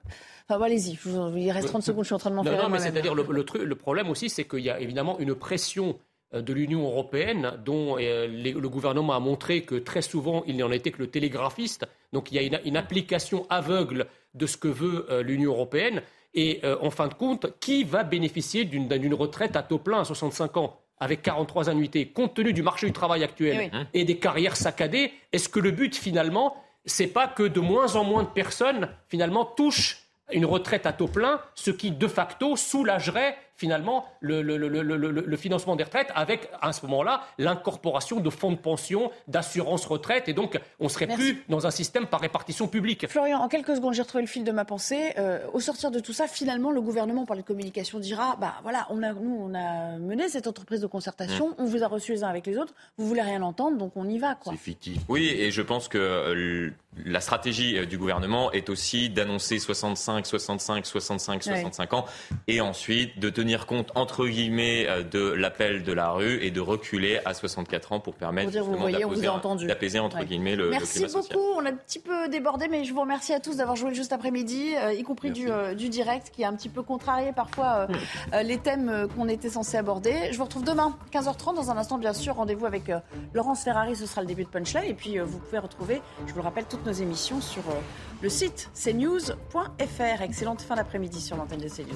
Enfin, 0.49 0.63
allez-y, 0.63 0.99
il 1.37 1.51
reste 1.51 1.69
30 1.69 1.83
secondes, 1.83 2.05
je 2.05 2.09
suis 2.09 2.15
en 2.15 2.19
train 2.19 2.31
de 2.31 2.37
m'en 2.37 2.45
faire. 2.45 2.63
Non, 2.63 2.69
mais 2.69 2.79
c'est-à-dire 2.79 3.15
le, 3.15 3.25
le, 3.29 3.65
le 3.65 3.75
problème 3.75 4.09
aussi, 4.09 4.31
c'est 4.31 4.45
qu'il 4.47 4.61
y 4.61 4.71
a 4.71 4.81
évidemment 4.81 5.19
une 5.19 5.35
pression 5.35 5.99
de 6.33 6.53
l'Union 6.53 6.83
européenne, 6.83 7.53
dont 7.65 7.97
euh, 7.99 8.27
les, 8.27 8.53
le 8.53 8.69
gouvernement 8.69 9.15
a 9.15 9.21
montré 9.21 9.63
que 9.63 9.77
très 9.77 10.03
souvent 10.03 10.45
il 10.47 10.57
n'en 10.59 10.71
était 10.71 10.91
que 10.91 10.99
le 10.99 11.07
télégraphiste. 11.07 11.87
Donc 12.13 12.31
il 12.31 12.35
y 12.35 12.39
a 12.39 12.43
une, 12.43 12.61
une 12.65 12.77
application 12.77 13.47
aveugle 13.49 14.07
de 14.35 14.47
ce 14.47 14.57
que 14.57 14.69
veut 14.69 15.07
euh, 15.11 15.23
l'Union 15.23 15.53
européenne. 15.53 16.03
Et 16.35 16.61
euh, 16.65 16.77
en 16.83 16.91
fin 16.91 17.09
de 17.09 17.15
compte, 17.15 17.59
qui 17.61 17.85
va 17.85 18.05
bénéficier 18.05 18.65
d'une 18.67 19.15
retraite 19.15 19.57
à 19.57 19.63
taux 19.63 19.79
plein 19.79 20.01
à 20.01 20.05
65 20.05 20.57
ans 20.59 20.79
avec 21.01 21.23
43 21.23 21.71
annuités, 21.71 22.09
compte 22.09 22.35
tenu 22.35 22.53
du 22.53 22.63
marché 22.63 22.87
du 22.87 22.93
travail 22.93 23.23
actuel 23.23 23.71
oui. 23.73 23.81
et 23.95 24.05
des 24.05 24.19
carrières 24.19 24.57
saccadées 24.57 25.13
Est-ce 25.33 25.49
que 25.49 25.61
le 25.61 25.71
but 25.71 25.95
finalement, 25.95 26.57
c'est 26.89 27.07
pas 27.07 27.29
que 27.29 27.43
de 27.43 27.61
moins 27.61 27.97
en 27.97 28.05
moins 28.05 28.23
de 28.23 28.29
personnes 28.29 28.89
finalement 29.09 29.45
touchent 29.45 30.05
une 30.33 30.45
retraite 30.45 30.87
à 30.87 30.93
taux 30.93 31.09
plein, 31.09 31.41
ce 31.55 31.71
qui 31.71 31.91
de 31.91 32.09
facto 32.09 32.57
soulagerait 32.57 33.37
finalement 33.59 34.07
le, 34.21 34.41
le, 34.41 34.57
le, 34.57 34.69
le, 34.81 35.37
financement 35.37 35.77
des 35.77 35.85
retraites 35.85 36.11
avec 36.15 36.49
à 36.63 36.73
ce 36.73 36.87
moment-là 36.87 37.23
l'incorporation 37.39 38.21
de 38.21 38.31
fonds 38.31 38.53
de 38.53 38.57
pension, 38.57 39.11
d'assurance 39.27 39.85
retraite 39.85 40.29
et 40.29 40.33
donc 40.33 40.59
on 40.81 40.89
serait 40.89 41.07
Merci. 41.07 41.35
plus 41.35 41.45
dans 41.49 41.67
un 41.67 41.71
système 41.71 42.07
par 42.07 42.21
répartition 42.21 42.69
publique. 42.69 43.09
Florian, 43.09 43.41
en 43.41 43.49
quelques 43.49 43.75
secondes, 43.77 43.95
j'ai 43.95 44.03
retrouvé 44.03 44.23
le 44.23 44.29
fil 44.29 44.45
de 44.45 44.53
ma 44.53 44.65
pensée. 44.65 45.13
Euh, 45.19 45.41
au 45.53 45.61
sortir 45.61 45.91
de 45.91 45.99
tout 45.99 46.13
ça, 46.13 46.29
finalement, 46.29 46.71
le 46.71 46.81
gouvernement 46.81 47.27
par 47.27 47.37
la 47.37 47.43
communication 47.43 47.99
dira 47.99 48.37
bah 48.41 48.55
voilà, 48.63 48.87
on 48.91 49.03
a, 49.03 49.13
nous 49.13 49.37
on 49.41 49.55
a 49.55 49.99
mené 49.99 50.29
cette 50.29 50.47
entreprise 50.47 50.81
de 50.81 50.87
concertation, 50.87 51.51
mmh. 51.51 51.55
on 51.59 51.65
vous 51.65 51.83
a 51.83 51.89
reçu 51.89 52.13
les 52.13 52.23
uns 52.23 52.29
avec 52.29 52.47
les 52.47 52.57
autres, 52.59 52.75
vous 52.97 53.07
voulez 53.07 53.23
rien 53.23 53.43
entendre, 53.43 53.77
donc 53.77 53.93
on 53.97 54.09
y 54.09 54.19
va 54.19 54.37
quoi. 54.37 54.53
C'est 54.53 54.59
fictif. 54.59 54.99
Oui, 55.09 55.27
et 55.37 55.51
je 55.51 55.63
pense 55.63 55.89
que 55.89 55.99
euh, 55.99 56.71
la 57.05 57.21
stratégie 57.21 57.77
euh, 57.77 57.87
du 57.87 57.99
gouvernement 57.99 58.53
est 58.53 58.69
aussi 58.69 59.11
d'annoncer 59.11 59.59
65, 59.59 60.27
65, 60.27 60.87
65, 60.87 61.43
65 61.43 61.93
ouais. 61.93 61.99
ans 61.99 62.05
et 62.47 62.61
ensuite 62.61 63.19
de 63.19 63.31
tenir 63.31 63.48
tenir 63.49 63.65
compte, 63.65 63.93
entre 63.95 64.27
guillemets, 64.27 64.87
euh, 64.89 65.03
de 65.03 65.33
l'appel 65.33 65.83
de 65.83 65.93
la 65.95 66.11
rue 66.11 66.39
et 66.43 66.51
de 66.51 66.61
reculer 66.61 67.19
à 67.25 67.33
64 67.33 67.93
ans 67.93 68.01
pour 68.01 68.15
permettre 68.15 68.53
d'apaiser, 68.53 69.99
entre 69.99 70.19
ouais. 70.19 70.27
guillemets, 70.27 70.55
le, 70.55 70.69
Merci 70.69 71.01
le 71.01 71.07
climat 71.07 71.23
beaucoup. 71.23 71.45
On 71.57 71.65
a 71.65 71.71
un 71.71 71.75
petit 71.75 71.99
peu 71.99 72.29
débordé, 72.29 72.69
mais 72.69 72.85
je 72.85 72.93
vous 72.93 73.01
remercie 73.01 73.33
à 73.33 73.41
tous 73.41 73.57
d'avoir 73.57 73.75
joué 73.75 73.95
juste 73.95 74.13
après-midi, 74.13 74.75
euh, 74.77 74.93
y 74.93 75.03
compris 75.03 75.31
du, 75.31 75.51
euh, 75.51 75.75
du, 75.75 75.89
direct, 75.89 76.31
qui 76.31 76.45
a 76.45 76.49
un 76.49 76.53
petit 76.53 76.69
peu 76.69 76.83
contrarié 76.83 77.33
parfois 77.33 77.89
euh 77.89 78.43
les 78.43 78.59
thèmes 78.59 79.09
qu'on 79.17 79.29
était 79.29 79.49
censé 79.49 79.79
aborder. 79.79 80.15
Je 80.31 80.37
vous 80.37 80.45
retrouve 80.45 80.65
demain, 80.65 80.95
15h30. 81.13 81.55
Dans 81.55 81.71
un 81.71 81.79
instant, 81.79 81.97
bien 81.97 82.13
sûr, 82.13 82.35
rendez-vous 82.35 82.67
avec 82.67 82.91
Laurence 83.33 83.65
Ferrari. 83.65 83.97
Ce 83.97 84.07
sera 84.07 84.21
le 84.21 84.27
début 84.27 84.45
de 84.45 84.49
Punchline. 84.49 84.85
Et 84.85 84.95
puis, 84.95 85.19
vous 85.19 85.39
pouvez 85.39 85.59
retrouver, 85.59 86.03
je 86.27 86.33
vous 86.33 86.39
le 86.39 86.45
rappelle, 86.45 86.67
toutes 86.67 86.85
nos 86.85 86.93
émissions 86.93 87.41
sur 87.41 87.63
le 88.21 88.29
site 88.29 88.71
cnews.fr. 88.75 90.23
Excellente 90.23 90.61
fin 90.61 90.77
d'après-midi 90.77 91.21
sur 91.21 91.37
l'antenne 91.37 91.61
de 91.61 91.69
CNews. 91.69 91.95